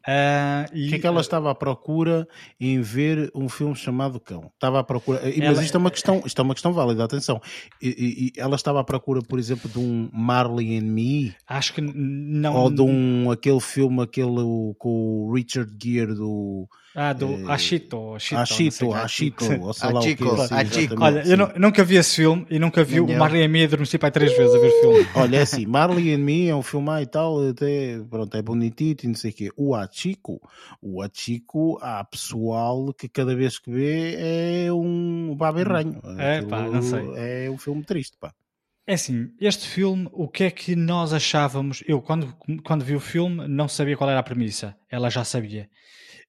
[0.00, 2.26] Uh, e, o que é que ela estava à procura
[2.58, 4.50] em ver um filme chamado Cão?
[4.54, 5.62] Estava à procura, mas ela...
[5.62, 7.40] isto é uma questão, isto é uma questão válida, atenção.
[7.82, 11.34] E, e, ela estava à procura, por exemplo, de um Marley and Me?
[11.46, 12.54] Acho que não.
[12.54, 18.14] Ou de um aquele filme, aquele com o Richard Gere do ah, do eh, Ashito.
[18.14, 20.98] Ashito, Ashito, ou sei lá o que é.
[20.98, 23.96] Olha, eu, não, nunca vi esse filme e nunca vi o Marley and Me adormeci
[23.96, 25.08] para três vezes a ver o filme.
[25.14, 29.04] Olha, é assim, Marley and Me é um filme e tal, até, pronto, é bonitito
[29.04, 29.50] e não sei o quê.
[29.56, 30.40] O Achiko,
[30.82, 36.00] o Achiko, há pessoal que cada vez que vê é um baberranho.
[36.18, 37.04] É, pá, não sei.
[37.16, 38.34] É um filme triste, pá.
[38.84, 41.84] É assim, este filme, o que é que nós achávamos?
[41.86, 42.34] Eu, quando,
[42.64, 44.76] quando vi o filme, não sabia qual era a premissa.
[44.90, 45.68] Ela já sabia.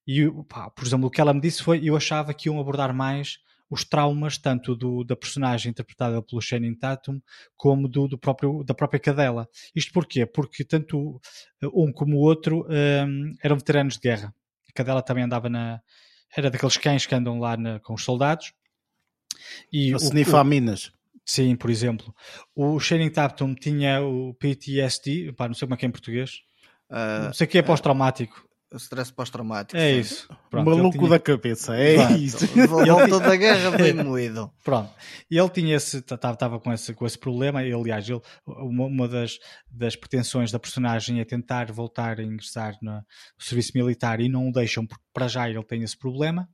[0.07, 2.93] E, pá, por exemplo, o que ela me disse foi: eu achava que iam abordar
[2.93, 3.37] mais
[3.71, 7.21] os traumas, tanto do, da personagem interpretada pelo Channing Tatum,
[7.55, 9.47] como do, do, próprio, da própria cadela.
[9.73, 10.25] Isto porquê?
[10.25, 11.21] Porque tanto
[11.73, 14.35] um como o outro um, eram veteranos de guerra.
[14.69, 15.79] A cadela também andava na.
[16.35, 18.53] Era daqueles cães que andam lá na, com os soldados.
[19.71, 20.91] E a minas.
[21.25, 22.13] Sim, por exemplo.
[22.53, 26.41] O Channing Tatum tinha o PTSD, pá, não sei como é que é em português.
[26.89, 29.77] Uh, não sei o que é pós-traumático stress pós-traumático.
[29.77, 30.27] É isso.
[30.49, 31.09] Pronto, Maluco tinha...
[31.09, 32.13] da cabeça, é Exato.
[32.13, 32.47] isso.
[32.67, 34.51] Voltou da guerra bem moído.
[34.63, 34.91] Pronto.
[35.29, 37.63] E ele tinha esse, estava com esse, com esse problema.
[37.63, 39.37] E, aliás, ele, uma, uma das,
[39.69, 43.03] das pretensões da personagem é tentar voltar a ingressar no
[43.39, 46.47] serviço militar e não o deixam, porque para já ele tem esse problema.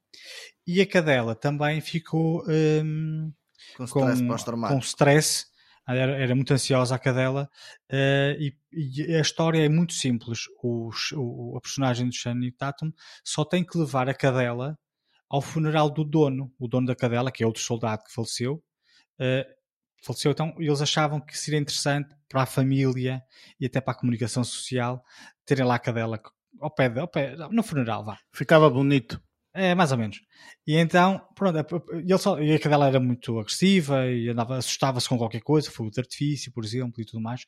[0.66, 3.32] E a cadela também ficou um,
[3.78, 4.80] com stress pós-traumático.
[4.80, 5.46] Com stress
[5.88, 7.50] era, era muito ansiosa a cadela
[7.92, 10.42] uh, e, e, a história é muito simples.
[10.62, 12.92] O, o, a personagem de Shani Tatum
[13.24, 14.78] só tem que levar a cadela
[15.30, 18.64] ao funeral do dono, o dono da cadela, que é outro soldado que faleceu.
[19.20, 19.46] Uh,
[20.04, 23.22] faleceu, então eles achavam que seria interessante para a família
[23.60, 25.04] e até para a comunicação social
[25.46, 26.22] terem lá a cadela
[26.60, 28.18] ao pé, ao pé no funeral, vá.
[28.32, 29.22] Ficava bonito.
[29.58, 30.22] É, mais ou menos.
[30.68, 31.58] E então, pronto,
[31.92, 35.90] ele só, e a cadela era muito agressiva e andava, assustava-se com qualquer coisa, fogo
[35.90, 37.44] de artifício, por exemplo, e tudo mais,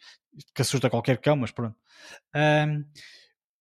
[0.55, 1.77] que assusta qualquer cão, mas pronto.
[2.35, 2.83] Um,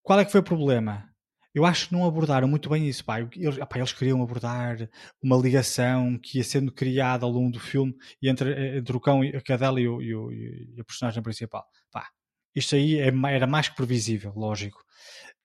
[0.02, 1.06] qual é que foi o problema?
[1.54, 3.04] Eu acho que não abordaram muito bem isso.
[3.04, 3.20] Pá.
[3.20, 4.88] Eles, pá, eles queriam abordar
[5.22, 9.42] uma ligação que ia sendo criada ao longo do filme entre, entre o cão, a
[9.42, 11.66] cadela e, o, e, o, e a personagem principal.
[11.92, 12.08] Pá,
[12.54, 14.82] isto aí é, era mais que previsível, lógico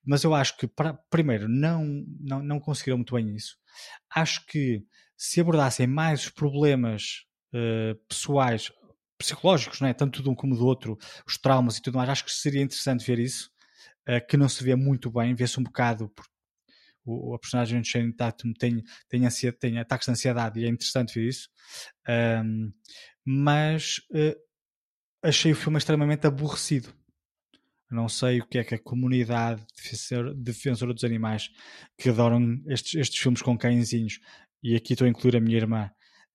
[0.04, 0.68] mas eu acho que,
[1.10, 3.56] primeiro, não, não, não conseguiram muito bem isso.
[4.14, 4.84] Acho que
[5.16, 7.24] se abordassem mais os problemas
[7.54, 8.70] uh, pessoais,
[9.16, 9.94] psicológicos, não é?
[9.94, 13.06] tanto de um como do outro, os traumas e tudo mais, acho que seria interessante
[13.06, 13.50] ver isso,
[14.08, 16.30] uh, que não se vê muito bem, vê-se um bocado, porque
[17.04, 20.68] o, a personagem de Shane Tatum tem, tem, ansiedade, tem ataques de ansiedade e é
[20.68, 21.48] interessante ver isso,
[22.44, 22.72] um,
[23.24, 24.36] mas uh,
[25.22, 26.94] achei o filme extremamente aborrecido
[27.90, 29.64] não sei o que é que a comunidade
[30.36, 31.50] defensora dos animais
[31.96, 34.20] que adoram estes, estes filmes com cãezinhos,
[34.62, 35.90] e aqui estou a incluir a minha irmã,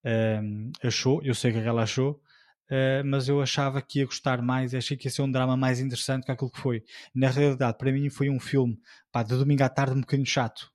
[0.06, 1.22] um, achou.
[1.24, 4.74] Eu sei o que é ela achou, uh, mas eu achava que ia gostar mais.
[4.74, 6.84] Achei que ia ser um drama mais interessante que aquilo que foi.
[7.14, 8.80] Na realidade, para mim, foi um filme
[9.12, 10.72] pá, de domingo à tarde um bocadinho chato.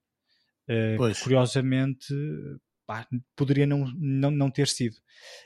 [0.69, 2.13] Uh, curiosamente,
[2.85, 4.97] pá, poderia não, não, não ter sido.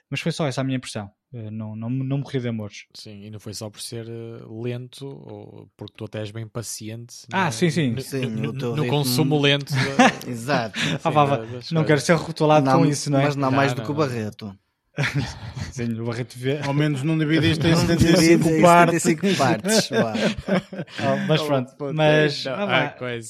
[0.10, 1.12] Mas foi só essa a minha impressão.
[1.34, 2.86] Eh, não, não, não morri de amores.
[2.94, 6.48] Sim, e não foi só por ser uh, lento, ou porque tu até és bem
[6.48, 7.26] paciente.
[7.32, 7.92] Ah, no, sim, sim.
[7.92, 9.74] No, sim, no, no, no consumo lento.
[9.98, 10.30] Da...
[10.30, 10.80] Exato.
[11.04, 11.72] Ah.
[11.72, 13.26] Não quero ser rotulado não, com isso, não é?
[13.26, 14.56] Mas não, não mais do que o Barreto.
[15.72, 16.60] Sim, o Barreto vê.
[16.60, 19.04] Ao menos não dividiste em 75 partes.
[19.04, 19.90] 75 partes.
[19.92, 23.26] oh, mas pronto, mas ah, ah,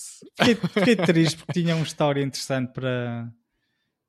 [0.46, 3.32] fiquei, fiquei triste porque tinha uma história interessante para,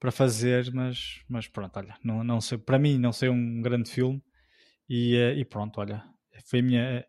[0.01, 3.91] para fazer, mas, mas pronto, olha, não, não sei, para mim não sei um grande
[3.91, 4.21] filme
[4.89, 6.03] e, eh, e pronto, olha,
[6.47, 7.07] foi a minha, eh,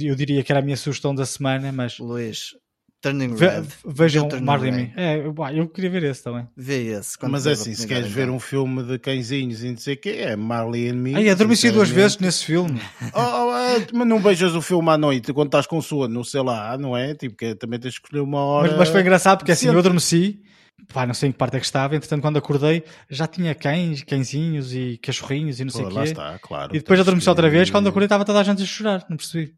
[0.00, 2.54] eu diria que era a minha sugestão da semana, mas Luís,
[3.00, 3.60] Turning Red.
[3.60, 5.18] Ve, vejam Marley É,
[5.54, 6.48] eu queria ver esse também.
[6.56, 7.16] Vê esse.
[7.22, 10.08] Mas é assim, se queres ver um filme de cãezinhos e não sei o que,
[10.08, 11.14] é Marley and Me.
[11.14, 12.80] Ai, adormeci duas vezes nesse filme.
[13.14, 16.76] oh, oh, mas não vejas o filme à noite quando estás com sono, sei lá,
[16.76, 17.14] não é?
[17.14, 18.70] Tipo, que também tens que escolher uma hora.
[18.70, 20.42] Mas, mas foi engraçado porque assim, eu adormeci
[20.92, 24.02] pá, não sei em que parte é que estava, entretanto quando acordei já tinha cães,
[24.02, 26.00] cãezinhos e cachorrinhos e não sei o quê.
[26.00, 27.30] Está, claro, e depois adormeci que...
[27.30, 29.54] outra vez, quando acordei estava toda a gente a chorar, não percebi.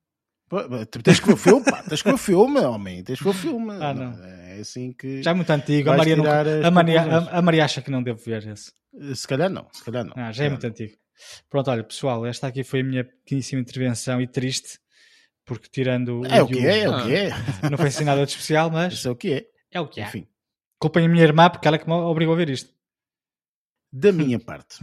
[1.05, 3.31] Tens que ver o filme, pá, tens que ver o filme, homem, tens que ver
[3.31, 3.73] o filme.
[3.81, 4.21] Ah, não.
[4.25, 5.23] É assim que.
[5.23, 8.03] Já é muito antigo, a Maria, não, a, Maria, a, a, Maria acha que não
[8.03, 8.73] devo ver esse.
[9.15, 10.13] Se calhar não, se calhar não.
[10.17, 10.95] Ah, já é muito antigo.
[11.49, 14.81] Pronto, olha, pessoal, esta aqui foi a minha pequeníssima intervenção e triste,
[15.45, 16.27] porque tirando.
[16.27, 17.31] É o, o que é, é o que é.
[17.71, 18.95] Não foi assim nada de especial, mas.
[18.95, 19.47] Isso é o que é.
[19.71, 20.05] É o que é.
[20.05, 20.27] Enfim.
[20.81, 22.73] Culpem a minha irmã, porque ela é que me obrigou a ver isto.
[23.93, 24.79] Da minha parte,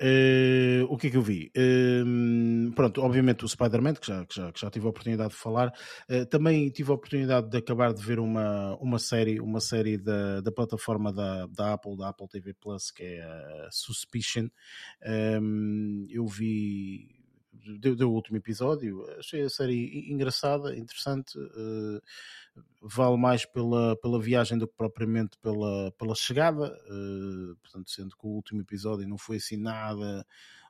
[0.00, 1.50] Uh, o que é que eu vi?
[1.56, 5.36] Uh, pronto, obviamente o Spider-Man, que já, que, já, que já tive a oportunidade de
[5.36, 5.72] falar,
[6.08, 10.40] uh, também tive a oportunidade de acabar de ver uma, uma série, uma série da,
[10.40, 14.48] da plataforma da, da Apple, da Apple TV Plus, que é a Suspicion.
[16.08, 17.16] Eu vi.
[17.80, 21.36] Deu, deu, o último episódio, achei a série engraçada, interessante
[22.80, 28.26] vale mais pela, pela viagem do que propriamente pela, pela chegada, uh, portanto, sendo que
[28.26, 30.24] o último episódio não foi assim nada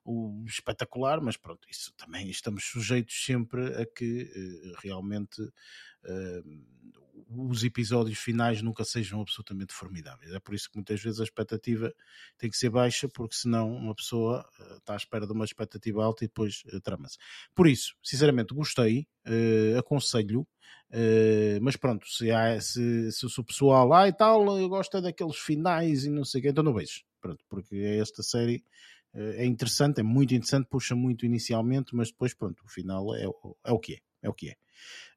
[0.05, 6.98] o espetacular, mas pronto, isso também estamos sujeitos sempre a que uh, realmente uh,
[7.29, 10.33] os episódios finais nunca sejam absolutamente formidáveis.
[10.33, 11.93] É por isso que muitas vezes a expectativa
[12.39, 16.03] tem que ser baixa, porque senão uma pessoa uh, está à espera de uma expectativa
[16.03, 17.19] alta e depois trama-se.
[17.55, 19.07] Por isso, sinceramente, gostei,
[19.79, 20.47] aconselho
[20.91, 26.05] Uh, mas pronto, se, há, se, se, o pessoal lá e tal gosta daqueles finais
[26.05, 27.05] e não sei o que, então não vejo.
[27.21, 28.65] Pronto, porque esta série
[29.15, 33.25] é interessante, é muito interessante, puxa muito inicialmente, mas depois, pronto, o final é,
[33.65, 33.99] é o que é.
[34.23, 34.57] É o que é.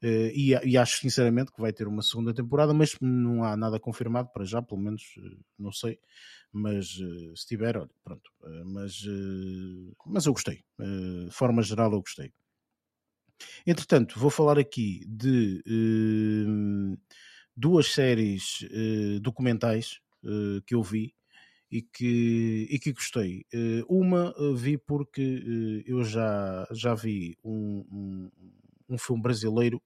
[0.03, 3.80] Uh, e, e, acho sinceramente que vai ter uma segunda temporada, mas não há nada
[3.80, 5.03] confirmado para já, pelo menos
[5.57, 5.99] não sei.
[6.52, 6.98] Mas
[7.36, 8.30] se tiver, olha, pronto.
[8.65, 9.06] mas,
[10.06, 10.65] mas eu gostei.
[10.78, 12.34] de forma geral, eu gostei.
[13.65, 16.98] Entretanto, vou falar aqui de uh,
[17.56, 21.14] duas séries uh, documentais uh, que eu vi
[21.69, 23.45] e que, e que gostei.
[23.88, 28.30] uma vi porque eu já, já vi um,
[28.93, 29.81] um filme brasileiro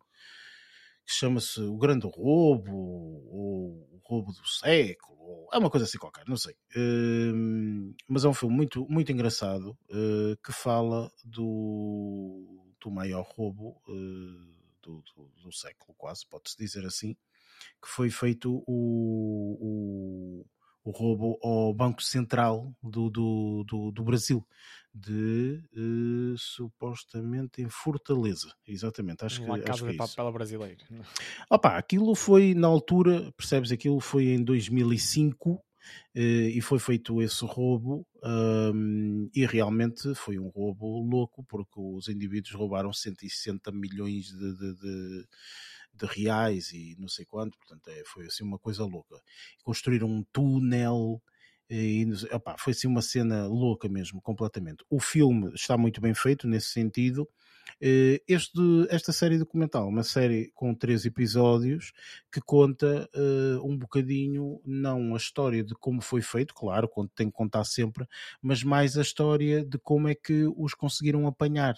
[1.06, 6.24] que chama-se O Grande Roubo ou O Roubo do Século, é uma coisa assim qualquer,
[6.28, 6.54] não sei.
[6.76, 13.82] Uh, mas é um filme muito, muito engraçado uh, que fala do do maior roubo
[13.88, 17.16] uh, do, do, do, século, quase, pode-se dizer assim,
[17.82, 20.46] que foi feito o, o,
[20.84, 24.46] o roubo ao Banco Central do, do, do, do Brasil,
[24.98, 29.26] de uh, supostamente em Fortaleza, exatamente.
[29.26, 30.78] Acho Uma que, casa acho de é papel brasileiro.
[31.50, 33.74] Opa, aquilo foi na altura, percebes?
[33.74, 35.62] Aquilo foi em 2005
[36.16, 42.08] eh, e foi feito esse roubo um, e realmente foi um roubo louco porque os
[42.08, 45.28] indivíduos roubaram 160 milhões de, de, de,
[45.94, 49.22] de reais e não sei quanto, portanto é, foi assim uma coisa louca.
[49.62, 51.22] Construíram um túnel
[51.70, 54.84] e, opa, foi assim uma cena louca mesmo, completamente.
[54.90, 57.28] O filme está muito bem feito nesse sentido
[57.82, 58.60] eh, este,
[58.90, 61.92] esta série documental, uma série com três episódios
[62.32, 67.34] que conta uh, um bocadinho, não a história de como foi feito, claro, tem que
[67.36, 68.08] contar sempre,
[68.42, 71.76] mas mais a história de como é que os conseguiram apanhar,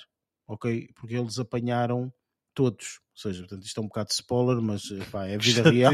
[0.47, 0.89] ok?
[0.95, 2.14] Porque eles apanharam
[2.53, 2.99] todos.
[3.18, 5.91] Ou seja, portanto, isto é um bocado de spoiler, mas pá, é a vida real.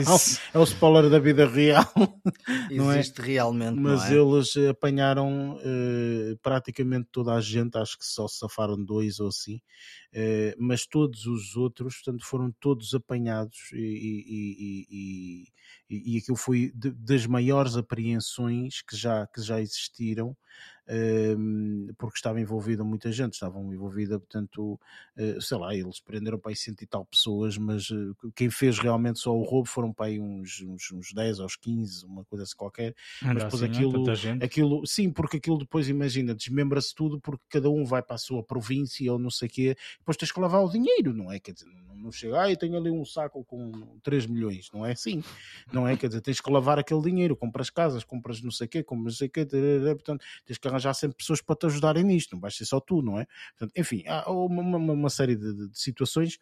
[0.53, 1.89] é o spoiler da vida real.
[2.69, 2.99] não é?
[2.99, 3.25] Existe é?
[3.25, 3.79] realmente.
[3.79, 4.15] Mas é?
[4.15, 10.53] eles apanharam uh, praticamente toda a gente, acho que só safaram dois ou assim, uh,
[10.59, 15.47] mas todos os outros, portanto, foram todos apanhados e, e, e,
[15.89, 20.35] e, e aquilo foi de, das maiores apreensões que já, que já existiram
[21.97, 24.79] porque estava envolvida muita gente, estavam envolvida, portanto,
[25.15, 28.79] eh, sei lá, eles prenderam para aí cento e tal pessoas, mas eh, quem fez
[28.79, 32.43] realmente só o roubo foram para aí uns, uns, uns 10 aos 15, uma coisa
[32.43, 34.11] assim qualquer, mas depois assim, aquilo,
[34.41, 38.43] aquilo, sim, porque aquilo depois, imagina, desmembra-se tudo porque cada um vai para a sua
[38.43, 41.39] província ou não sei o quê, depois tens que lavar o dinheiro, não é?
[41.39, 43.71] Quer dizer, não, não chega, ah, eu tenho ali um saco com
[44.03, 45.23] 3 milhões, não é assim,
[45.71, 45.95] não é?
[45.95, 49.13] Quer dizer, tens que lavar aquele dinheiro, compras casas, compras não sei o quê, compras
[49.13, 49.45] não sei o quê,
[49.93, 53.01] portanto, tens que arranjar sempre pessoas para te ajudarem nisto, não vais ser só tu,
[53.01, 53.27] não é?
[53.57, 56.37] Portanto, enfim, há uma, uma, uma série de, de, de, situações.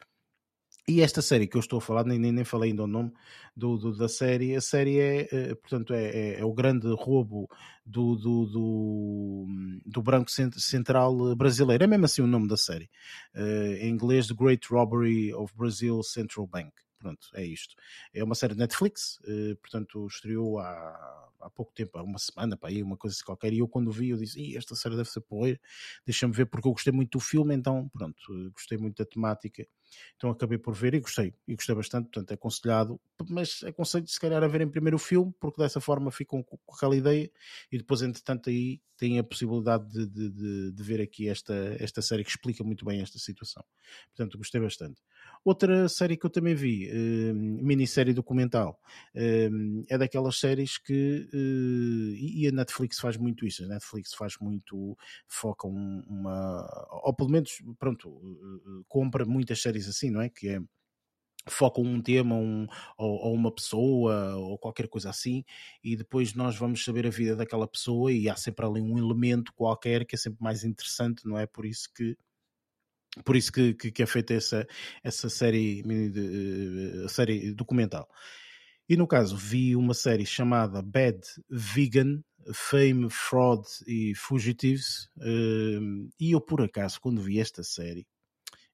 [0.87, 3.11] E esta série que eu estou a falar, nem, nem, nem falei ainda o nome
[3.55, 7.47] do, do da série, a série é, é portanto, é, é, é, o grande roubo
[7.85, 9.45] do, do, do,
[9.85, 12.89] do Branco Central brasileiro, é mesmo assim o nome da série.
[13.35, 16.71] Uh, em inglês, The Great Robbery of Brazil Central Bank.
[17.01, 17.73] Pronto, é isto.
[18.13, 22.55] É uma série de Netflix, uh, portanto, estreou há há pouco tempo, há uma semana,
[22.55, 25.09] para aí, uma coisa assim qualquer, e eu quando vi, eu disse, esta série deve
[25.09, 25.59] ser porreira,
[26.05, 29.67] deixa-me ver, porque eu gostei muito do filme, então, pronto, gostei muito da temática,
[30.15, 34.19] então acabei por ver e gostei, e gostei bastante, portanto é aconselhado, mas aconselho se
[34.19, 37.29] calhar a verem primeiro o filme, porque dessa forma ficam com aquela ideia,
[37.71, 42.03] e depois entretanto aí têm a possibilidade de, de, de, de ver aqui esta, esta
[42.03, 43.65] série que explica muito bem esta situação.
[44.09, 45.01] Portanto, gostei bastante.
[45.43, 48.79] Outra série que eu também vi, uh, minissérie documental,
[49.15, 51.27] uh, é daquelas séries que.
[51.33, 53.63] Uh, e a Netflix faz muito isso.
[53.63, 54.95] A Netflix faz muito.
[55.27, 56.67] foca um, uma.
[57.03, 58.21] ou pelo menos, pronto,
[58.87, 60.29] compra muitas séries assim, não é?
[60.29, 60.59] Que é
[61.47, 65.43] focam um tema um, ou, ou, uma pessoa ou qualquer coisa assim
[65.83, 69.51] e depois nós vamos saber a vida daquela pessoa e há sempre ali um elemento
[69.53, 71.47] qualquer que é sempre mais interessante, não é?
[71.47, 72.15] Por isso que
[73.25, 74.65] por isso que, que, que é feita essa,
[75.03, 78.07] essa série, uh, série documental.
[78.87, 81.19] E no caso, vi uma série chamada Bad
[81.49, 82.21] Vegan,
[82.53, 85.09] Fame, Fraud e Fugitives.
[85.17, 88.07] Uh, e eu, por acaso, quando vi esta série,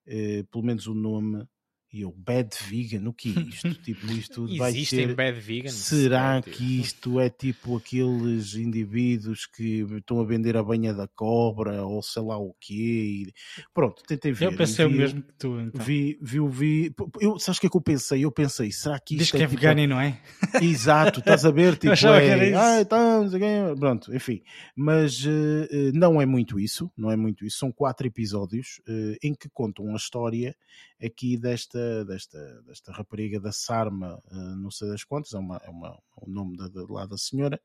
[0.08, 1.46] uh, pelo menos o nome
[1.92, 3.74] e eu, bad vegan, o que é isto?
[3.82, 5.16] tipo, isto vai Existem ser...
[5.16, 5.70] bad vegan?
[5.70, 11.84] Será que isto é tipo aqueles indivíduos que estão a vender a banha da cobra
[11.86, 13.32] ou sei lá o quê?
[13.74, 14.46] Pronto, tentei ver.
[14.46, 15.86] Eu pensei vi, o mesmo que tu, então.
[15.86, 16.96] Vi, vi, vi.
[17.22, 18.26] Eu, sabes o que é que eu pensei?
[18.26, 19.60] Eu pensei, será que isto Diz que é, é tipo...
[19.60, 20.20] vegano e não é?
[20.62, 21.78] Exato, estás a ver?
[21.88, 22.54] Tipo, é...
[22.54, 23.30] Ah, então,
[23.78, 24.42] pronto, enfim.
[24.76, 27.58] Mas uh, não é muito isso, não é muito isso.
[27.60, 30.56] São quatro episódios uh, em que contam a história
[31.04, 35.70] aqui desta, desta, desta rapariga da Sarma, uh, não sei das quantas, é, uma, é
[35.70, 37.60] uma, o nome da, lá da senhora,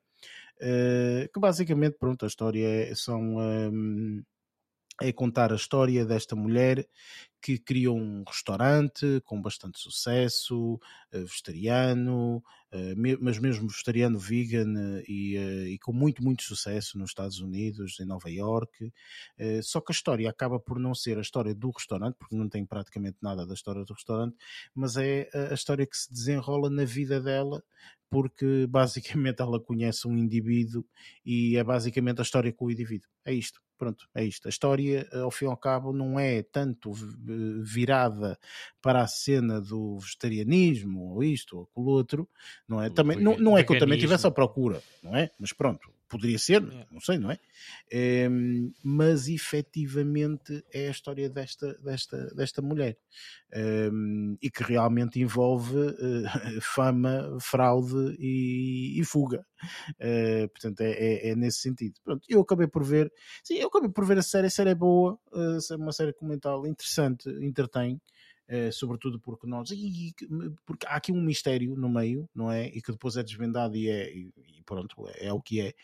[0.57, 3.37] uh, que basicamente, pronto, a história é, são.
[3.39, 4.23] Um,
[5.01, 6.87] é contar a história desta mulher
[7.43, 10.79] que criou um restaurante com bastante sucesso,
[11.13, 12.43] vegetariano,
[13.21, 15.37] mas mesmo vegetariano, vegan e,
[15.73, 18.93] e, com muito, muito sucesso nos Estados Unidos, em Nova York.
[19.63, 22.65] Só que a história acaba por não ser a história do restaurante, porque não tem
[22.65, 24.37] praticamente nada da história do restaurante,
[24.75, 27.63] mas é a história que se desenrola na vida dela,
[28.11, 30.85] porque basicamente ela conhece um indivíduo
[31.25, 33.09] e é basicamente a história com o indivíduo.
[33.25, 33.61] É isto.
[33.79, 34.47] Pronto, é isto.
[34.47, 36.93] A história, ao fim e ao cabo, não é tanto
[37.63, 38.39] virada
[38.81, 42.29] para a cena do vegetarianismo, ou isto, ou aquilo outro,
[42.69, 42.91] não é?
[42.91, 45.31] Também, não, não é que eu também tivesse à procura, não é?
[45.39, 46.61] Mas pronto, poderia ser,
[46.91, 47.39] não sei, não é?
[47.91, 48.29] é
[48.85, 52.99] mas efetivamente é a história desta, desta, desta mulher
[53.51, 53.89] é,
[54.43, 59.43] e que realmente envolve uh, fama, fraude e, e fuga.
[59.93, 61.95] Uh, portanto, é, é, é, nesse sentido.
[62.05, 63.11] Pronto, eu acabei por ver,
[63.43, 66.13] sim, eu acabei por ver a série, a série é boa, uh, é uma série
[66.13, 67.99] documental interessante, entretém.
[68.53, 70.13] Uh, sobretudo porque nós e,
[70.67, 72.67] porque há aqui um mistério no meio, não é?
[72.67, 75.75] E que depois é desvendado e é e, e pronto, é, é, o que é.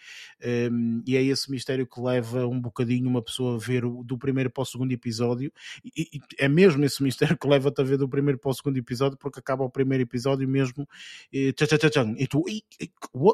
[0.71, 4.19] Um, e é esse mistério que leva um bocadinho uma pessoa a ver o, do
[4.19, 5.53] primeiro para o segundo episódio,
[5.85, 8.77] e, e, é mesmo esse mistério que leva-te a ver do primeiro para o segundo
[8.77, 10.87] episódio, porque acaba o primeiro episódio mesmo
[11.33, 12.63] e, tchá, tchá, tchá, e tu, e,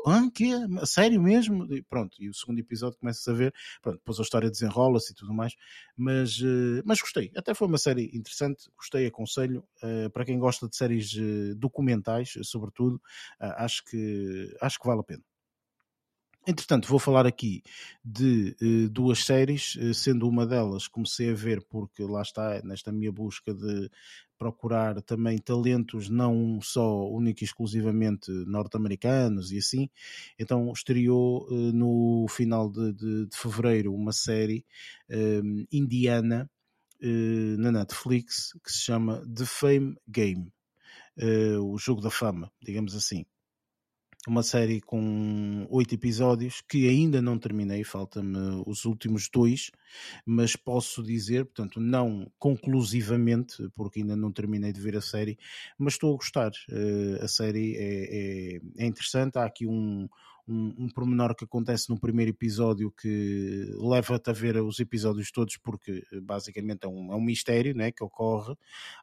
[0.06, 0.86] ah, que é?
[0.86, 1.72] Sério mesmo?
[1.74, 5.14] E pronto, e o segundo episódio começas a ver, pronto, depois a história desenrola-se e
[5.14, 5.54] tudo mais,
[5.96, 10.68] mas, uh, mas gostei, até foi uma série interessante, gostei, aconselho, uh, para quem gosta
[10.68, 13.00] de séries uh, documentais, sobretudo,
[13.40, 15.22] acho, que, acho que vale a pena.
[16.46, 17.62] Entretanto, vou falar aqui
[18.04, 23.10] de uh, duas séries, sendo uma delas comecei a ver porque lá está, nesta minha
[23.10, 23.90] busca de
[24.36, 29.88] procurar também talentos não só única e exclusivamente norte-americanos e assim,
[30.38, 34.66] então estreou no final de, de, de, fevereiro uma série
[35.08, 35.64] ehm,
[37.04, 40.52] indiana na Netflix que se chama The Fame Game,
[41.62, 43.24] o jogo da fama, digamos assim
[44.26, 49.70] uma série com oito episódios que ainda não terminei, falta-me os últimos dois,
[50.24, 55.38] mas posso dizer, portanto, não conclusivamente, porque ainda não terminei de ver a série,
[55.78, 56.52] mas estou a gostar.
[56.70, 60.08] Uh, a série é, é, é, interessante, há aqui um,
[60.46, 65.56] um, um pormenor que acontece no primeiro episódio que leva-te a ver os episódios todos
[65.56, 68.54] porque eh, basicamente é um, é um mistério né, que ocorre,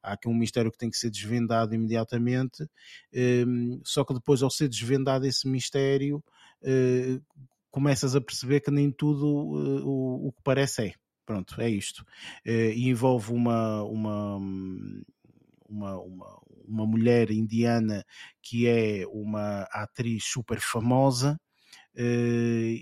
[0.04, 2.68] há aqui um mistério que tem que ser desvendado imediatamente, um,
[3.14, 6.24] ehm, só que depois ao ser desvendado esse mistério
[6.64, 10.94] uh, começas a perceber que nem tudo uh, o, o que parece é.
[11.26, 12.02] Pronto, é isto.
[12.46, 14.36] Uh, e envolve uma, uma,
[15.70, 16.42] uma, uma,
[16.72, 18.04] uma mulher indiana
[18.42, 21.40] que é uma atriz super famosa
[21.96, 22.02] uh,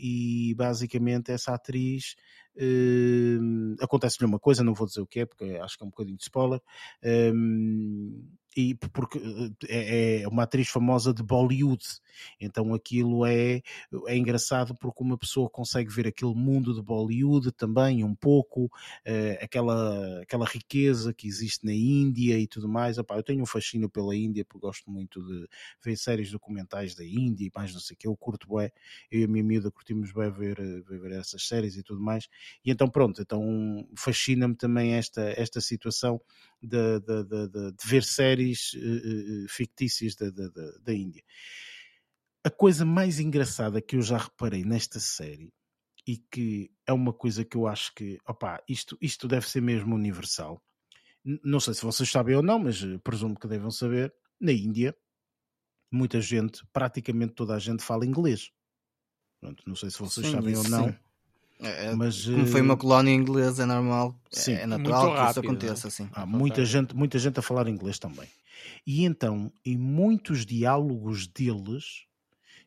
[0.01, 2.15] e basicamente essa atriz
[2.55, 5.89] uh, acontece-lhe uma coisa, não vou dizer o que é porque acho que é um
[5.89, 6.61] bocadinho de spoiler.
[7.03, 9.19] Um, e porque
[9.67, 11.85] é, é uma atriz famosa de Bollywood,
[12.39, 13.61] então aquilo é,
[14.07, 18.69] é engraçado porque uma pessoa consegue ver aquele mundo de Bollywood também um pouco,
[19.41, 22.97] aquela, aquela riqueza que existe na Índia e tudo mais.
[22.97, 25.47] Epá, eu tenho um fascínio pela Índia porque gosto muito de
[25.83, 28.71] ver séries documentais da Índia e mais não sei o que, eu curto bem,
[29.11, 32.27] eu e a minha miúda curtimos bem ver, ver essas séries e tudo mais,
[32.65, 36.21] e então pronto, então fascina-me também esta, esta situação
[36.61, 40.49] de, de, de, de, ver séries uh, fictícias da, da,
[40.81, 41.23] da Índia.
[42.43, 45.53] A coisa mais engraçada que eu já reparei nesta série
[46.07, 49.95] e que é uma coisa que eu acho que, opá, isto, isto deve ser mesmo
[49.95, 50.61] universal.
[51.23, 54.13] Não sei se vocês sabem ou não, mas presumo que devem saber.
[54.39, 54.95] Na Índia,
[55.91, 58.51] muita gente, praticamente toda a gente fala inglês.
[59.39, 60.89] Pronto, não sei se vocês sim, sabem ou não.
[60.89, 60.97] Sim.
[61.61, 65.17] É, é, mas, como foi uma eh, colónia inglesa, é normal, sim, é natural rápido,
[65.17, 65.87] que isso aconteça.
[65.89, 66.09] Assim.
[66.13, 68.27] Há muita gente, muita gente a falar inglês também.
[68.87, 72.05] E então, em muitos diálogos deles,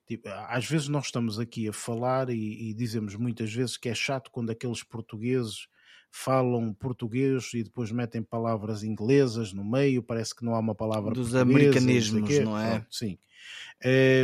[0.06, 3.94] tipo, às vezes nós estamos aqui a falar e, e, dizemos muitas vezes que é
[3.94, 5.66] chato quando aqueles portugueses
[6.10, 11.14] falam português e depois metem palavras inglesas no meio, parece que não há uma palavra
[11.14, 12.72] Dos americanismos, não é?
[12.72, 13.18] Pronto, sim.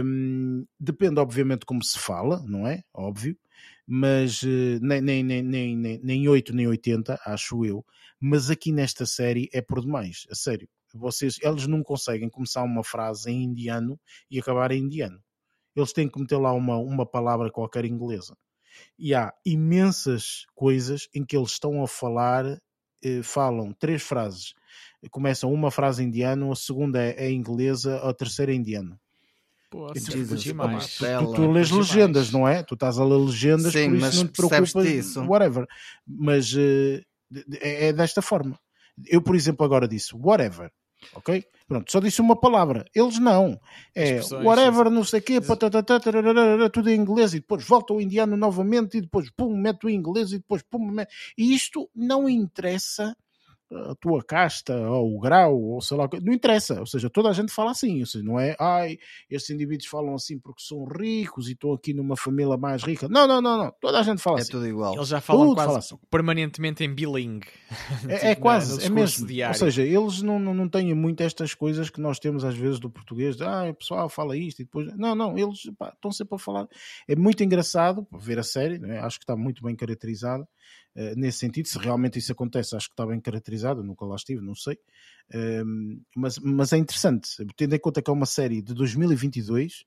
[0.05, 2.83] Um, depende, obviamente, como se fala, não é?
[2.93, 3.35] Óbvio
[3.91, 7.83] mas eh, nem, nem, nem, nem, nem 8 nem 80, acho eu.
[8.21, 10.69] Mas aqui nesta série é por demais, a sério.
[10.95, 13.99] Vocês, eles não conseguem começar uma frase em indiano
[14.31, 15.19] e acabar em indiano.
[15.75, 18.37] Eles têm que meter lá uma, uma palavra qualquer inglesa.
[18.99, 22.45] E há imensas coisas em que eles estão a falar,
[23.03, 24.53] eh, falam três frases.
[25.11, 29.01] Começam uma frase em indiano, a segunda é, é inglesa, a terceira é indiana
[29.71, 30.97] Pô, Jesus, demais.
[30.97, 32.63] Tu, tu, lês legendas, não é?
[32.63, 35.21] Tu estás a ler legendas, Sim, por isso não te preocupas, disso.
[35.25, 35.67] whatever.
[36.07, 37.03] Mas uh,
[37.61, 38.59] é, é desta forma.
[39.07, 40.71] Eu, por exemplo, agora disse whatever,
[41.15, 41.45] ok?
[41.69, 42.87] Pronto, só disse uma palavra.
[42.95, 43.61] Eles não.
[43.95, 45.39] É whatever, não sei o quê,
[46.73, 50.33] tudo em inglês e depois volta o indiano novamente e depois pum, mete o inglês
[50.33, 51.13] e depois pum, mete...
[51.37, 53.15] E isto não interessa
[53.71, 57.33] a tua casta ou o grau ou sei lá, não interessa, ou seja, toda a
[57.33, 58.99] gente fala assim, ou seja, não é, ai,
[59.31, 63.09] estes indivíduos falam assim porque são ricos e estão aqui numa família mais rica.
[63.09, 64.51] Não, não, não, não, toda a gente fala é assim.
[64.51, 64.95] É tudo igual.
[64.95, 65.99] Eles já falam tudo quase fala assim.
[66.11, 67.41] permanentemente em billing.
[68.09, 69.27] É, tipo, é quase, é mesmo.
[69.27, 69.55] Diário.
[69.55, 72.79] Ou seja, eles não, não, não têm muito estas coisas que nós temos às vezes
[72.79, 76.11] do português, de, ah, o pessoal fala isto e depois, não, não, eles pá, estão
[76.11, 76.67] sempre a falar.
[77.07, 78.99] É muito engraçado ver a série, é?
[78.99, 80.47] acho que está muito bem caracterizado eh,
[81.17, 81.69] nesse sentido.
[81.69, 84.79] Se realmente isso acontece, acho que está bem caracterizado, nunca lá estive, não sei.
[85.31, 89.85] Uh, mas, mas é interessante, tendo em conta que é uma série de 2022.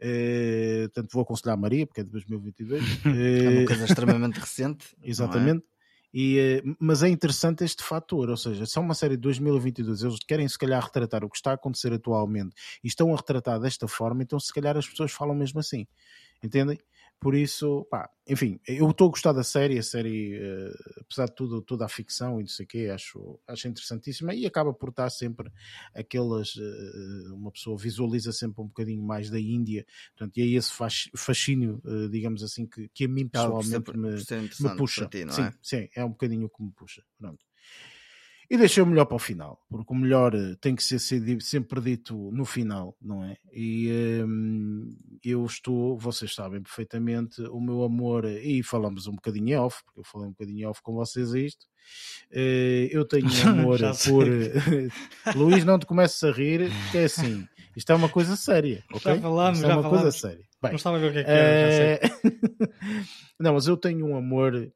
[0.00, 2.82] Uh, portanto, vou aconselhar a Maria, porque é de 2022.
[3.04, 4.96] é uma coisa extremamente recente.
[5.02, 5.10] É?
[5.10, 5.64] Exatamente.
[6.12, 10.18] E, mas é interessante este fator, ou seja, se é uma série de 2022, eles
[10.26, 12.52] querem se calhar retratar o que está a acontecer atualmente
[12.82, 15.86] e estão a retratar desta forma, então se calhar as pessoas falam mesmo assim,
[16.42, 16.76] entendem?
[17.20, 21.34] Por isso, pá, enfim, eu estou a gostar da série, a série, uh, apesar de
[21.34, 24.88] tudo, toda a ficção e não sei o quê, acho, acho interessantíssima e acaba por
[24.88, 25.52] estar sempre
[25.94, 29.84] aquelas, uh, uma pessoa visualiza sempre um bocadinho mais da Índia,
[30.16, 30.72] portanto, e é esse
[31.14, 35.06] fascínio, uh, digamos assim, que, que a mim pessoalmente me, me puxa.
[35.06, 35.52] Ti, sim, é?
[35.60, 37.49] sim, é um bocadinho que me puxa, pronto.
[38.50, 41.80] E deixei o melhor para o final, porque o melhor eh, tem que ser sempre
[41.80, 43.36] dito no final, não é?
[43.52, 43.88] E
[44.26, 44.92] hum,
[45.24, 50.04] eu estou, vocês sabem perfeitamente, o meu amor, e falamos um bocadinho off, porque eu
[50.04, 51.64] falei um bocadinho off com vocês a isto.
[52.32, 54.26] Eh, eu tenho amor por.
[55.36, 57.46] Luís, não te comeces a rir, que é assim,
[57.76, 59.14] isto é uma coisa séria, ok?
[59.14, 60.44] Já falamos, isto é uma coisa séria.
[60.60, 62.00] Bem, não estava a ver o que é que era, é...
[63.38, 64.72] não, mas eu tenho um amor,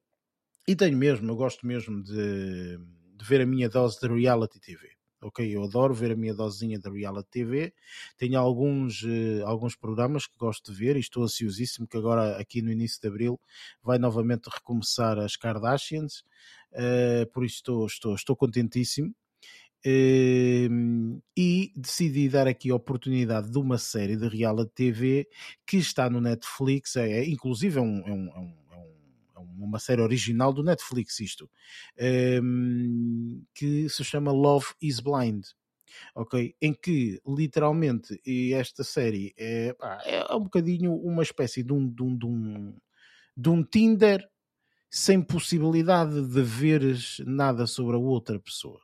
[0.68, 2.78] e tenho mesmo, eu gosto mesmo de
[3.24, 4.90] ver a minha dose de reality TV.
[5.22, 7.74] Ok, eu adoro ver a minha dosinha de reality TV.
[8.18, 12.60] Tenho alguns, uh, alguns programas que gosto de ver e estou ansiosíssimo que agora, aqui
[12.60, 13.40] no início de abril,
[13.82, 16.22] vai novamente recomeçar as Kardashians.
[16.72, 19.14] Uh, por isso estou, estou, estou contentíssimo.
[19.86, 25.28] Uh, e decidi dar aqui a oportunidade de uma série de reality TV
[25.66, 28.54] que está no Netflix, é, é inclusive é um, é um, é um
[29.58, 31.50] uma série original do Netflix, isto,
[32.42, 35.44] um, que se chama Love is Blind.
[36.14, 38.20] Ok, em que literalmente
[38.52, 42.76] esta série é, pá, é um bocadinho uma espécie de um, de um, de um,
[43.36, 44.28] de um Tinder
[44.90, 48.83] sem possibilidade de veres nada sobre a outra pessoa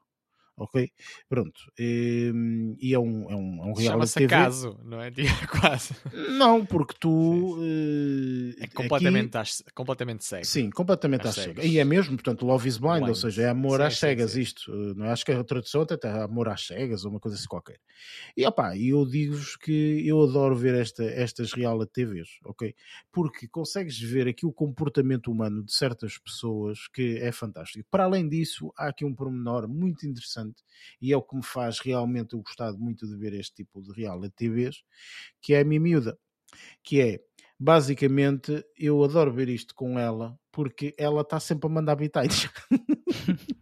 [0.62, 0.90] ok?
[1.28, 1.60] Pronto.
[1.78, 2.32] E,
[2.80, 4.34] e é um, é um, é um reality Chama-se TV.
[4.34, 5.10] acaso, não é?
[5.60, 5.94] Quase.
[6.38, 7.58] Não, porque tu...
[7.62, 10.44] eh, É completamente, aqui- às- completamente cego.
[10.44, 11.56] Sim, completamente às Às cegas.
[11.64, 11.70] cegas.
[11.72, 13.16] E é mesmo, portanto, Love is Blind, ou Blind.
[13.16, 14.72] seja, é amor Sim, às cegas, isto.
[14.72, 15.10] eh, Não é?
[15.12, 17.78] Acho que a tradução até está amor às cegas ou uma coisa assim qualquer.
[18.36, 22.74] E opá, e eu digo-vos que eu adoro ver esta, estas reality TVs, ok?
[23.12, 27.86] Porque consegues ver aqui o comportamento humano de certas pessoas que é fantástico.
[27.90, 30.49] Para além disso, há aqui um pormenor muito interessante
[31.00, 33.92] e é o que me faz realmente eu gostar muito de ver este tipo de
[33.92, 34.82] reality TVs,
[35.40, 36.18] que é a minha miúda.
[36.82, 37.20] Que é,
[37.58, 42.48] basicamente, eu adoro ver isto com ela porque ela está sempre a mandar bitites.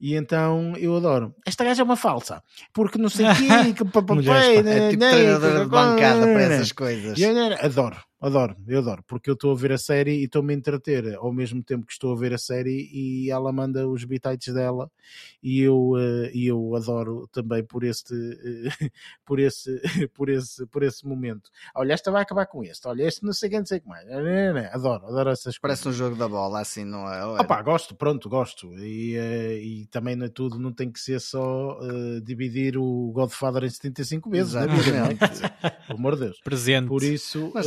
[0.00, 1.34] e então eu adoro.
[1.46, 5.64] Esta gaja é uma falsa, porque não sei o quê, que papapé, É tipo treinadora
[5.64, 7.18] de bancada para essas coisas.
[7.18, 7.30] eu
[7.60, 11.14] adoro, adoro, eu adoro, porque eu estou a ver a série e estou-me a entreter
[11.16, 14.90] ao mesmo tempo que estou a ver a série e ela manda os bitites dela
[15.42, 15.94] e eu,
[16.32, 18.90] e eu adoro também por este, eh,
[19.24, 19.80] por esse,
[20.14, 21.50] por esse, por esse momento.
[21.74, 23.88] Olha, esta vai acabar com este, olha, este não sei quem, não sei o que
[23.88, 24.06] mais.
[24.72, 25.58] Adoro, adoro essas coisas.
[25.58, 27.18] Parece um jogo da bola, assim, não é?
[27.18, 27.24] É?
[27.24, 28.74] Opa, gosto, pronto, gosto.
[28.78, 31.78] E, eh, e também não é tudo, não tem que ser só
[32.22, 35.70] dividir o Godfather em 75 vezes, na vida, não é?
[35.86, 36.40] Pelo amor de Deus.
[36.44, 36.88] Presente.
[36.88, 37.66] Por isso, Mas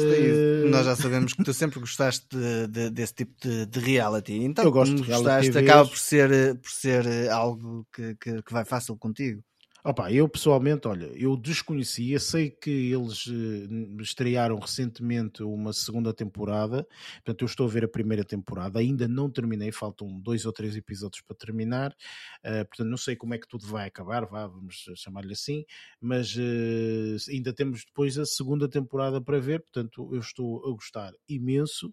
[0.69, 4.33] nós já sabemos que tu sempre gostaste de- de- desse tipo de, de reality.
[4.33, 5.63] Então, Eu gosto de gostaste, TVs.
[5.69, 9.41] acaba por ser, eh, por ser eh, algo que, que, que vai fácil contigo.
[9.83, 16.87] Opa, eu pessoalmente, olha, eu desconhecia, sei que eles eh, estrearam recentemente uma segunda temporada,
[17.15, 20.75] portanto eu estou a ver a primeira temporada, ainda não terminei, faltam dois ou três
[20.75, 21.95] episódios para terminar,
[22.43, 25.65] eh, portanto não sei como é que tudo vai acabar, vá, vamos chamar-lhe assim,
[25.99, 31.11] mas eh, ainda temos depois a segunda temporada para ver, portanto eu estou a gostar
[31.27, 31.91] imenso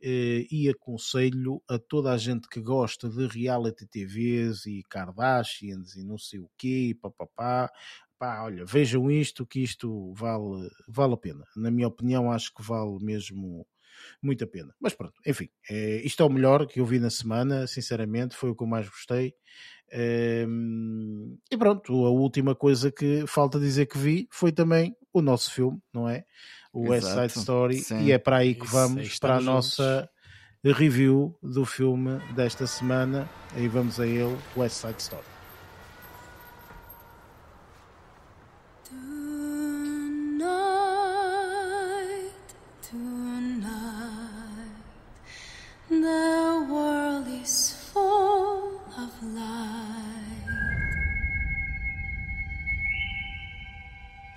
[0.00, 6.18] e aconselho a toda a gente que gosta de reality TVs e Kardashians e não
[6.18, 6.94] sei o quê, e
[7.36, 7.72] papapá,
[8.18, 11.44] pá, olha, vejam isto, que isto vale, vale a pena.
[11.56, 13.66] Na minha opinião, acho que vale mesmo
[14.22, 14.74] muito a pena.
[14.80, 18.50] Mas pronto, enfim, é, isto é o melhor que eu vi na semana, sinceramente, foi
[18.50, 19.34] o que eu mais gostei.
[19.90, 25.52] Ehm, e pronto, a última coisa que falta dizer que vi foi também o nosso
[25.52, 26.24] filme, não é?
[26.72, 28.00] O West Side Exato, Story, sim.
[28.02, 29.78] e é para aí que Isso, aí vamos, estamos para a juntos.
[29.78, 30.10] nossa
[30.64, 33.28] review do filme desta semana.
[33.54, 35.37] Aí vamos a ele, West Side Story.
[45.88, 50.18] The world is full of light.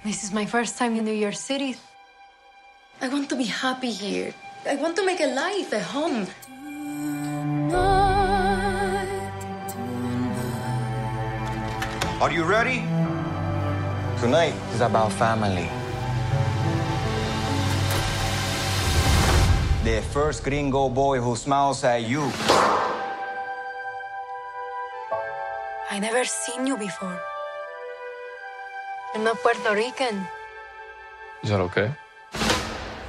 [0.03, 1.75] This is my first time in New York City.
[3.01, 4.33] I want to be happy here.
[4.65, 6.27] I want to make a life, a home.
[12.21, 12.79] Are you ready?
[14.21, 15.80] Tonight is about family.
[19.83, 22.31] The first gringo boy who smiles at you.
[25.89, 27.19] I never seen you before.
[29.15, 30.21] You're not Puerto Rican.
[31.41, 31.89] Is that okay?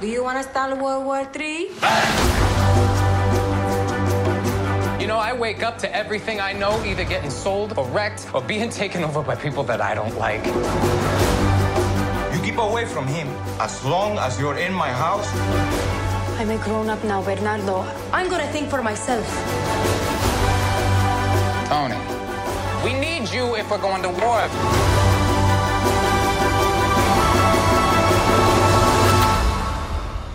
[0.01, 1.69] Do you want to start World War III?
[4.99, 8.41] You know, I wake up to everything I know either getting sold or wrecked or
[8.41, 10.43] being taken over by people that I don't like.
[12.33, 13.27] You keep away from him.
[13.61, 15.29] As long as you're in my house,
[16.39, 17.85] I'm a grown up now, Bernardo.
[18.11, 19.25] I'm gonna think for myself.
[21.69, 21.97] Tony,
[22.83, 24.41] we need you if we're going to war.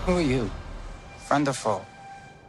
[0.05, 0.49] Who are you?
[1.27, 1.81] Friend or foe?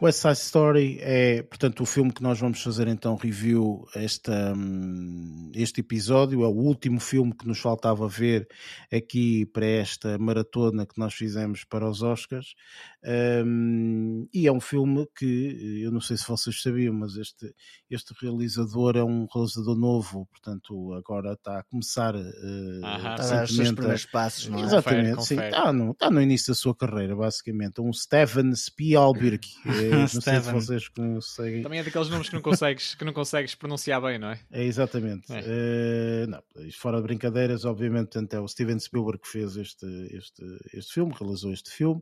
[0.01, 5.51] West Side Story é, portanto, o filme que nós vamos fazer então review esta, hum,
[5.53, 6.43] este episódio.
[6.43, 8.47] É o último filme que nos faltava ver
[8.91, 12.55] aqui para esta maratona que nós fizemos para os Oscars.
[13.03, 17.53] Hum, e é um filme que, eu não sei se vocês sabiam, mas este,
[17.89, 22.97] este realizador é um realizador novo, portanto, agora está a começar eh, Aham.
[22.97, 24.63] Está a dar os seus primeiros passos, não é?
[24.63, 25.35] Exatamente, Confere, sim.
[25.35, 25.55] confere.
[25.55, 27.81] Está no, está no início da sua carreira, basicamente.
[27.81, 29.47] Um Steven Spielberg.
[29.65, 30.53] Eh, não sei se Steven.
[30.53, 31.63] vocês conseguem.
[31.63, 34.39] Também é daqueles nomes que não consegues, que não consegues pronunciar bem, não é?
[34.51, 35.31] É, exatamente.
[35.31, 35.43] É.
[35.43, 36.41] Eh, não,
[36.77, 41.13] fora de brincadeiras, obviamente, portanto, é o Steven Spielberg que fez este, este, este filme,
[41.19, 42.01] realizou este filme,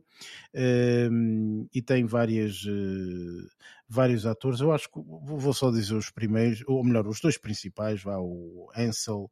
[1.72, 3.48] e tem várias, eh,
[3.88, 4.60] vários atores.
[4.60, 8.68] Eu acho que vou só dizer os primeiros, ou melhor, os dois principais, vá, o
[8.76, 9.30] Ansel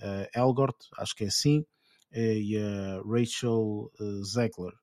[0.00, 1.64] eh, Elgort, acho que é assim,
[2.12, 4.74] eh, e a Rachel eh, Zegler.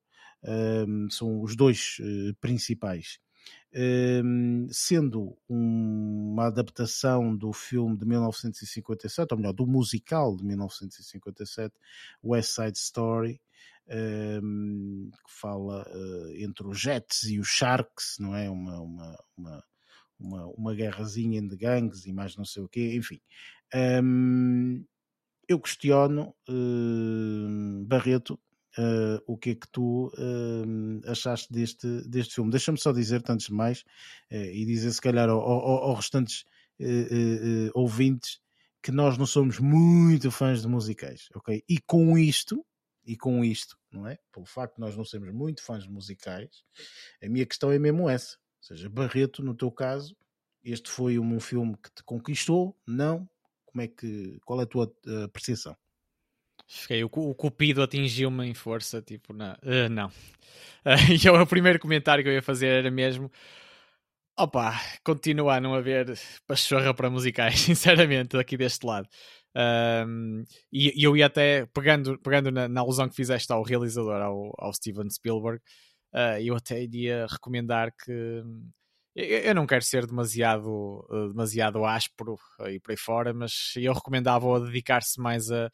[0.44, 1.98] Um, são os dois
[2.40, 3.18] principais.
[4.24, 11.74] um, sendo uma adaptação do filme de 1957, ou melhor, do musical de 1957,
[12.22, 13.40] West Side Story,
[13.90, 18.48] um, que fala uh, entre os Jets e os Sharks, não é?
[18.50, 19.64] Uma, uma, uma,
[20.18, 23.20] uma, uma guerrazinha de gangues e mais não sei o quê, enfim.
[24.02, 24.84] Um,
[25.48, 28.38] eu questiono, uh, Barreto,
[28.78, 32.50] uh, o que é que tu uh, achaste deste, deste filme.
[32.50, 33.80] Deixa-me só dizer-te antes de mais,
[34.30, 36.44] uh, e dizer se calhar aos ao, ao restantes
[37.74, 38.38] ouvintes
[38.80, 41.64] que nós não somos muito fãs de musicais, ok?
[41.68, 42.64] E com isto,
[43.08, 44.18] e com isto, não é?
[44.30, 46.62] Pelo facto de nós não sermos muito fãs musicais,
[47.24, 48.36] a minha questão é mesmo essa.
[48.36, 50.14] Ou seja, Barreto, no teu caso,
[50.62, 52.76] este foi um filme que te conquistou?
[52.86, 53.26] Não?
[53.64, 54.94] Como é que, qual é a tua
[55.24, 55.74] apreciação?
[56.66, 59.52] Fiquei, o, o Cupido atingiu-me em força, tipo, não.
[59.54, 60.08] Uh, não.
[60.08, 63.32] Uh, e eu, o primeiro comentário que eu ia fazer era mesmo.
[64.36, 66.16] Opa, continua a não haver
[66.46, 69.08] pachorra para musicais, sinceramente, aqui deste lado.
[69.56, 74.20] Um, e, e, eu ia até, pegando, pegando na, na, alusão que fizeste ao realizador,
[74.20, 75.60] ao, ao Steven Spielberg,
[76.14, 78.42] uh, eu até iria recomendar que.
[79.16, 82.38] Eu, não quero ser demasiado, demasiado áspero
[82.68, 85.66] e por aí fora, mas eu recomendava dedicar-se mais a,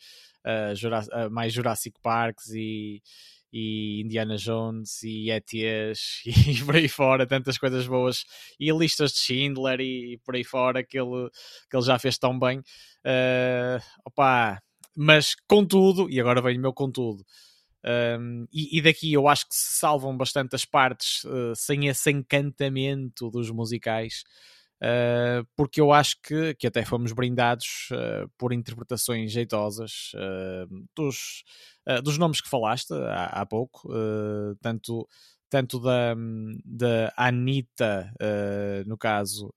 [0.46, 3.02] uh, mais Jurassic Parks e,
[3.56, 8.24] e Indiana Jones e ETs e por aí fora, tantas coisas boas
[8.59, 11.31] e listas de Schindler e, por aí fora que ele,
[11.70, 12.59] que ele já fez tão bem.
[12.59, 14.60] Uh, opa,
[14.97, 17.24] mas contudo, e agora vem o meu contudo,
[18.18, 22.10] um, e, e, daqui eu acho que se salvam bastante as partes uh, sem esse
[22.10, 24.24] encantamento dos musicais
[24.82, 31.44] uh, porque eu acho que, que até fomos brindados uh, por interpretações jeitosas uh, dos,
[32.02, 33.88] dos nomes que falaste há, há pouco,
[34.62, 35.06] tanto,
[35.51, 36.14] tanto da,
[36.64, 38.10] da Anitta,
[38.86, 39.52] no caso.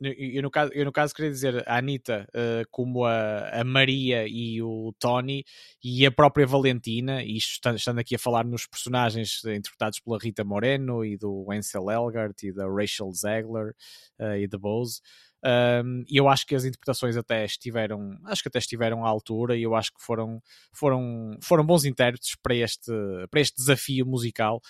[0.00, 4.26] Eu, no caso, eu, no caso, queria dizer a Anitta uh, como a, a, Maria
[4.26, 5.44] e o Tony
[5.82, 11.04] e a própria Valentina, isto estando aqui a falar nos personagens interpretados pela Rita Moreno
[11.04, 13.74] e do Ansel Elgart e da Rachel Zegler
[14.18, 15.00] uh, e da Bose.
[15.44, 19.54] Um, e eu acho que as interpretações até estiveram, acho que até estiveram à altura
[19.54, 22.90] e eu acho que foram, foram, foram bons intérpretes para este,
[23.30, 24.62] para este desafio musical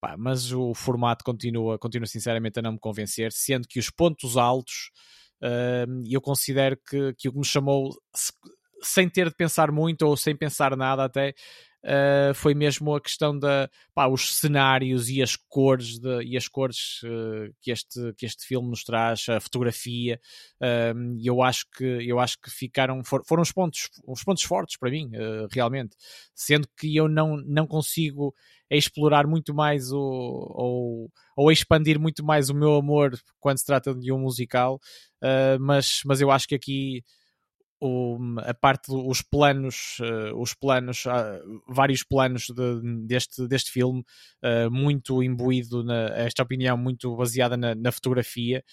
[0.00, 4.36] Pá, mas o formato continua, continua sinceramente a não me convencer, sendo que os pontos
[4.36, 4.90] altos
[5.42, 7.90] uh, eu considero que, que o que me chamou,
[8.82, 11.34] sem ter de pensar muito ou sem pensar nada até,
[11.86, 16.48] uh, foi mesmo a questão da pá, os cenários e as cores de, e as
[16.48, 20.20] cores uh, que, este, que este filme nos traz, a fotografia,
[20.60, 24.76] uh, eu acho que eu acho que ficaram for, foram os pontos, os pontos fortes
[24.76, 25.96] para mim, uh, realmente,
[26.34, 28.34] sendo que eu não, não consigo
[28.68, 33.94] explorar muito mais o, ou, ou expandir muito mais o meu amor quando se trata
[33.94, 34.80] de um musical,
[35.60, 37.04] mas, mas eu acho que aqui
[37.80, 44.02] o, a parte dos planos, uh, os planos, uh, vários planos de, deste, deste filme,
[44.42, 48.64] uh, muito imbuído, na, esta opinião muito baseada na, na fotografia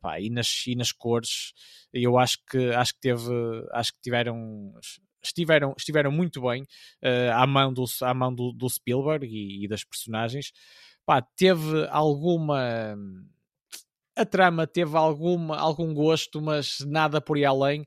[0.00, 1.52] pá, e, nas, e nas cores.
[1.92, 3.30] Eu acho que acho que teve,
[3.72, 4.72] acho que tiveram
[5.22, 6.64] estiveram, estiveram muito bem
[7.32, 10.52] à mão do, à mão do, do Spielberg e, e das personagens.
[11.04, 12.96] Pá, teve alguma
[14.16, 17.84] a trama teve alguma, algum gosto, mas nada por aí além,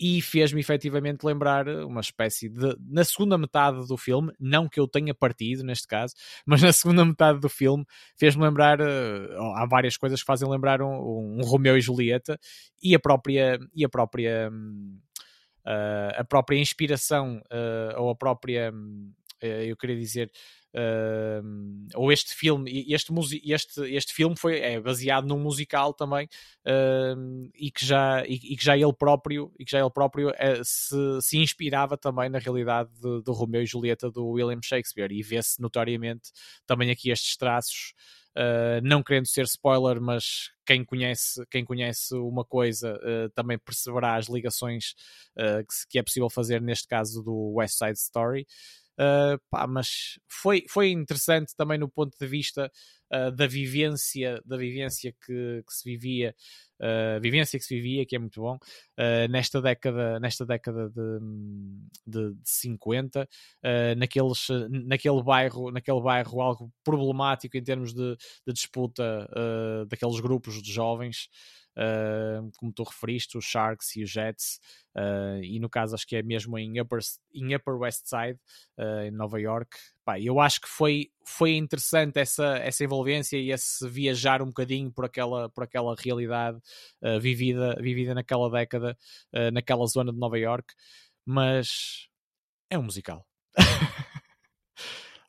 [0.00, 2.76] e fez-me efetivamente lembrar uma espécie de.
[2.88, 6.14] Na segunda metade do filme, não que eu tenha partido neste caso,
[6.46, 7.84] mas na segunda metade do filme
[8.16, 8.80] fez-me lembrar.
[8.80, 12.38] Uh, há várias coisas que fazem lembrar um, um Romeu e Julieta
[12.82, 13.58] e a própria.
[13.74, 14.50] E a própria
[15.66, 18.72] uh, a própria inspiração uh, ou a própria
[19.42, 20.30] eu queria dizer
[20.74, 23.12] Uh, ou este filme, este,
[23.44, 26.26] este, este filme foi, é baseado num musical também
[26.66, 30.30] uh, e, que já, e, e, que já ele próprio, e que já ele próprio
[30.30, 35.22] uh, se, se inspirava também na realidade do Romeu e Julieta do William Shakespeare e
[35.22, 36.30] vê-se notoriamente
[36.66, 37.92] também aqui estes traços.
[38.34, 44.16] Uh, não querendo ser spoiler, mas quem conhece, quem conhece uma coisa uh, também perceberá
[44.16, 44.94] as ligações
[45.36, 48.46] uh, que, que, é possível fazer neste caso do West Side Story.
[48.98, 52.70] Uh, pá, mas foi, foi interessante também no ponto de vista
[53.10, 56.34] uh, da vivência da vivência que, que se vivia
[56.78, 58.58] uh, vivência que se vivia que é muito bom
[59.30, 61.20] nesta década nesta década de,
[62.06, 63.26] de, de 50
[63.96, 68.14] naqueles naquele bairro naquele bairro algo problemático em termos de,
[68.46, 69.26] de disputa
[69.88, 71.28] daqueles grupos de jovens
[71.76, 74.60] uh, como tu referiste, os Sharks e os Jets,
[74.96, 77.00] uh, e no caso acho que é mesmo em Upper,
[77.34, 78.38] em Upper West Side,
[78.78, 79.76] uh, em Nova York.
[80.04, 84.90] Pá, eu acho que foi, foi interessante essa, essa envolvência e esse viajar um bocadinho
[84.90, 86.58] por aquela, por aquela realidade
[87.20, 88.98] vivida, vivida naquela década,
[89.52, 90.74] naquela zona de Nova York,
[91.24, 92.08] mas
[92.68, 93.24] é um musical.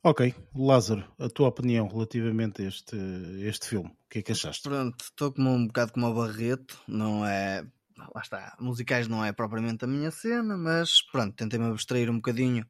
[0.03, 2.95] ok, Lázaro, a tua opinião relativamente a este,
[3.41, 4.63] este filme, o que é que achaste?
[4.63, 7.65] Pronto, estou como um bocado como o Barreto, não é.
[8.13, 12.65] Lá está, musicais não é propriamente a minha cena, mas pronto, tentei-me abstrair um bocadinho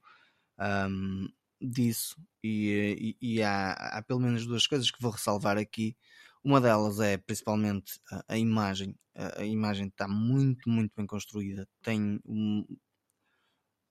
[0.60, 1.28] um,
[1.62, 5.96] disso e, e, e há, há, pelo menos duas coisas que vou ressalvar aqui.
[6.44, 8.96] Uma delas é principalmente a, a imagem.
[9.16, 11.68] A, a, imagem está muito, muito bem construída.
[11.82, 12.66] Tem um,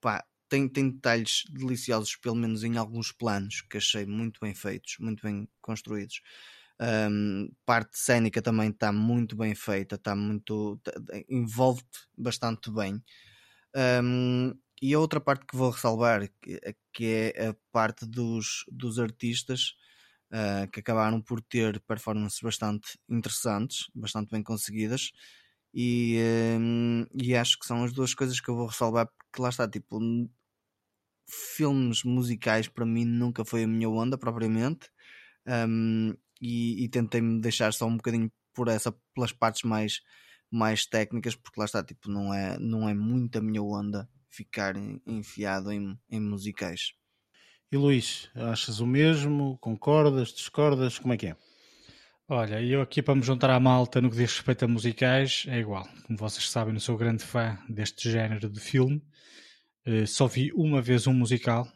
[0.00, 4.96] pá, tem, tem detalhes deliciosos, pelo menos em alguns planos, que achei muito bem feitos,
[5.00, 6.20] muito bem construídos.
[6.78, 10.78] Um, parte cénica também está muito bem feita, está muito.
[10.84, 10.92] Tá,
[11.26, 11.82] envolve
[12.18, 13.02] bastante bem.
[14.04, 14.52] Um,
[14.82, 16.60] e a outra parte que vou ressalvar, que,
[16.92, 19.74] que é a parte dos, dos artistas
[20.32, 25.12] uh, que acabaram por ter performances bastante interessantes, bastante bem conseguidas.
[25.72, 26.18] E,
[26.60, 29.66] um, e acho que são as duas coisas que eu vou ressalvar, porque lá está,
[29.66, 29.98] tipo,
[31.28, 34.88] filmes musicais para mim nunca foi a minha onda propriamente.
[35.46, 40.00] Um, e, e tentei-me deixar só um bocadinho por essa pelas partes mais
[40.50, 44.74] mais técnicas porque lá está tipo não é não é muito a minha onda ficar
[45.06, 46.92] enfiado em, em musicais.
[47.70, 49.56] E Luís achas o mesmo?
[49.58, 50.32] Concordas?
[50.32, 50.98] Discordas?
[50.98, 51.36] Como é que é?
[52.28, 55.58] Olha, eu aqui para me juntar à malta no que diz respeito a musicais é
[55.58, 55.86] igual.
[56.06, 59.02] Como vocês sabem, não sou grande fã deste género de filme.
[59.86, 61.66] Uh, só vi uma vez um musical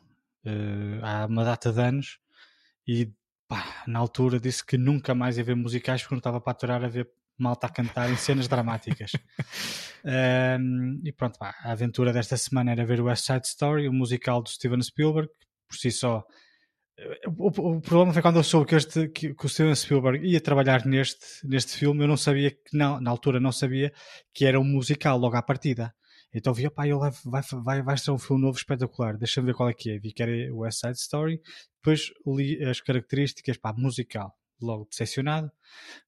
[0.45, 2.19] uh, há uma data de anos
[2.87, 3.13] e
[3.49, 6.85] pá, na altura disse que nunca mais ia ver musicais porque não estava para aturar
[6.85, 9.13] a ver malta a cantar em cenas dramáticas.
[10.05, 10.59] uh,
[11.05, 14.43] e pronto, pá, a aventura desta semana era ver o West Side Story, o musical
[14.43, 15.29] do Steven Spielberg,
[15.69, 16.25] por si só.
[17.27, 20.27] O, o, o problema foi quando eu soube que, este, que, que, o Steven Spielberg
[20.27, 23.93] ia trabalhar neste, neste filme, eu não sabia que, não, na altura não sabia
[24.33, 25.95] que era um musical logo à partida.
[26.37, 29.71] Então vi, pá, ele vai, vai, vai ser um filme novo espetacular, deixa-me ver qual
[29.71, 29.99] é que é.
[29.99, 31.41] Vi que era o West Side Story,
[31.77, 35.51] depois li as características, pá, musical, logo decepcionado,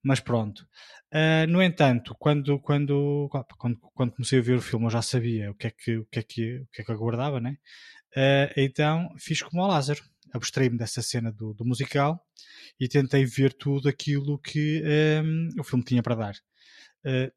[0.02, 0.68] mas pronto.
[1.10, 5.50] Uh, no entanto, quando, quando, quando, quando, comecei a ver o filme, eu já sabia
[5.50, 7.56] o que é que, o que, é que, o que, é que aguardava, né?
[8.14, 10.02] Uh, então fiz como o Lázaro,
[10.34, 12.22] abstraí-me dessa cena do, do, musical
[12.78, 14.82] e tentei ver tudo aquilo que
[15.24, 16.34] um, o filme tinha para dar.
[17.06, 17.32] Uh,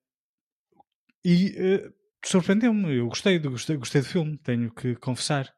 [1.23, 1.55] e
[2.27, 2.98] surpreendeu-me.
[2.98, 5.53] Eu gostei do, gostei, gostei do filme, tenho que confessar.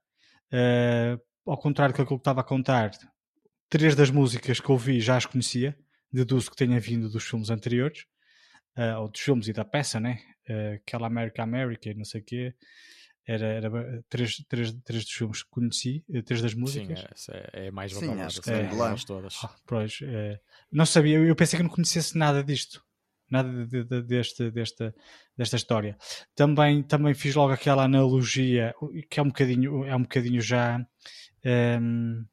[0.51, 2.91] Uh, ao contrário do que eu estava a contar,
[3.69, 5.77] três das músicas que ouvi já as conhecia,
[6.11, 8.05] deduzo que tenha vindo dos filmes anteriores,
[8.77, 10.19] uh, ou dos filmes e da peça, né?
[10.47, 12.53] Uh, aquela America America, não sei o quê.
[13.25, 17.05] Era, era três, três, três dos filmes que conheci, três das músicas.
[17.15, 19.37] Sim, é, é mais badalada, Sim, é, é, todas.
[19.41, 20.37] Ah, pois, é,
[20.69, 22.83] não sabia, eu pensei que não conhecesse nada disto
[23.33, 24.95] nada de, de, deste, desta,
[25.35, 25.97] desta história.
[26.35, 28.73] Também, também fiz logo aquela analogia
[29.09, 30.85] que é um bocadinho, é um bocadinho já um,
[31.43, 32.23] ehm,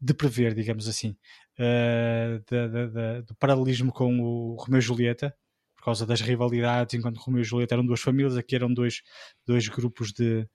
[0.00, 1.16] de, prever, digamos assim,
[1.58, 5.34] uh, de, de, do paralelismo com o Romeu e Julieta,
[5.76, 9.02] por causa das rivalidades, enquanto Romeu e Julieta eram duas famílias, aqui eram dois,
[9.46, 10.46] dois grupos de,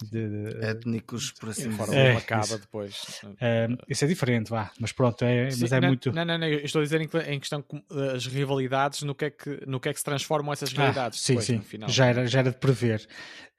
[0.00, 1.94] de, de, étnicos por assim dizer.
[1.94, 3.20] É, acaba depois.
[3.40, 6.12] É, isso é diferente, vá, mas pronto, é, Sim, mas é não, muito.
[6.12, 7.64] Não, não, não, estou a dizer em, em questão
[8.14, 11.20] as rivalidades, no que, é que, no que é que se transformam essas rivalidades.
[11.20, 11.88] Ah, sim, depois, sim, final.
[11.88, 13.06] Já, era, já era de prever.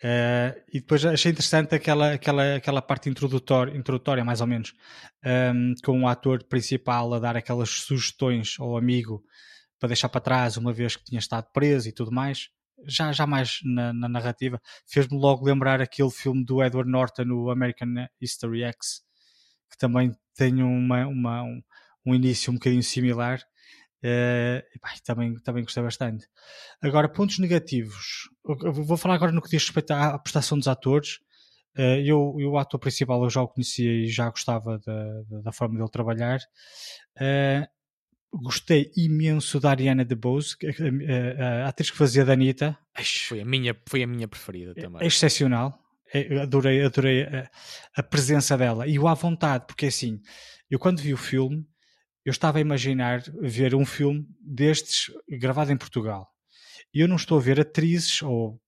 [0.03, 4.73] Uh, e depois achei interessante aquela, aquela, aquela parte introdutória, introdutória, mais ou menos,
[5.23, 9.23] um, ehm, com o ator principal a dar aquelas sugestões ao amigo
[9.79, 12.49] para deixar para trás, uma vez que tinha estado preso e tudo mais
[12.87, 17.49] já, já mais na, na narrativa, fez-me logo lembrar aquele filme do Edward Norton, o
[17.49, 19.01] American History X,
[19.69, 21.61] que também tem uma, uma um,
[22.05, 23.41] um, início um bocadinho similar.
[24.03, 26.27] Uh, e, também, também gostei bastante.
[26.81, 28.29] Agora, pontos negativos.
[28.61, 31.19] Eu vou falar agora no que diz respeito à prestação dos atores.
[31.77, 35.51] Uh, eu, eu, o ator principal, eu já o conhecia e já gostava da, da
[35.53, 36.39] forma dele trabalhar.
[37.15, 37.65] Uh,
[38.33, 42.77] gostei imenso da Ariana DeBose, a, a, a atriz que fazia da Anitta.
[43.27, 45.01] Foi a minha, foi a minha preferida também.
[45.01, 45.79] É excepcional.
[46.13, 47.49] É, adorei, adorei a,
[47.95, 50.21] a, presença dela e o à vontade, porque assim,
[50.69, 51.65] eu quando vi o filme,
[52.23, 56.29] eu estava a imaginar ver um filme destes gravado em Portugal.
[56.93, 58.61] E eu não estou a ver atrizes ou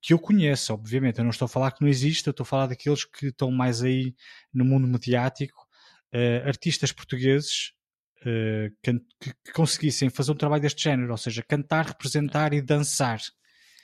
[0.00, 1.18] que eu conheço, obviamente.
[1.18, 3.50] Eu não estou a falar que não existe, eu estou a falar daqueles que estão
[3.50, 4.14] mais aí
[4.54, 5.66] no mundo mediático,
[6.14, 7.72] uh, artistas portugueses
[8.82, 13.20] que, que, conseguissem fazer um trabalho deste género, ou seja, cantar, representar e dançar.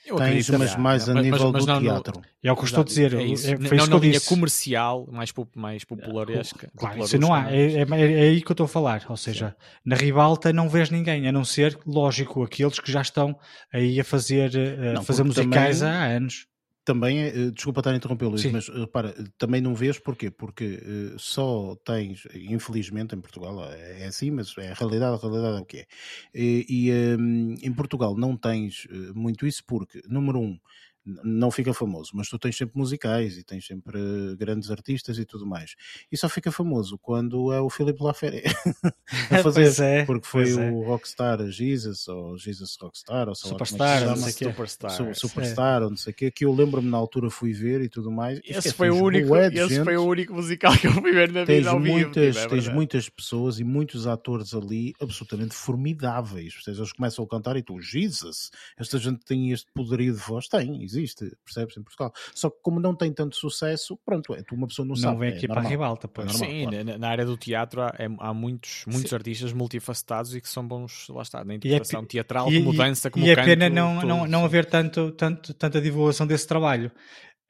[0.05, 2.23] Eu Tens, mas mais a mas, nível mas, mas do não, teatro.
[2.43, 3.15] É o que eu estou a dizer.
[3.15, 3.47] É isso.
[3.47, 6.73] É, foi não, isso na linha comercial, mais, mais popularesca.
[6.77, 7.53] Claro, isso não há.
[7.53, 9.05] É, é, é, aí que eu estou a falar.
[9.09, 9.67] Ou seja, Sim.
[9.85, 13.39] na ribalta não vês ninguém, a não ser, lógico, aqueles que já estão
[13.73, 14.51] aí a fazer,
[14.99, 15.95] a fazer musicais também...
[15.95, 16.49] há anos
[16.85, 20.31] também é, eh, desculpa estar a interromper, Luís, mas repara, também não vês porquê?
[20.31, 20.83] Porque
[21.15, 25.61] uh, só tens, infelizmente em Portugal é assim, mas é a realidade, a realidade é
[25.61, 25.87] o que é.
[26.35, 30.59] E, e um, em Portugal não tens muito isso porque, número um,
[31.05, 33.99] não fica famoso, mas tu tens sempre musicais e tens sempre
[34.37, 35.75] grandes artistas e tudo mais.
[36.11, 38.43] E só fica famoso quando é o Filipe Lafere
[39.31, 40.87] a fazer, é, porque foi o é.
[40.87, 45.85] Rockstar Jesus ou Jesus Rockstar ou Superstar, lá, não sei Superstar, Su Superstar, é.
[45.85, 48.41] ou não sei o que, que eu lembro-me na altura fui ver e tudo mais.
[48.45, 51.59] Esse, foi o, único, esse foi o único musical que eu fui ver na tens
[51.59, 56.55] vida muitas, vivo, é Tens muitas pessoas e muitos atores ali absolutamente formidáveis.
[56.67, 60.47] Eles começam a cantar e tu, Jesus, esta gente tem este poderio de voz?
[60.47, 61.77] Tem, existe, percebes?
[61.77, 62.13] Em Portugal.
[62.35, 65.13] Só que como não tem tanto sucesso, pronto, é, tu uma pessoa não, não sabe.
[65.13, 66.31] Não vem aqui é para a ribalta, pois.
[66.31, 66.85] É Sim, claro.
[66.85, 70.67] na, na, área do teatro há, é, há muitos, muitos artistas multifacetados e que são
[70.67, 73.45] bons, lá está, na é interpretação é, teatral, e, como dança, como E é canto,
[73.45, 76.91] pena não, tudo, não, não haver tanto, tanto, tanta divulgação desse trabalho.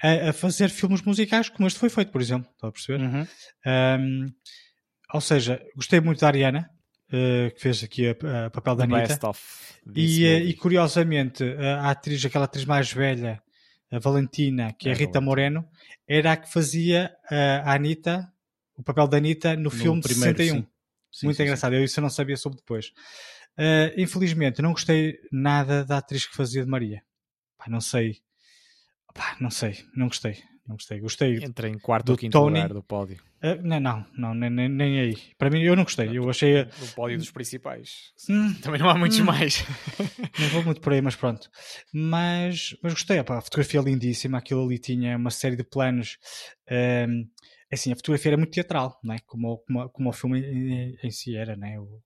[0.00, 3.00] A, a, fazer filmes musicais como este foi feito, por exemplo, está a perceber?
[3.00, 3.26] Uhum.
[3.66, 4.26] Um,
[5.14, 6.68] ou seja, gostei muito da Ariana,
[7.54, 9.18] que fez aqui a, a papel da Anitta.
[9.94, 13.42] E, uh, e, curiosamente, a atriz, aquela atriz mais velha,
[13.90, 15.68] a Valentina, que é, é a Rita Moreno,
[16.08, 18.32] era a que fazia a Anitta,
[18.76, 20.54] o papel da Anitta no, no filme de 61.
[20.54, 20.66] Sim.
[21.12, 22.86] Sim, Muito sim, engraçado, eu isso eu não sabia sobre depois.
[23.58, 27.02] Uh, infelizmente, não gostei nada da atriz que fazia de Maria.
[27.58, 28.16] Pá, não sei.
[29.14, 30.42] Pá, não sei, não gostei.
[30.72, 31.00] Não gostei.
[31.00, 31.44] Gostei.
[31.44, 32.54] Entra em quarto ou quinto Tony.
[32.54, 33.22] lugar do pódio.
[33.42, 35.18] Uh, não, não, não nem, nem, aí.
[35.36, 36.16] Para mim, eu não gostei.
[36.16, 36.64] Eu achei.
[36.64, 38.12] No pódio dos principais.
[38.28, 39.64] Hum, Também não há muitos hum, mais.
[40.38, 41.50] não vou muito por aí, mas pronto.
[41.92, 43.18] Mas, mas gostei.
[43.20, 44.38] Opa, a fotografia é lindíssima.
[44.38, 46.16] Aquilo ali tinha uma série de planos.
[46.70, 47.28] Um,
[47.70, 49.18] assim, a fotografia era muito teatral, não é?
[49.26, 51.54] como, como, como o filme em, em si era.
[51.54, 51.78] Não é?
[51.78, 52.00] o,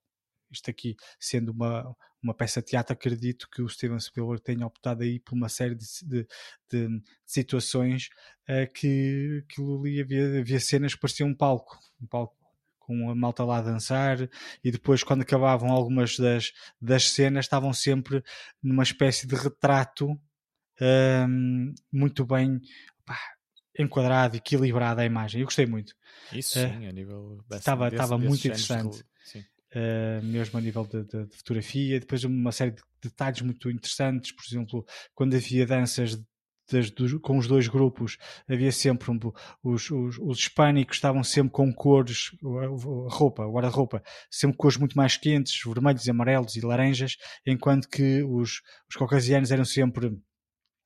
[0.50, 5.02] isto aqui sendo uma, uma peça de teatro, acredito que o Steven Spielberg tenha optado
[5.02, 6.26] aí por uma série de, de,
[6.70, 8.08] de situações
[8.48, 12.36] uh, que aquilo ali havia, havia cenas que pareciam um palco, um palco
[12.78, 14.28] com a malta lá a dançar
[14.62, 18.22] e depois quando acabavam algumas das, das cenas estavam sempre
[18.62, 20.18] numa espécie de retrato
[20.80, 22.60] um, muito bem
[23.04, 23.18] pá,
[23.76, 25.40] enquadrado, equilibrado a imagem.
[25.40, 25.94] Eu gostei muito.
[26.32, 29.04] Isso uh, sim, a nível estava, estava muito interessante.
[29.24, 29.44] sim
[29.76, 34.32] uh, mesmo a nível de, de, de, fotografia, depois uma série de detalhes muito interessantes,
[34.32, 36.18] por exemplo, quando havia danças
[36.70, 38.16] das, dos, com os dois grupos,
[38.48, 39.18] havia sempre um,
[39.62, 44.96] os, os, os hispânicos estavam sempre com cores, a roupa, o guarda-roupa, sempre cores muito
[44.96, 47.16] mais quentes, vermelhos, amarelos e laranjas,
[47.46, 50.18] enquanto que os, os caucasianos eram sempre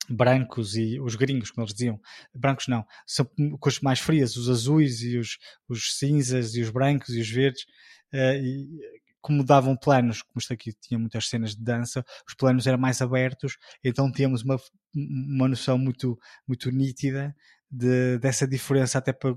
[0.08, 2.00] brancos e os gringos, como eles diziam,
[2.34, 3.24] brancos não, são
[3.60, 5.38] cores mais frias, os azuis e os,
[5.68, 7.64] os cinzas e os brancos e os verdes,
[8.12, 12.78] e como davam planos, como isto aqui tinha muitas cenas de dança, os planos eram
[12.78, 14.56] mais abertos, então tínhamos uma,
[14.94, 16.18] uma noção muito,
[16.48, 17.34] muito nítida
[17.70, 19.36] de, dessa diferença, até para,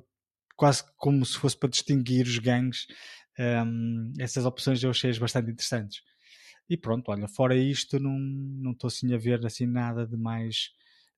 [0.56, 2.88] quase como se fosse para distinguir os gangues.
[3.38, 6.02] Um, essas opções eu achei bastante interessantes.
[6.70, 10.70] E pronto, olha, fora isto, não estou assim a ver assim nada de mais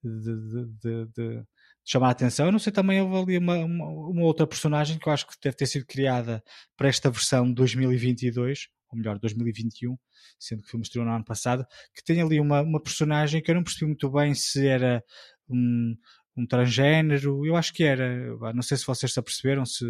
[0.03, 1.43] de, de, de
[1.85, 2.47] chamar a atenção.
[2.47, 5.35] Eu não sei também, houve ali uma, uma, uma, outra personagem que eu acho que
[5.41, 6.43] deve ter sido criada
[6.75, 9.95] para esta versão 2022, ou melhor, 2021,
[10.39, 13.51] sendo que o filme estreou no ano passado, que tem ali uma, uma personagem que
[13.51, 15.03] eu não percebi muito bem se era
[15.47, 15.95] um,
[16.35, 19.85] um transgênero, eu acho que era, não sei se vocês se aperceberam, se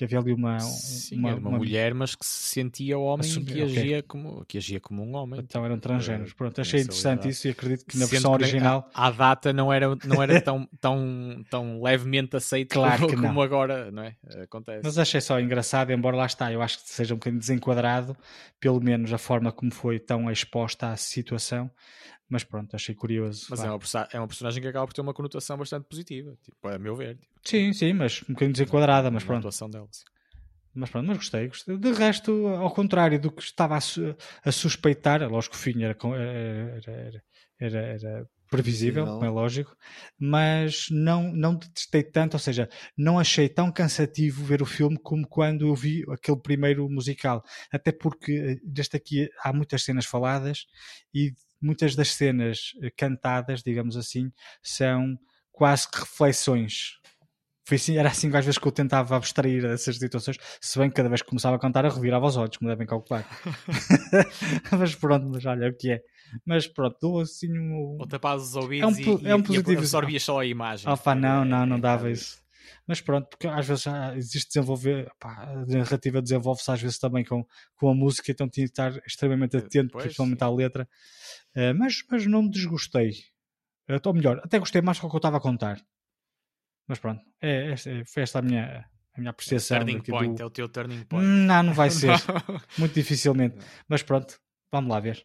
[0.00, 3.44] que havia ali uma, Sim, uma, uma, uma, mulher, mas que se sentia homem e
[3.44, 4.02] que agia, okay.
[4.02, 5.40] como, que agia como um homem.
[5.40, 6.32] Então eram transgêneros.
[6.32, 8.90] Pronto, achei interessante isso e acredito que na Sendo versão original.
[8.94, 13.42] A, a, data não era, não era tão, tão, tão levemente aceita claro como, como,
[13.42, 14.16] agora não é?
[14.42, 14.80] acontece.
[14.82, 18.16] Mas achei só engraçado, embora lá está, eu acho que seja um bocadinho desenquadrado,
[18.58, 21.70] pelo menos a forma como foi tão exposta à situação.
[22.30, 23.46] Mas pronto, achei curioso.
[23.50, 23.80] Mas é uma,
[24.12, 27.16] é uma, personagem que acaba por ter uma conotação bastante positiva, tipo, a meu ver.
[27.16, 27.32] Tipo.
[27.44, 29.48] Sim, sim, mas um bocadinho desenquadrada, mas pronto.
[29.48, 30.04] A dela, sim.
[30.72, 31.76] Mas pronto, mas gostei, gostei.
[31.76, 35.82] De resto, ao contrário do que estava a, su a suspeitar, lógico que o fim
[35.82, 35.96] era,
[36.86, 37.24] era,
[37.58, 39.76] era, era previsível, como é lógico,
[40.18, 45.26] mas não, não detestei tanto, ou seja, não achei tão cansativo ver o filme como
[45.26, 47.44] quando eu vi aquele primeiro musical.
[47.72, 50.66] Até porque eh, deste aqui há muitas cenas faladas
[51.12, 54.30] e muitas das cenas eh, cantadas, digamos assim,
[54.62, 55.18] são
[55.52, 57.00] quase que reflexões
[57.70, 60.96] foi assim, era assim às vezes que eu tentava abstrair essas situações, se bem que
[60.96, 63.24] cada vez que começava a cantar eu revirava os olhos, como devem calcular.
[64.76, 66.00] mas pronto, mas olha o que é.
[66.44, 67.96] Mas pronto, dou assim um.
[68.00, 69.78] Ou tapavas os ouvidos é um, e, é um e positivo.
[69.78, 70.90] absorvias só a imagem.
[70.90, 72.38] Opa, não, não, não dava isso.
[72.90, 77.24] Mas pronto, porque às vezes já existe desenvolver, pá, a narrativa desenvolve-se às vezes também
[77.24, 77.46] com,
[77.76, 80.88] com a música, então tinha que estar extremamente atento, Pois, principalmente à letra.
[81.54, 83.12] Eh, mas, mas não me desgostei.
[83.88, 85.80] Eh, Ou melhor, até gostei mais do que o que eu estava a contar.
[86.88, 88.84] Mas pronto, é, é- foi esta a minha,
[89.14, 89.78] a minha apreciação.
[89.78, 91.24] Turning point, do- é o teu turning point.
[91.28, 92.08] Não, não vai ser.
[92.08, 92.60] Não.
[92.76, 93.56] Muito dificilmente.
[93.88, 94.36] Mas pronto,
[94.72, 95.24] vamos lá ver.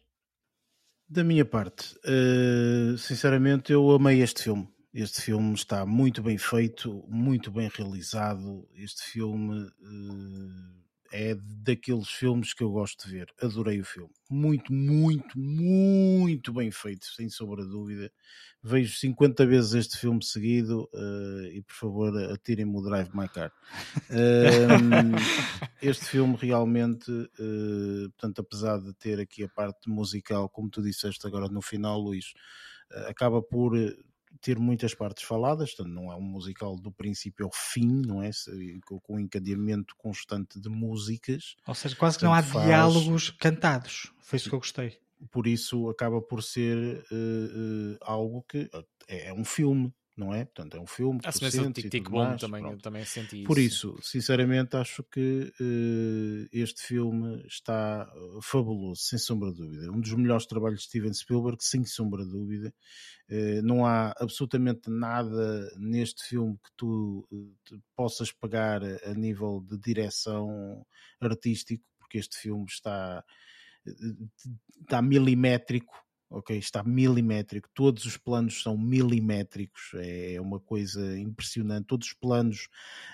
[1.08, 4.68] Da minha parte, eh, sinceramente, eu amei este filme.
[4.98, 8.66] Este filme está muito bem feito, muito bem realizado.
[8.74, 9.70] Este filme
[11.12, 13.26] eh, é daqueles filmes que eu gosto de ver.
[13.42, 14.10] Adorei o filme.
[14.30, 18.10] Muito, muito, muito bem feito, sem sombra de dúvida.
[18.62, 23.52] Vejo 50 vezes este filme seguido eh, e, por favor, atirem-me o Drive My Car.
[24.08, 25.12] Ehm,
[25.82, 31.26] este filme realmente, eh, portanto, apesar de ter aqui a parte musical, como tu disseste
[31.26, 32.32] agora no final, Luís,
[33.08, 33.76] acaba por
[34.46, 38.30] ter muitas partes faladas, portanto, não é um musical do princípio ao fim, não é?
[38.86, 44.12] Com, um encadeamento constante de músicas, Ou seja, quase que não há faz- diálogos cantados.
[44.20, 44.98] Foi isso que eu gostei.
[45.32, 46.76] por isso acaba por ser
[47.10, 48.68] eh, eh, algo que
[49.08, 50.46] é, é um filme, não é?
[50.46, 52.82] Portanto, é um filme A semelhança do Tic Tic Boom também, pronto.
[52.82, 53.94] também senti Por isso.
[53.98, 59.92] isso, sinceramente, acho que eh, este filme está eh, fabuloso, sem sombra de dúvida.
[59.92, 62.74] Um dos melhores trabalhos de Steven Spielberg, sem sombra de dúvida.
[63.28, 67.28] Eh, não há absolutamente nada neste filme que tu
[67.64, 70.86] te possas pegar a nível de direção
[71.20, 73.22] artístico, porque este filme está,
[74.80, 76.05] está milimétrico.
[76.28, 81.86] Ok, está milimétrico, todos os planos são milimétricos, é uma coisa impressionante.
[81.86, 82.68] Todos os planos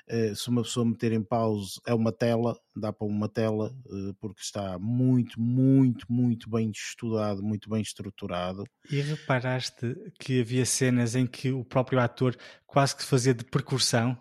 [0.09, 4.15] eh, se uma pessoa meter em pause é uma tela, dá para uma tela, eh,
[4.19, 8.65] porque está muito, muito, muito bem estudado, muito bem estruturado.
[8.91, 12.37] E reparaste que havia cenas em que o próprio ator
[12.67, 14.17] quase que fazia de percussão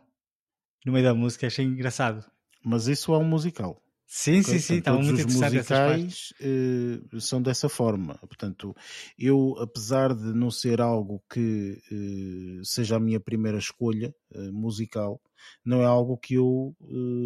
[0.85, 2.26] no meio da música, achei engraçado.
[2.63, 3.81] Mas isso é um musical.
[4.14, 8.16] Sim, sim, sim, estava muito os interessante musicais eh, são dessa forma.
[8.28, 8.76] Portanto,
[9.18, 15.22] eu, apesar de não ser algo que eh, seja a minha primeira escolha eh, musical,
[15.64, 16.76] não é algo que eu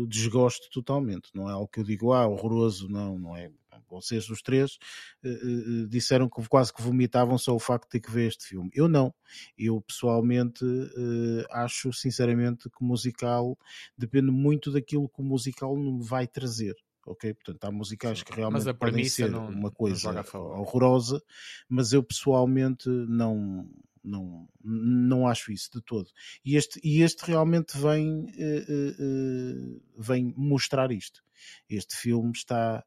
[0.07, 1.31] desgosto totalmente.
[1.33, 3.49] Não é algo que eu digo, ah, horroroso, não, não é.
[3.89, 4.77] Vocês, os três,
[5.23, 8.45] eh, eh, disseram que quase que vomitavam só o facto de ter que ver este
[8.45, 8.69] filme.
[8.73, 9.13] Eu não.
[9.57, 13.57] Eu, pessoalmente, eh, acho, sinceramente, que o musical
[13.97, 16.75] depende muito daquilo que o musical me vai trazer.
[17.07, 17.33] Ok?
[17.35, 20.09] Portanto, há musicais que realmente podem ser não- uma coisa
[20.59, 21.21] horrorosa,
[21.69, 23.69] mas eu pessoalmente não,
[24.03, 26.09] não, não acho isso de todo.
[26.43, 28.25] E este, e este realmente vem,
[29.97, 31.23] vem mostrar isto.
[31.69, 32.83] Este filme está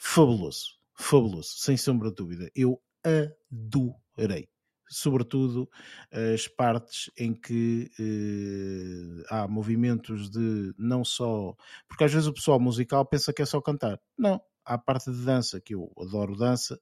[0.00, 2.50] fabuloso, fabuloso, sem sombra de dúvida.
[2.54, 4.48] Eu adorei.
[4.92, 5.68] Sobretudo
[6.34, 11.54] as partes em que eh, há movimentos de não só.
[11.88, 14.00] Porque às vezes o pessoal musical pensa que é só cantar.
[14.18, 16.80] Não, há a parte de dança, que eu adoro dança,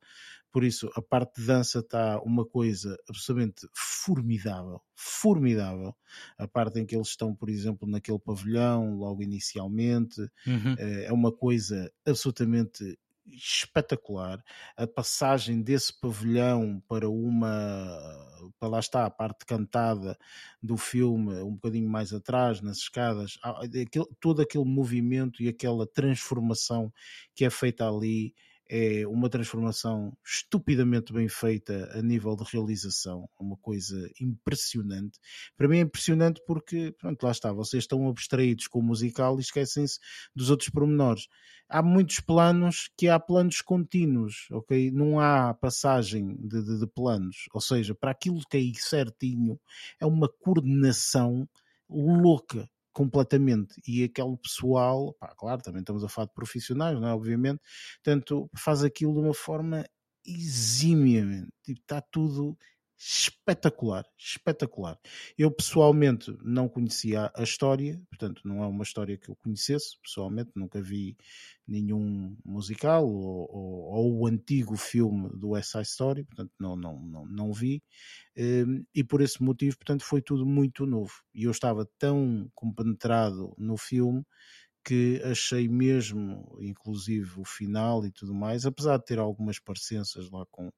[0.51, 5.95] por isso a parte de dança está uma coisa absolutamente formidável, formidável.
[6.39, 10.79] A parte em que eles estão, por exemplo, naquele pavilhão, logo inicialmente, Uhum.
[10.79, 12.99] eh, é uma coisa absolutamente
[13.33, 14.43] espetacular.
[14.77, 18.27] A passagem desse pavilhão para uma
[18.59, 20.17] para lá está a parte cantada
[20.63, 26.93] do filme um bocadinho mais atrás nas escadas aquele- todo aquele movimento e aquela transformação
[27.35, 28.35] que é feita ali
[28.69, 35.19] é uma transformação estupidamente bem feita a nível de realização, uma coisa impressionante.
[35.57, 39.43] Para mim é impressionante porque, pronto, lá está, vocês estão abstraídos com o musical e
[39.43, 39.99] esquecem-se
[40.35, 41.27] dos outros pormenores.
[41.69, 44.91] Há muitos planos que há planos contínuos, ok?
[44.91, 49.59] Não há passagem de, de- de planos, ou seja, para aquilo que é certinho,
[50.01, 51.49] é uma coordenação
[51.89, 57.15] louca completamente e aquele pessoal, pá, claro, também estamos a falar de profissionais, não é?
[57.15, 57.61] Obviamente,
[58.03, 59.85] Portanto, faz aquilo de uma forma
[60.27, 61.49] exímiamente.
[61.63, 62.59] Tipo, está tudo
[62.99, 64.99] espetacular, espetacular.
[65.39, 70.51] Eu pessoalmente não conhecia a história, portanto não é uma história que eu conhecesse, pessoalmente
[70.57, 71.17] nunca vi
[71.67, 77.27] nenhum musical ou, ou- ou o antigo filme do Side Story, portanto não, não, não,
[77.27, 77.83] não vi,
[78.37, 81.13] Hum, e por esse motivo, portanto, foi tudo muito novo.
[81.35, 84.25] E eu estava tão compenetrado no filme
[84.85, 90.47] que achei mesmo, inclusive o final e tudo mais, apesar de ter algumas parecenças lá
[90.51, 90.71] com,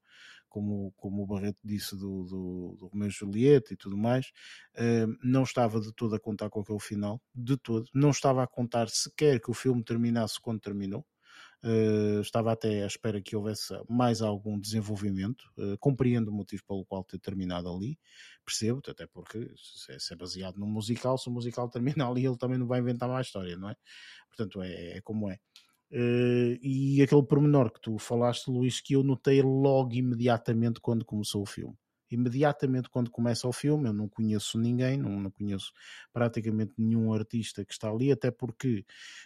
[0.51, 4.27] como, como o Barreto disse do, do, do Romeu e Julieta e tudo mais,
[4.77, 8.47] uh, não estava de todo a contar com aquele final, de todo, não estava a
[8.47, 11.07] contar sequer que o filme terminasse quando terminou.
[11.63, 15.45] Uh, estava até à espera que houvesse mais algum desenvolvimento.
[15.59, 17.99] Uh, compreendo o motivo pelo qual ter terminado ali,
[18.45, 22.25] percebo, até porque se é, se é baseado num musical, se o musical termina ali,
[22.27, 23.77] ele também não vai inventar mais história, não é?
[24.29, 25.39] Portanto, é, é como é.
[25.93, 31.43] Uh, e aquele pormenor que tu falaste, Luís, que eu notei logo imediatamente quando começou
[31.43, 31.77] o filme.
[32.11, 35.73] Imediatamente quando começa o filme, eu não conheço ninguém, não, não conheço
[36.13, 38.85] praticamente nenhum artista que está ali, até porque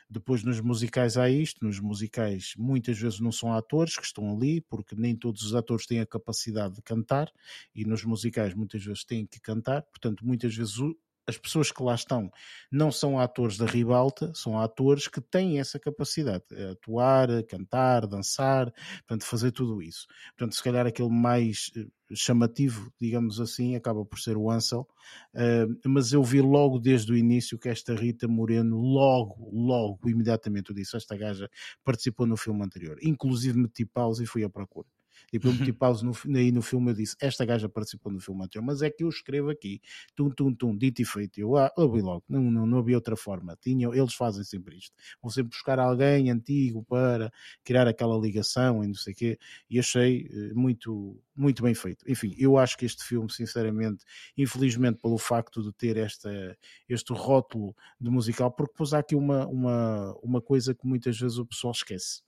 [0.09, 4.61] depois nos musicais há isto, nos musicais muitas vezes não são atores que estão ali,
[4.61, 7.33] porque nem todos os atores têm a capacidade de cantar,
[7.75, 10.77] e nos musicais muitas vezes têm que cantar, portanto, muitas vezes
[11.27, 12.31] as pessoas que lá estão
[12.71, 18.73] não são atores da ribalta, são atores que têm essa capacidade, de atuar, cantar, dançar,
[18.99, 20.07] portanto, fazer tudo isso.
[20.37, 24.87] Portanto, se calhar aquele mais eh, chamativo, digamos assim, acaba por ser o Ansel,
[25.35, 30.71] uh, mas eu vi logo desde o início que esta Rita Moreno, logo, logo, imediatamente
[30.71, 31.49] eu disse, esta gaja
[31.83, 34.89] participou no filme anterior, inclusive meti pausa e fui à procura.
[35.31, 38.45] Tipo, eu meti pausa no, aí no filme eu disse, esta gaja participou no filme
[38.45, 39.81] anterior, mas é que eu escrevo aqui,
[40.15, 41.39] tum, tum, tum, dito e feito.
[41.39, 43.57] Eu, ah, eu vi logo, não, não, não havia outra forma.
[43.61, 44.95] Tinha, eles fazem sempre isto.
[45.23, 47.33] Vão sempre buscar alguém antigo para
[47.63, 49.39] criar aquela ligação e não sei o quê.
[49.69, 52.05] E achei eh, muito, muito bem feito.
[52.11, 54.05] Enfim, eu acho que este filme, sinceramente,
[54.37, 56.57] infelizmente pelo facto de ter esta,
[56.89, 61.47] este rótulo de musical, porque pôs aqui uma, uma, uma coisa que muitas vezes o
[61.47, 62.23] pessoal esquece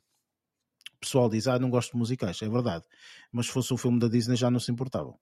[1.00, 2.84] pessoal diz, ah, não gosto de musicais, é verdade.
[3.32, 5.18] Mas se fosse um filme da Disney já não se importavam.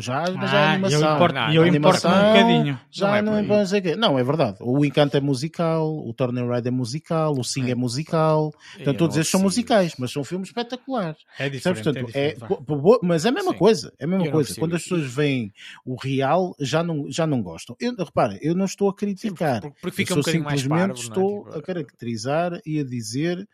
[0.00, 1.00] Já, ah, já é animação.
[1.00, 2.80] Eu importo, eu importo um bocadinho.
[2.90, 4.58] Já não é, não, é, não, é verdade.
[4.60, 8.52] O Encanto é musical, o Turner Ride é musical, o Sing é, é musical.
[8.76, 11.18] Portanto, todos estes são musicais, mas são filmes espetaculares.
[11.38, 11.82] É diferente.
[11.82, 13.58] Portanto, é, diferente é mas é a mesma Sim.
[13.58, 13.92] coisa.
[13.98, 14.54] É a mesma coisa.
[14.54, 15.52] Quando as pessoas veem
[15.84, 17.76] o real, já não, já não gostam.
[17.80, 19.62] Eu, repara, eu não estou a criticar.
[19.62, 23.48] Sim, porque fica eu um simplesmente parvo, estou tipo, a caracterizar e a dizer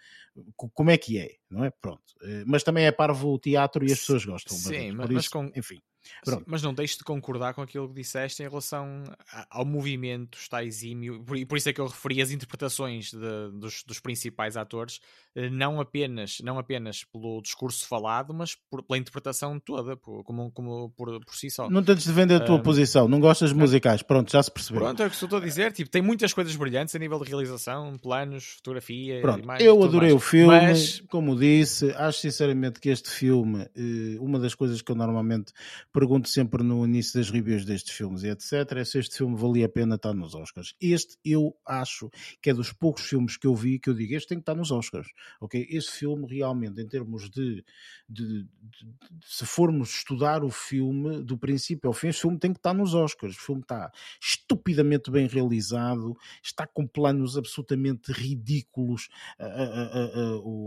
[0.57, 1.71] como é que é, não é?
[1.71, 2.03] Pronto.
[2.23, 4.57] Eh, mas também é parvo o teatro e as pessoas gostam.
[4.57, 5.51] Sim, mas, mas isso, com...
[5.55, 5.81] enfim.
[6.23, 9.05] Sim, mas não deixes de concordar com aquilo que disseste em relação
[9.51, 13.83] ao movimento, está exímio, e por isso é que eu referi as interpretações de, dos,
[13.85, 15.01] dos, principais atores,
[15.35, 20.51] eh, não apenas, não apenas pelo discurso falado, mas por, pela interpretação toda, por, como,
[20.53, 21.71] como por, por si só.
[21.71, 24.51] Não tentes de vender a tua um, posição, não gostas de musicais, pronto, já se
[24.51, 24.83] percebeu.
[24.83, 27.31] Pronto, é o que estou a dizer, tipo, tem muitas coisas brilhantes a nível de
[27.31, 31.01] realização, planos, fotografia, pronto, Eu adorei o filme, mas...
[31.09, 35.53] como disse, acho sinceramente que este filme, eh, uma das coisas que eu normalmente
[35.93, 39.67] pergunto sempre no início das reviews destes filmes e etc, é se este filme valia
[39.67, 40.75] a pena estar nos Oscars.
[40.81, 42.11] Este eu acho
[42.43, 44.55] que é dos poucos filmes que eu vi que eu digo, este tem que estar
[44.55, 45.09] nos Oscars,
[45.41, 45.67] ok?
[45.71, 47.65] Este filme realmente, em termos de,
[48.09, 52.53] de, de, de se formos estudar o filme do princípio ao fim, este filme tem
[52.53, 53.37] que estar nos Oscars.
[53.37, 53.91] O filme está
[54.21, 60.14] estupidamente bem realizado, está com planos absolutamente ridículos, a, a, a,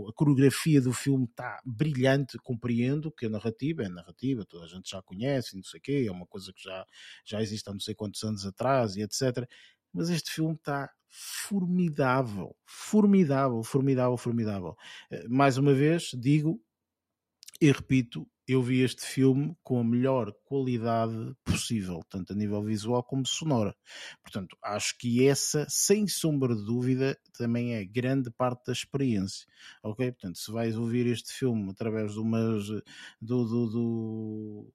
[0.08, 4.90] a coreografia do filme está brilhante, compreendo que a narrativa é narrativa, toda a gente
[4.90, 6.86] já conhece, não sei o quê, é uma coisa que já,
[7.24, 9.48] já existe há não sei quantos anos atrás e etc.
[9.92, 14.76] Mas este filme está formidável, formidável, formidável, formidável.
[15.10, 16.60] Eh, mais uma vez, digo
[17.60, 23.02] e repito, eu vi este filme com a melhor qualidade possível, tanto a nível visual
[23.04, 23.76] como sonora.
[24.22, 29.46] Portanto, acho que essa, sem sombra de dúvida, também é grande parte da experiência.
[29.82, 30.10] Ok?
[30.12, 32.66] Portanto, se vais ouvir este filme através de umas.
[33.20, 34.72] do, do, do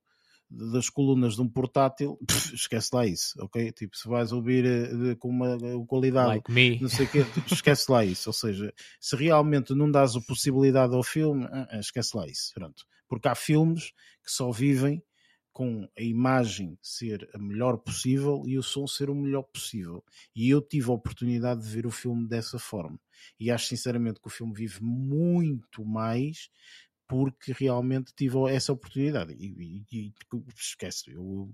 [0.54, 3.72] das colunas de um portátil, pff, esquece lá isso, ok?
[3.72, 7.48] Tipo, se vais ouvir uh, com uma uh, qualidade, like não sei o quê, tipo,
[7.54, 8.30] esquece lá isso.
[8.30, 12.84] Ou seja, se realmente não dás a possibilidade ao filme, uh, esquece lá isso, pronto.
[13.08, 13.92] Porque há filmes
[14.24, 15.02] que só vivem
[15.54, 20.04] com a imagem ser a melhor possível e o som ser o melhor possível.
[20.36, 23.00] E eu tive a oportunidade de ver o filme dessa forma.
[23.40, 26.50] E acho sinceramente que o filme vive muito mais
[27.14, 29.34] porque realmente tive essa oportunidade.
[29.34, 30.14] E, e, e
[30.58, 31.48] esquece, eu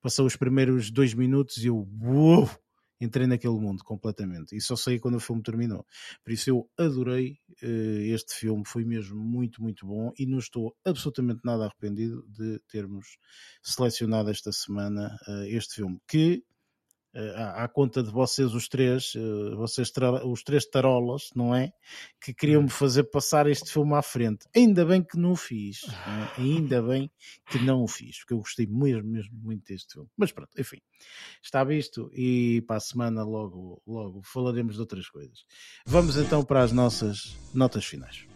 [0.00, 2.48] passou os primeiros dois minutos e eu uou,
[3.00, 4.54] entrei naquele mundo completamente.
[4.54, 5.84] E só sei quando o filme terminou.
[6.22, 10.76] Por isso eu adorei uh, este filme, foi mesmo muito, muito bom e não estou
[10.84, 13.18] absolutamente nada arrependido de termos
[13.60, 15.98] selecionado esta semana uh, este filme.
[16.06, 16.44] Que
[17.14, 19.90] à, à, conta de vocês os três, uh, vocês
[20.24, 21.72] os três tarolas, não é?
[22.20, 22.70] Que queriam me hum.
[22.70, 24.46] fazer passar este filme à frente.
[24.54, 25.80] Ainda bem que não o fiz.
[26.36, 26.40] É?
[26.40, 27.10] Ainda bem
[27.46, 30.08] que não o fiz, porque eu gostei mesmo, mesmo muito deste filme.
[30.16, 30.78] Mas pronto, enfim,
[31.42, 35.44] está visto e para a semana logo, logo falaremos de outras coisas.
[35.86, 38.26] Vamos então para as nossas notas finais.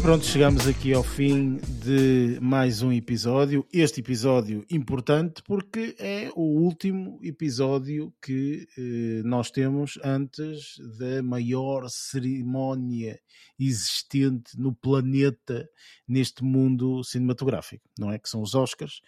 [0.00, 3.66] E pronto, chegamos aqui ao fim de mais um episódio.
[3.70, 11.86] Este episódio importante porque é o último episódio que eh, nós temos antes da maior
[11.90, 13.20] cerimónia
[13.58, 15.68] existente no planeta
[16.08, 18.18] neste mundo cinematográfico, não é?
[18.18, 19.02] Que são os Oscars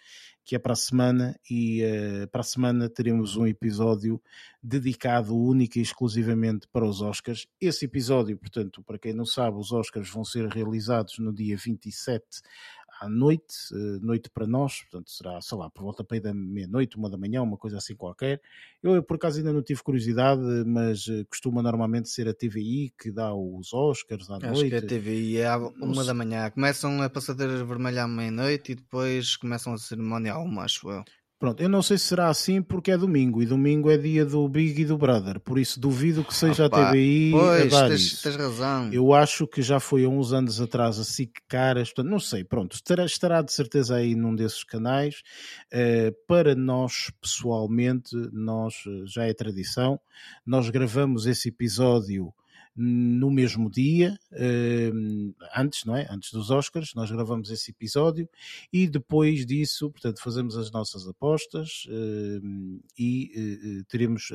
[0.45, 4.21] que é para a semana, e uh, para a semana teremos um episódio
[4.61, 7.47] dedicado única e exclusivamente para os Oscars.
[7.59, 12.41] Esse episódio, portanto, para quem não sabe, os Oscars vão ser realizados no dia 27
[13.03, 17.09] à noite, eh, noite para nós, portanto será, sei lá, por volta da meia-noite, uma
[17.09, 18.41] da manhã, uma coisa assim qualquer.
[18.81, 23.11] Eu, por acaso, ainda não tive curiosidade, mas eh, costuma normalmente ser a TVI que
[23.11, 24.75] dá os Oscars à Acho noite.
[24.75, 26.49] Acho que a TVI é à uma da manhã.
[26.49, 31.03] Começam a passadeira vermelha à meia-noite e depois começam a cerimónia à uma, acho eu.
[31.43, 34.47] Pronto, eu não sei se será assim porque é domingo e domingo é dia do
[34.47, 38.21] Big e do Brother, por isso duvido que seja Opa, a TVI pois, a tens,
[38.21, 38.93] tens razão.
[38.93, 42.45] Eu acho que já foi há uns anos atrás a SIC Caras, portanto, não sei,
[42.45, 45.21] pronto, estará, estará de certeza aí num desses canais.
[45.65, 49.99] Uh, para nós, pessoalmente, nós eh, já é tradição,
[50.45, 52.33] nós gravamos esse episódio
[52.75, 56.07] no mesmo dia, uh, antes, não é?
[56.09, 58.27] Antes dos Oscars, nós gravamos esse episódio
[58.71, 64.31] e depois disso, portanto, fazemos as nossas apostas uh, e uh, teremos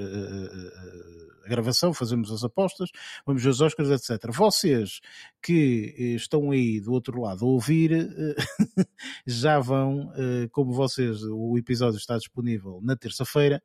[1.44, 2.90] a gravação, fazemos as apostas,
[3.26, 4.32] vamos ver os Oscars, etc.
[4.32, 5.00] Vocês
[5.42, 7.90] que estão aí do outro lado a ouvir,
[9.26, 10.12] já vão,
[10.52, 13.62] como vocês, o episódio está disponível na terça-feira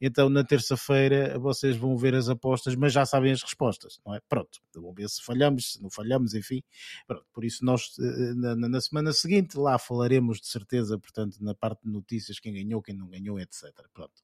[0.00, 4.20] então, na terça-feira, vocês vão ver as apostas, mas já sabem as respostas, não é?
[4.28, 6.62] Pronto, vamos ver se falhamos, se não falhamos, enfim.
[7.06, 11.54] Pronto, por isso, nós eh, na, na, semana seguinte lá falaremos de certeza, portanto, na
[11.54, 13.64] parte de notícias, quem ganhou, quem não ganhou, etc.
[13.92, 14.22] Pronto.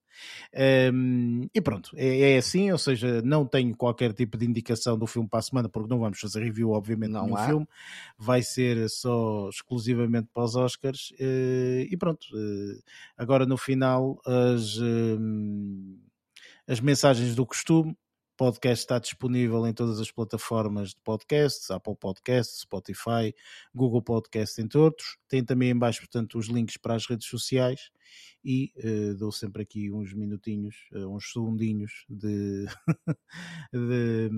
[0.93, 5.07] Um, e pronto, é, é, assim, ou seja, não tenho qualquer tipo de indicação do
[5.07, 7.67] filme para a semana, porque não vamos fazer review, obviamente, não no filme,
[8.19, 11.11] vai ser só exclusivamente para os Oscars.
[11.13, 12.83] Uh, e pronto, uh,
[13.17, 14.79] agora no final, as,
[16.67, 17.97] as mensagens do costume.
[18.37, 23.35] Podcast está disponível em todas as plataformas de podcasts, Apple Podcasts, Spotify,
[23.75, 25.17] Google Podcasts, entre outros.
[25.29, 27.91] Tem também em baixo, portanto, os links para as redes sociais
[28.45, 32.67] e uh, dou sempre aqui uns minutinhos, uh, uns segundinhos de,
[33.73, 34.31] de,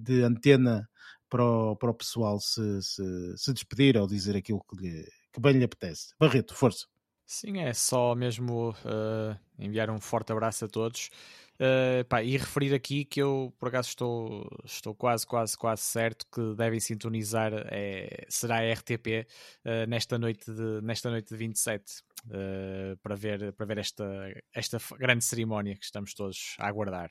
[0.00, 0.88] de, antena
[1.28, 5.40] para o, para o pessoal se, se, se, despedir ou dizer aquilo que, lhe, que
[5.40, 6.14] bem lhe apetece.
[6.18, 6.86] Barreto, força.
[7.26, 11.10] Sim, é só mesmo uh, enviar um forte abraço a todos.
[11.54, 16.26] Uh, pá, e referir aqui que eu, por acaso, estou, estou quase, quase, quase certo
[16.32, 19.26] que devem sintonizar, é, será a RTP
[19.64, 24.04] uh, nesta, noite de, nesta noite de 27, uh, para ver, para ver esta,
[24.52, 27.10] esta grande cerimónia que estamos todos a aguardar.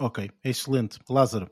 [0.00, 0.98] Ok, excelente.
[1.08, 1.48] Lázaro.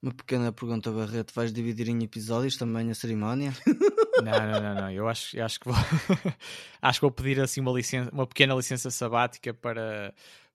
[0.00, 3.52] Uma pequena pergunta, Barreto: vais dividir em episódios também a cerimónia?
[4.22, 4.90] Não, não, não, não.
[4.92, 5.74] Eu acho, eu acho que vou
[6.80, 10.14] acho que vou pedir assim uma, licença, uma pequena licença sabática para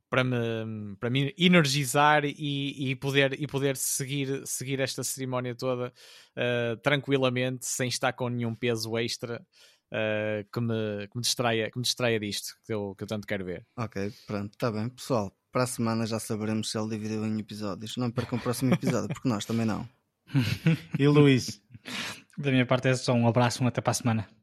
[0.10, 5.94] para me, para me energizar e, e, poder, e poder seguir, seguir esta cerimónia toda
[6.36, 9.42] uh, tranquilamente, sem estar com nenhum peso extra
[9.92, 13.28] uh, que, me, que, me distraia, que me distraia disto, que eu, que eu tanto
[13.28, 13.66] quero ver.
[13.78, 14.90] Ok, pronto, está bem.
[14.90, 17.96] Pessoal, para a semana já saberemos se ele dividiu em episódios.
[17.98, 19.88] Não percam o próximo episódio, porque nós também não.
[20.98, 21.62] e Luís?
[22.38, 24.39] Da minha parte é só um abraço, até para a semana.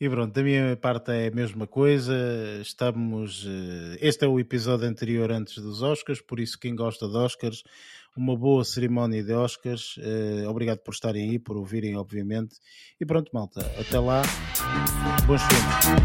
[0.00, 2.14] E pronto, da minha parte é a mesma coisa.
[2.62, 3.46] Estamos.
[3.46, 7.62] Eh, este é o episódio anterior antes dos Oscars, por isso, quem gosta de Oscars,
[8.16, 9.96] uma boa cerimónia de Oscars.
[9.98, 12.56] Eh, obrigado por estarem aí, por ouvirem, obviamente.
[12.98, 14.22] E pronto, malta, até lá.
[15.26, 16.00] Bons filmes.